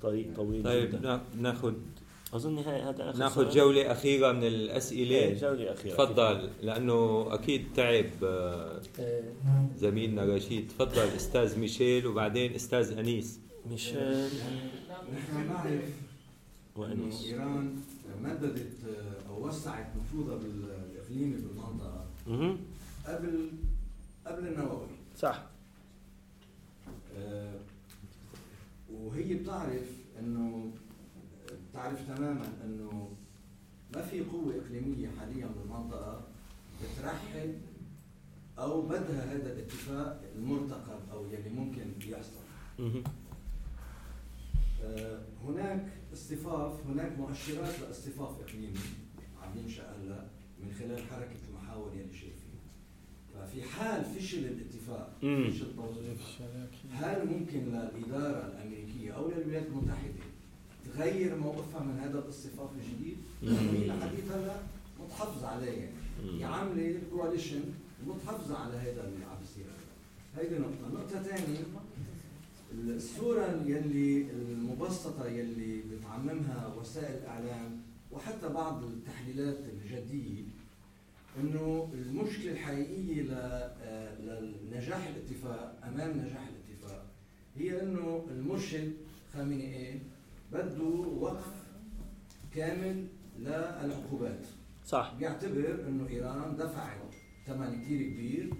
[0.01, 1.21] طريق طويل طيب جدا.
[1.37, 1.73] ناخذ
[2.33, 3.49] أظن هاي هذا آخر ناخذ.
[3.49, 5.15] جولة أخيرة من الأسئلة.
[5.15, 5.93] إيه، جولة أخيرة.
[5.95, 8.81] تفضل لأنه أكيد تعب آه،
[9.75, 10.67] زميلنا رشيد.
[10.67, 13.39] تفضل أستاذ ميشيل وبعدين أستاذ أنيس.
[13.65, 14.29] ميشيل
[15.13, 15.89] نحن نعرف
[16.75, 17.25] وأنيس.
[17.25, 17.81] إنه إيران
[18.23, 22.57] مددت آه، أو وسعت نفوذها بالإقليمي بالمنطقة مهم.
[23.07, 23.49] قبل
[24.25, 24.87] قبل النووي
[25.17, 25.43] صح
[27.17, 27.59] آه،
[28.93, 29.87] وهي بتعرف
[30.19, 30.71] إنه
[31.71, 33.11] بتعرف تماما إنه
[33.95, 36.21] ما في قوة إقليمية حاليا بالمنطقة
[36.83, 37.53] بترحب
[38.59, 42.39] أو بدها هذا الاتفاق المرتقب أو يلي ممكن يحصل.
[44.83, 48.79] آه، هناك اصطفاف هناك مؤشرات لاصطفاف إقليمي
[49.43, 50.23] عم ينشأ هلا
[50.63, 52.39] من خلال حركة المحاور يلي شايفين
[53.33, 55.17] ففي حال فشل الاتفاق.
[55.51, 56.21] فشل توظيف
[56.91, 60.13] هل ممكن للإدارة الأمريكية أو للولايات المتحدة
[60.85, 64.55] تغير موقفها من هذا الاصطفاف الجديد؟ هي لحديث هلا
[64.99, 65.67] متحفظه عليه.
[65.71, 65.91] يعني
[66.39, 67.61] هي عاملة كواليشن
[68.07, 69.65] متحفظة على هذا اللي عم بيصير
[70.37, 71.57] هيدي نقطة، نقطة ثانية
[72.73, 77.81] الصورة يلي المبسطة يلي بتعممها وسائل الإعلام
[78.11, 80.43] وحتى بعض التحليلات الجدية
[81.39, 83.31] إنه المشكلة الحقيقية ل-
[83.81, 84.15] آه،
[84.71, 87.05] لنجاح الاتفاق أمام نجاح الاتفاق
[87.55, 88.93] هي إنه المرشد
[89.33, 90.01] خامنئي
[90.53, 90.83] بده
[91.19, 91.53] وقف
[92.55, 93.07] كامل
[93.39, 94.45] للعقوبات.
[94.85, 95.15] صح.
[95.19, 97.13] بيعتبر إنه إيران دفعت
[97.47, 98.53] ثمن كثير كبير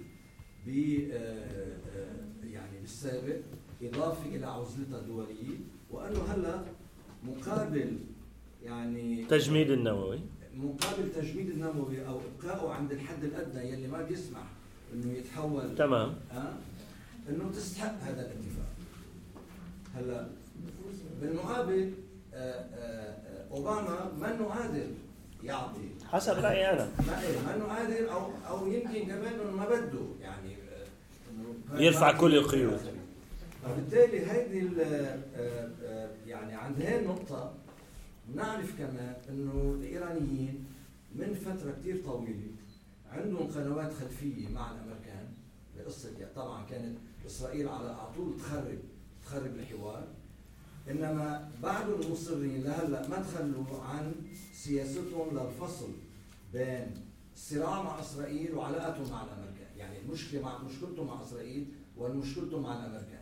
[0.66, 0.68] ب
[1.12, 3.36] آه، آه، يعني بالسابق
[3.82, 5.56] إضافة إلى عزلتها الدولية
[5.90, 6.62] وأنه هلأ
[7.24, 7.98] مقابل
[8.62, 10.20] يعني تجميد النووي
[10.54, 14.42] مقابل تجميد النووي أو إبقائه عند الحد الأدنى يلي ما بيسمح
[14.94, 16.14] إنه يتحول تمام.
[16.30, 16.58] ها
[17.28, 18.70] إنه تستحق هذا الاتفاق
[19.94, 20.28] هلأ
[21.20, 21.92] بالمقابل
[22.34, 22.36] آه،
[22.74, 24.86] آه، أوباما منه قادر
[25.44, 26.88] يعطي حسب رأيي أنا.
[27.06, 30.86] ما إيه، منه قادر أو أو يمكن كمان إنه ما بده يعني آه،
[31.72, 32.80] إنه يرفع كل القيود.
[33.64, 37.54] فبالتالي هيدي آه، آه، يعني عند هاي النقطة
[38.28, 40.64] بنعرف كمان إنه الإيرانيين
[41.14, 42.50] من فترة كتير طويلة
[43.12, 45.28] عندهم قنوات خلفية مع الأمريكان.
[45.76, 48.78] بقصة يعني طبعا كانت إسرائيل على طول تخرب
[49.24, 50.08] تخرب الحوار.
[50.90, 54.12] إنما بعدهم مصرين لهلأ ما تخلوا عن
[54.52, 55.88] سياستهم للفصل
[56.52, 56.86] بين
[57.34, 61.66] الصراع مع إسرائيل وعلاقتهم مع الأمريكان، يعني المشكلة مع مشكلته مع إسرائيل
[61.96, 63.19] ومشكلته مع الأمريكان.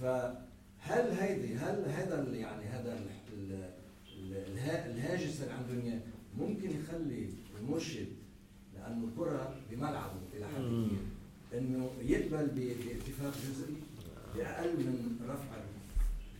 [0.00, 3.70] فهل هيدي هل هذا يعني هذا ال- ال-
[4.18, 6.00] ال- الها- الهاجس اللي عندهم اياه
[6.38, 7.28] ممكن يخلي
[7.60, 8.06] المرشد
[8.74, 10.60] لأنه الكرة بملعبه إلى حد.
[10.60, 10.98] كبير؟
[11.54, 12.54] إنه يقبل ب-
[12.88, 13.76] باتفاق جزئي
[14.36, 15.62] بأقل من رفع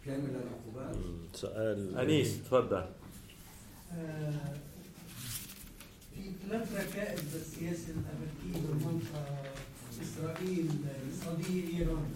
[0.07, 0.97] كامل العقوبات؟
[1.35, 2.87] سؤال أنيس تفضل.
[3.93, 4.55] آه،
[6.15, 9.43] في ثلاث ركائز بالسياسة الأمريكية بالمنطقة
[10.03, 10.69] إسرائيل
[11.25, 12.11] صديق إيران.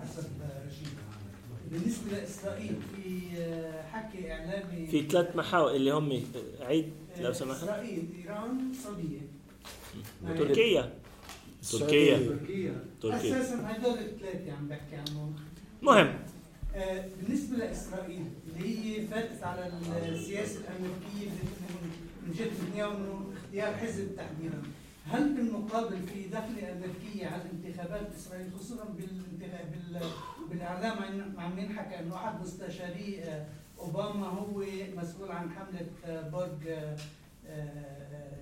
[0.00, 0.24] حسب
[0.66, 0.88] رشيد
[1.70, 6.22] بالنسبة لإسرائيل في آه، حكي إعلامي في ثلاث محاور اللي هم
[6.60, 6.90] عيد
[7.20, 7.62] لو آه، سمحت.
[7.62, 9.20] إسرائيل إيران السعوديه
[10.38, 10.92] تركيا
[11.72, 12.18] تركيا.
[12.18, 12.84] تركيا.
[13.02, 13.40] تركيا.
[13.40, 15.34] أساسا هدول الثلاثة عم بحكي عنهم.
[15.82, 16.18] مهم.
[16.74, 18.68] آه، بالنسبة لإسرائيل اللي
[19.00, 19.72] هي فاتت على
[20.08, 21.30] السياسة الأمريكية
[22.26, 22.92] من جهه نتنياهو
[23.44, 24.62] اختيار حزب تحديدا.
[25.12, 30.00] هل بالمقابل في دخله أمريكية على انتخابات إسرائيل خصوصا بالانتخاب بال-
[30.50, 33.44] بالإعلام عن عم ينحكى إنه أحد مستشاري آه،
[33.78, 34.62] أوباما هو
[34.96, 36.96] مسؤول عن حملة آه، برج آه،
[37.48, 38.36] آه،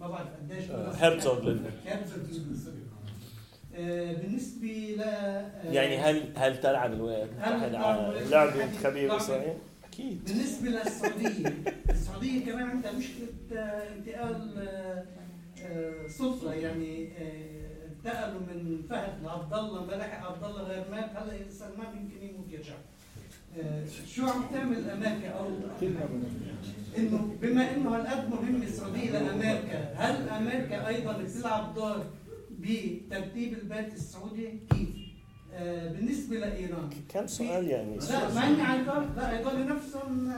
[0.00, 0.70] ما بعرف قديش
[3.74, 4.66] آه، بالنسبة
[4.96, 5.00] ل
[5.74, 10.24] يعني هل هل تلعب الولايات هل المتحدة على لعبة المتحدة خبير لعبة؟ إسرائيل؟ أكيد.
[10.24, 11.54] بالنسبة للسعودية
[11.90, 13.26] السعودية كمان عندها مشكلة
[13.96, 14.50] انتقال
[15.66, 21.10] آه، سلطة يعني آه، انتقلوا من فهد لعبد الله لحق عبد الله غير مات.
[21.16, 22.74] هلا سلمان يمكن يموت يرجع؟
[23.58, 23.84] آه،
[24.14, 25.46] شو عم تعمل أمريكا؟ أو
[26.98, 32.04] إنه بما إنه هالقد مهم السعوديه لأمريكا هل أمريكا أيضا بتلعب دور
[32.60, 34.88] بترتيب البيت السعودي؟ كيف؟
[35.92, 36.90] بالنسبة لإيران.
[37.08, 40.32] كم سؤال يعني؟ لا ما الدور لا هدول نفسهم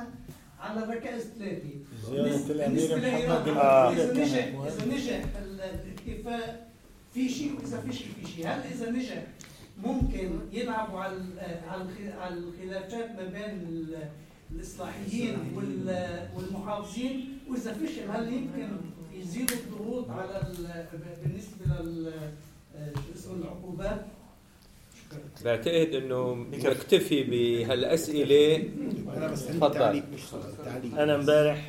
[0.62, 1.68] على ركائز ثلاثة
[2.08, 3.92] محمد لإيران، آه.
[3.92, 6.66] إذا نجح إذا نجح ال- الاتفاق
[7.14, 8.46] في شيء وإذا في شيء في شيء.
[8.48, 9.22] هل إذا نجح
[9.84, 11.16] ممكن يلعبوا على
[11.68, 14.08] على الخ- على الخلافات ما بين ال-
[14.52, 18.68] الإصلاحيين وال- والمحافظين؟ وإذا فشل هل يمكن
[19.14, 20.86] يزيدوا الضغوط على ال-
[21.24, 22.12] بالنسبة لل
[22.94, 24.06] شو اسمه العقوبات؟
[25.44, 28.68] بعتقد إنه نكتفي بهالأسئلة.
[29.48, 30.02] تفضل.
[30.98, 31.68] أنا امبارح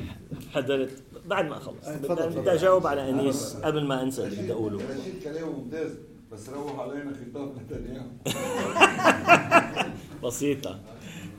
[0.54, 0.90] حضرت
[1.26, 5.52] بعد ما أخلص بدي بدي أجاوب على أنيس قبل ما أنسى اللي بدي رشيد كلامه
[5.58, 5.90] ممتاز
[6.32, 8.06] بس روح علينا خطاب نتنياهو.
[10.24, 10.80] بسيطة.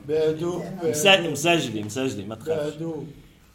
[0.08, 3.04] بهدوء مس- مسجلة مسجلة ما تخافش بهدوء.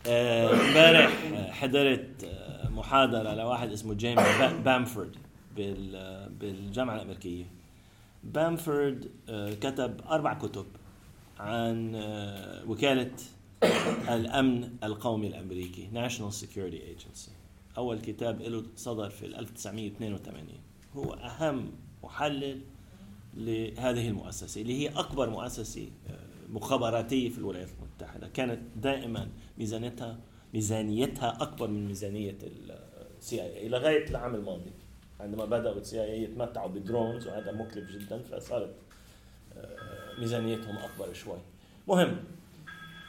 [0.08, 5.16] آه، امبارح آه، حضرت آه، محاضرة لواحد اسمه جيمس با- بامفورد
[5.56, 7.46] بال- آه، بالجامعة الأمريكية.
[8.24, 10.66] بامفورد آه، كتب أربع كتب
[11.40, 13.12] عن آه، وكالة
[14.16, 17.30] الأمن القومي الأمريكي National Security Agency.
[17.78, 20.48] أول كتاب له صدر في 1982
[20.94, 21.72] هو أهم
[22.04, 22.62] محلل
[23.34, 26.20] لهذه المؤسسة اللي هي أكبر مؤسسة آه،
[26.50, 28.28] مخابراتية في الولايات المتحدة.
[28.28, 30.20] كانت دائما ميزانيتها
[30.54, 32.38] ميزانيتها أكبر من ميزانية
[33.20, 34.72] السي اي لغاية العام الماضي.
[35.22, 38.76] عندما بدأوا السي اي يتمتعوا بدرونز وهذا مكلف جدا فصارت
[39.58, 41.38] آه، ميزانيتهم أكبر شوي.
[41.88, 42.24] مهم.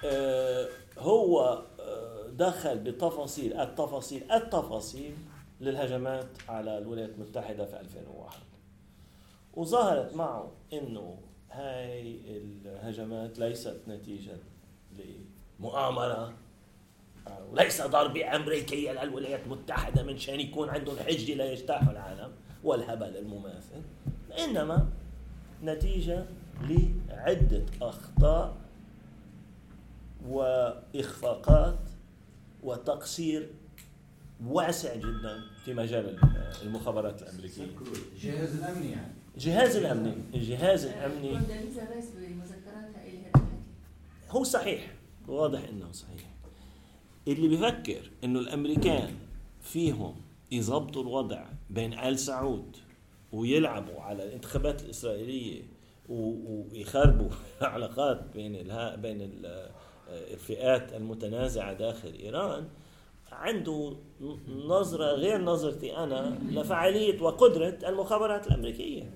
[0.05, 0.69] آه،
[0.99, 5.15] هو آه، دخل بتفاصيل التفاصيل التفاصيل
[5.61, 8.39] للهجمات على الولايات المتحدة في 2001
[9.55, 11.19] وظهرت معه إنه
[11.51, 14.37] هاي الهجمات ليست نتيجة
[15.61, 16.33] لمؤامرة
[17.53, 22.33] وليس ضربة أمريكية للولايات المتحدة من شأن يكون عندهم حجة ليجتاحوا العالم
[22.65, 23.83] والهبل المماثل.
[24.39, 24.89] إنما
[25.63, 26.25] نتيجة
[26.63, 28.57] لعدة أخطاء
[30.29, 31.79] وإخفاقات
[32.63, 33.51] وتقصير
[34.47, 36.19] واسع جدا في مجال
[36.63, 37.67] المخابرات الأمريكية.
[38.15, 39.13] الجهاز الأمني يعني.
[39.35, 40.15] الجهاز الأمني.
[40.35, 41.33] الجهاز الأمني.
[44.31, 44.93] هو صحيح.
[45.29, 46.32] واضح إنه صحيح.
[47.29, 49.15] اللي بيفكر إنه الأمريكان
[49.61, 50.15] فيهم
[50.53, 52.77] يظبطوا الوضع بين آل سعود
[53.33, 55.63] ويلعبوا على الانتخابات الإسرائيلية
[56.09, 57.29] ويخربوا
[57.63, 59.71] العلاقات بين الها بين ال-
[60.11, 62.69] الفئات المتنازعة داخل إيران
[63.33, 63.97] عنده
[64.49, 69.11] نظرة غير نظرتي أنا لفعالية وقدرة المخابرات الأمريكية.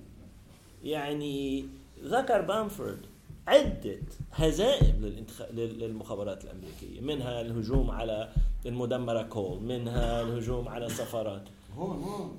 [0.84, 1.64] يعني
[2.04, 3.06] ذكر بامفورد
[3.46, 3.98] عدة
[4.32, 5.42] هزائم للانتخ...
[5.42, 8.32] لل- للمخابرات الأمريكية منها الهجوم على
[8.66, 11.42] المدمرة كول منها الهجوم على السفارات.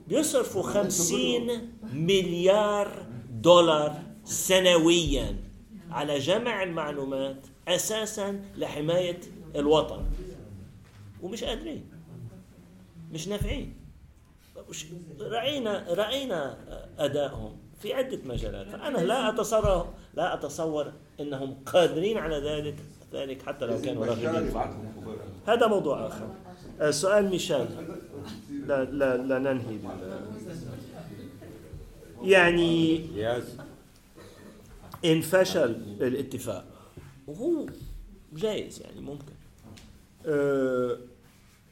[0.08, 5.36] بيصرفوا خمسين مليار دولار سنويا
[5.92, 9.20] على جمع المعلومات أساسا لحماية
[9.56, 10.06] الوطن.
[11.22, 11.86] ومش قادرين.
[13.12, 13.74] مش نافعين.
[15.20, 16.58] رأينا رأينا
[16.98, 17.58] أدائهم.
[17.80, 18.68] في عدة مجالات.
[18.68, 22.76] فأنا لا أتصور لا أتصور أنهم قادرين على ذلك
[23.14, 24.52] ذلك حتى لو كانوا راغبين.
[25.48, 26.28] هذا موضوع آخر.
[26.82, 27.68] آه، سؤال ميشيل.
[28.66, 29.80] لا لا لا ننهي.
[32.24, 33.06] يعني
[35.06, 36.66] إن فشل الاتفاق
[37.28, 37.66] وهو
[38.34, 39.34] جايز يعني ممكن.
[40.26, 40.98] أه،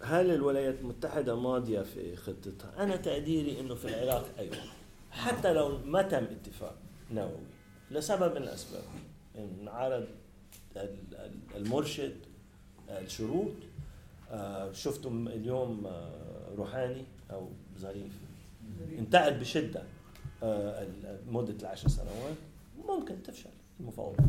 [0.01, 4.55] هل الولايات المتحدة ماضية في خطتها؟ أنا تقديري إنه في العراق أيوة.
[5.15, 6.75] حتى لو ما تم اتفاق
[7.11, 7.45] نووي
[7.91, 8.83] لسبب من الأسباب
[9.37, 10.07] انعرض
[10.77, 12.15] ال- ال- المرشد
[12.89, 13.51] الشروط
[14.31, 18.13] آه، شفتم اليوم آه، روحاني أو ظريف.
[18.99, 19.83] انتقد بشدة
[20.43, 20.87] آه،
[21.27, 22.35] مدة العشر سنوات.
[22.87, 24.25] ممكن تفشل المفاوضات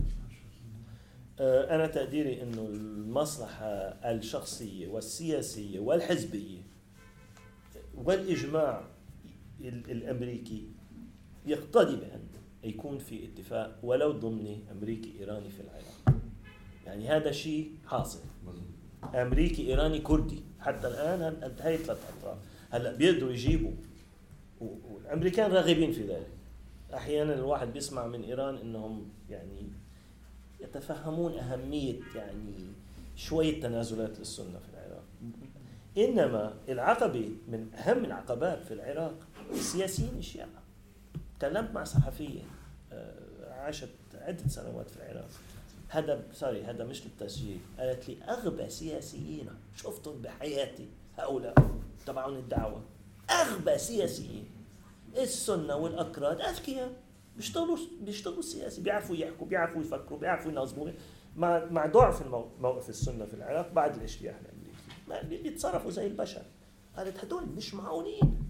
[1.41, 3.67] أنا تقديري إنه المصلحة
[4.05, 6.59] الشخصية والسياسية والحزبية
[7.95, 8.85] والإجماع
[9.68, 10.68] ال- الأمريكي
[11.47, 12.20] يقتضي بأن
[12.64, 16.20] يكون في اتفاق ولو ضمني أمريكي إيراني في العراق.
[16.86, 18.20] يعني هذا شيء حاصل.
[19.14, 20.43] أمريكي إيراني كردي.
[20.60, 22.38] حتى الآن هل- انتهيت ثلاث أطراف.
[22.70, 23.72] هلأ بيقدروا يجيبوا.
[24.60, 26.26] والأمريكان راغبين في ذلك.
[26.94, 29.62] أحيانا الواحد بيسمع من إيران إنهم يعني
[30.60, 32.52] يتفهمون أهمية يعني
[33.16, 35.05] شوية تنازلات للسنة في العراق.
[35.98, 40.48] إنما العقبة من أهم العقبات في العراق السياسيين الشيعة
[41.39, 42.40] تكلمت مع صحفية
[42.93, 45.28] آه، عاشت عدة سنوات في العراق.
[45.89, 47.59] هذا سوري هذا مش للتسجيل.
[47.78, 51.55] قالت لي أغبى سياسيين شفتهم بحياتي هؤلاء
[52.06, 52.82] تبعون الدعوة.
[53.31, 54.44] أغبى سياسيين.
[55.16, 56.90] السنة والأكراد أذكياء.
[57.36, 58.81] بيشتغلوا بيشتغلوا سياسي.
[58.81, 60.90] بيعرفوا يحكوا بيعرفوا يفكروا بيعرفوا ينظموا.
[61.36, 62.23] مع مع ضعف
[62.60, 64.35] موقف السنة في العراق بعد الاجتياح
[65.28, 66.43] بي- بيتصرفوا زي البشر.
[66.97, 68.45] قالت هدول مش معقولين.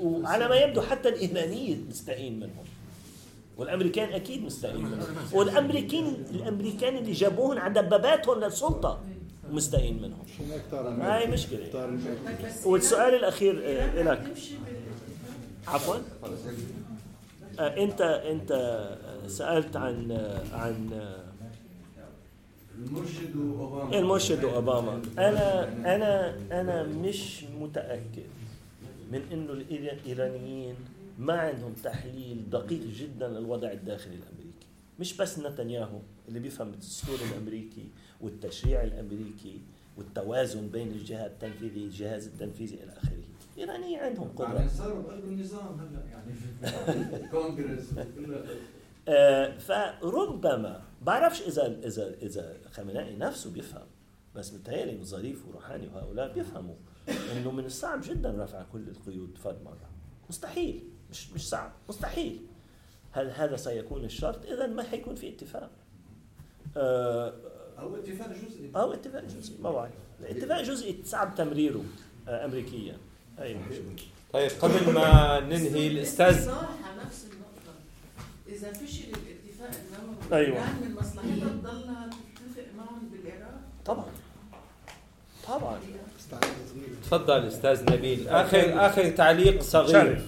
[0.00, 2.64] وعلى ما يبدو حتى الايرانيين مستائين منهم.
[3.56, 5.06] والأمريكان أكيد مستائين منهم.
[5.32, 9.00] والامريكان الأمريكان اللي جابوهم على دباباتهم للسلطة
[9.50, 10.24] مستائين منهم.
[11.00, 11.98] هاي مشكلة.
[12.64, 14.32] والسؤال الأخير آه، لك
[15.68, 15.96] عفوا.
[17.58, 20.12] آه، انت أنت آه، سألت عن
[20.52, 20.90] عن
[22.78, 28.41] المرشد واوباما المرشد واوباما أنا أنا أنا مش متأكد.
[29.12, 30.74] من إنه الإيرانيين
[31.18, 34.66] ما عندهم تحليل دقيق جدا للوضع الداخلي الأمريكي.
[35.00, 35.98] مش بس نتنياهو
[36.28, 37.88] اللي بيفهم الدستور الأمريكي
[38.20, 39.60] والتشريع الأمريكي
[39.96, 43.12] والتوازن بين الجهات التنفيذي الجهاز التنفيذي إلى آخره.
[43.56, 44.54] الايرانيين عندهم قدرة.
[44.54, 47.94] يعني صاروا بقلب النظام هلا يعني في الكونغرس
[49.08, 53.86] آه، فربما بعرفش اذا اذا إذا خامنئي نفسه بيفهم
[54.34, 56.74] بس متهيألي ظريف وروحاني وهؤلاء بيفهموا.
[57.08, 59.88] إنه من الصعب جدا رفع كل القيود فد مرة.
[60.30, 60.82] مستحيل.
[61.10, 61.72] مش مش صعب.
[61.88, 62.40] مستحيل.
[63.12, 65.70] هل هذا سيكون الشرط؟ اذا ما حيكون في اتفاق.
[66.76, 67.34] آه،
[67.78, 68.70] أو اتفاق جزئي.
[68.76, 69.56] أو اتفاق جزئي.
[69.62, 69.92] ما بعرف.
[70.20, 71.84] الاتفاق جزئي صعب تمريره
[72.28, 72.96] آه، امريكيا.
[73.42, 73.96] أي مشكلة.
[74.32, 76.50] طيب قبل ما ننهي الأستاذ.
[77.04, 77.26] نفس
[78.48, 80.56] إذا فشل الاتفاق النووي أيوة.
[80.58, 84.06] إيران من مصلحتها تضلها تتفق معهم بالعراق؟ طبعا.
[85.48, 85.78] طبعا.
[87.04, 88.28] تفضل أستاذ نبيل.
[88.28, 90.22] اخر آخر تعليق صغير.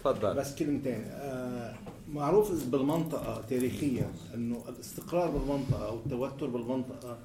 [0.00, 0.34] تفضل.
[0.34, 1.04] بس كلمتين.
[1.10, 1.74] آه،
[2.12, 7.18] معروف بالمنطقة تاريخيا إنه الاستقرار بالمنطقة أو التوتر بالمنطقة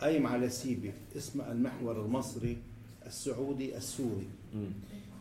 [0.00, 2.56] قايم على سيبة اسمها المحور المصري
[3.06, 4.28] السعودي السوري.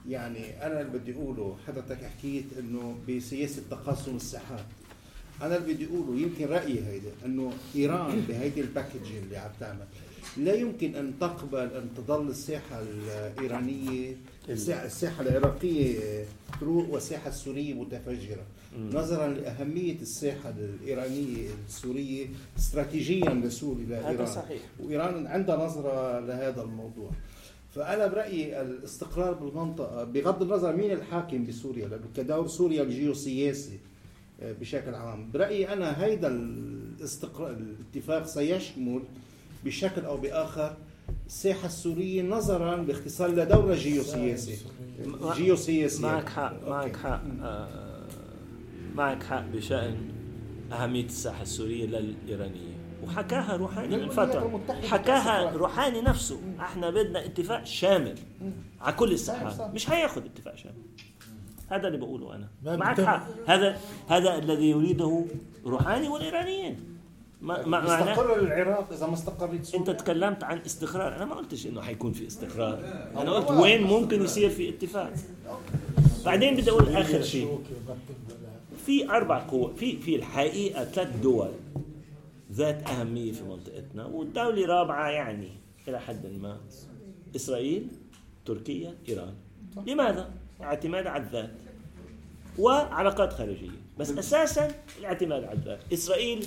[0.09, 4.65] يعني أنا اللي بدي أقوله حضرتك حكيت إنه بسياسة تقاسم الساحات.
[5.41, 9.85] أنا اللي بدي أقوله يمكن رأيي هيدا إنه إيران بهيدي الباكج اللي عم تعمل.
[10.37, 14.15] لا يمكن أن تقبل أن تظل الساحة الإيرانية
[14.49, 16.25] الساحه الساحة العراقية
[16.59, 18.43] تروق والساحة السورية متفجرة.
[18.77, 18.89] مم.
[18.93, 22.27] نظرا لأهمية الساحة الإيرانية السورية
[22.59, 24.61] استراتيجيا لسوريا لايران هذا صحيح.
[24.79, 27.09] وإيران عندها نظرة لهذا الموضوع.
[27.75, 33.79] فأنا برأيي الاستقرار بالمنطقة بغض النظر مين الحاكم بسوريا لأنه كدور سوريا الجيوسياسي
[34.41, 35.31] آه، بشكل عام.
[35.31, 39.01] برأيي أنا هيدا الاستقرار الاتفاق سيشمل
[39.65, 40.77] بشكل أو بآخر
[41.25, 44.57] الساحة السورية نظرا باختصار لدورها جيوسياسي
[45.35, 47.21] جيوسياسي معك حق معك حق.
[47.41, 48.07] آه،
[48.95, 49.95] معك حق بشأن
[50.71, 52.71] أهمية الساحة السورية للإيرانية
[53.03, 56.39] وحكاها روحاني من فترة حكاها روحاني نفسه.
[56.59, 58.15] إحنا بدنا اتفاق شامل
[58.81, 60.75] على كل الساحات مش هياخد اتفاق شامل.
[61.69, 62.77] هذا اللي بقوله أنا.
[62.77, 63.27] معك حق.
[63.47, 63.77] هذا
[64.07, 65.25] هذا الذي يريده
[65.65, 66.90] روحاني والإيرانيين.
[67.41, 71.15] ما ما يستقر العراق إذا ما استقرت سوريا أنت تكلمت عن استقرار.
[71.15, 72.80] أنا ما قلتش إنه حيكون في استقرار.
[73.18, 73.51] أنا قلت.
[73.51, 75.13] وين ممكن يصير في اتفاق.
[76.26, 77.63] بعدين بدي أقول آخر شيء.
[78.85, 79.73] في أربع قوى.
[79.76, 81.51] في في الحقيقة ثلاث دول
[82.51, 85.49] ذات أهمية في منطقتنا والدولة رابعة يعني
[85.88, 86.57] إلى حد ما.
[87.35, 87.88] إسرائيل
[88.45, 89.34] تركيا إيران.
[89.88, 90.30] لماذا؟
[90.61, 91.51] اعتماد على الذات
[92.59, 93.69] وعلاقات خارجية.
[93.97, 95.80] بس أساسا الاعتماد على الذات.
[95.93, 96.45] إسرائيل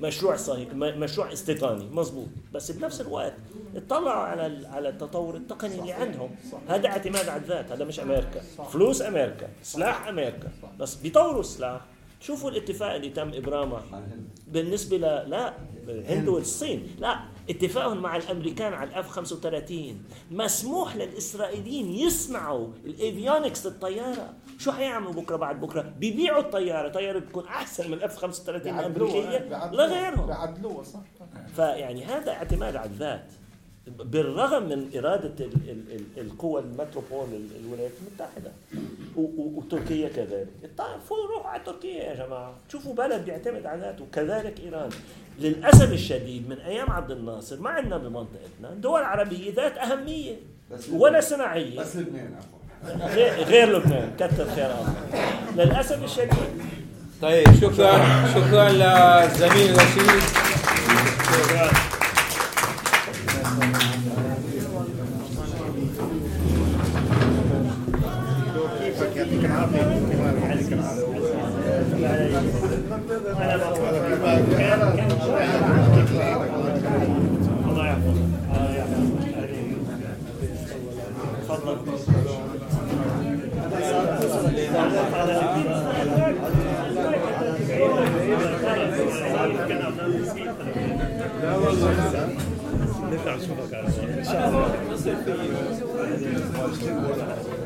[0.00, 3.34] مشروع صهيوني مشروع استيطاني مزبوط بس بنفس الوقت
[3.76, 6.30] اطلعوا على على التطور التقني اللي عندهم.
[6.68, 8.40] هذا اعتماد على الذات هذا مش أمريكا.
[8.72, 10.50] فلوس أمريكا سلاح أمريكا.
[10.78, 11.80] بس بيطوروا السلاح.
[12.20, 13.80] شوفوا الاتفاق اللي تم إبرامه.
[14.48, 15.54] بالنسبة ل لا
[15.88, 16.86] الهند والصين.
[16.98, 17.20] لا
[17.50, 25.12] اتفاقهم مع الأمريكان على ال F 35 مسموح للإسرائيليين يصنعوا ال avionics للطياره شو حيعملوا
[25.12, 29.38] بكرة بعد بكرة؟ بيبيعوا الطيارة طيارة بتكون أحسن من ال F 35 الامريكيه
[29.72, 31.00] لغيرهم بيعدلوها صح.
[31.56, 33.32] فيعني هذا اعتماد على الذات.
[33.86, 38.52] بالرغم من إرادة ال ال ال القوى المتروبول ال- الولايات المتحدة.
[39.16, 40.48] وتركيا كذلك.
[40.78, 42.54] طيب فوق روحوا على تركيا يا جماعة.
[42.68, 44.06] شوفوا بلد بيعتمد على ذاته.
[44.12, 44.90] كذلك إيران.
[45.40, 50.36] للأسف الشديد من أيام عبد الناصر ما عندنا بمنطقتنا دول عربية ذات أهمية
[50.70, 51.80] بس ولا صناعية.
[51.80, 52.55] بس لبنان عفوا.
[53.48, 54.94] غير, لبنان كتر خير الله.
[55.64, 56.30] للأسف الشديد.
[57.22, 60.22] طيب شكرا شكرا للزميل رشيد
[68.80, 71.06] كيفك يعطيك العافيه يعطيك العافيه
[77.66, 78.16] الله يحفظك
[78.50, 79.16] الله يحفظك
[81.48, 81.76] تفضل
[93.10, 93.86] نرجع نشوفك على
[94.18, 94.74] ان شاء الله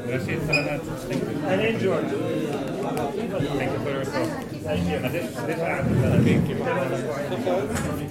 [0.09, 0.81] رشيد سلامات
[1.81, 2.05] اهلين جورج
[3.59, 4.31] Thank you for your talk.
[5.05, 6.59] هتف- هتفرق عن البلدين كيف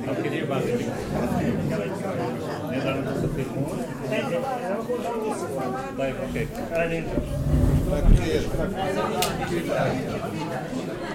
[0.07, 0.79] طب كتير بعد كده
[2.71, 3.47] نقدر نتصل فيك
[5.97, 7.03] طيب أوكي اهلين
[7.91, 8.41] بخير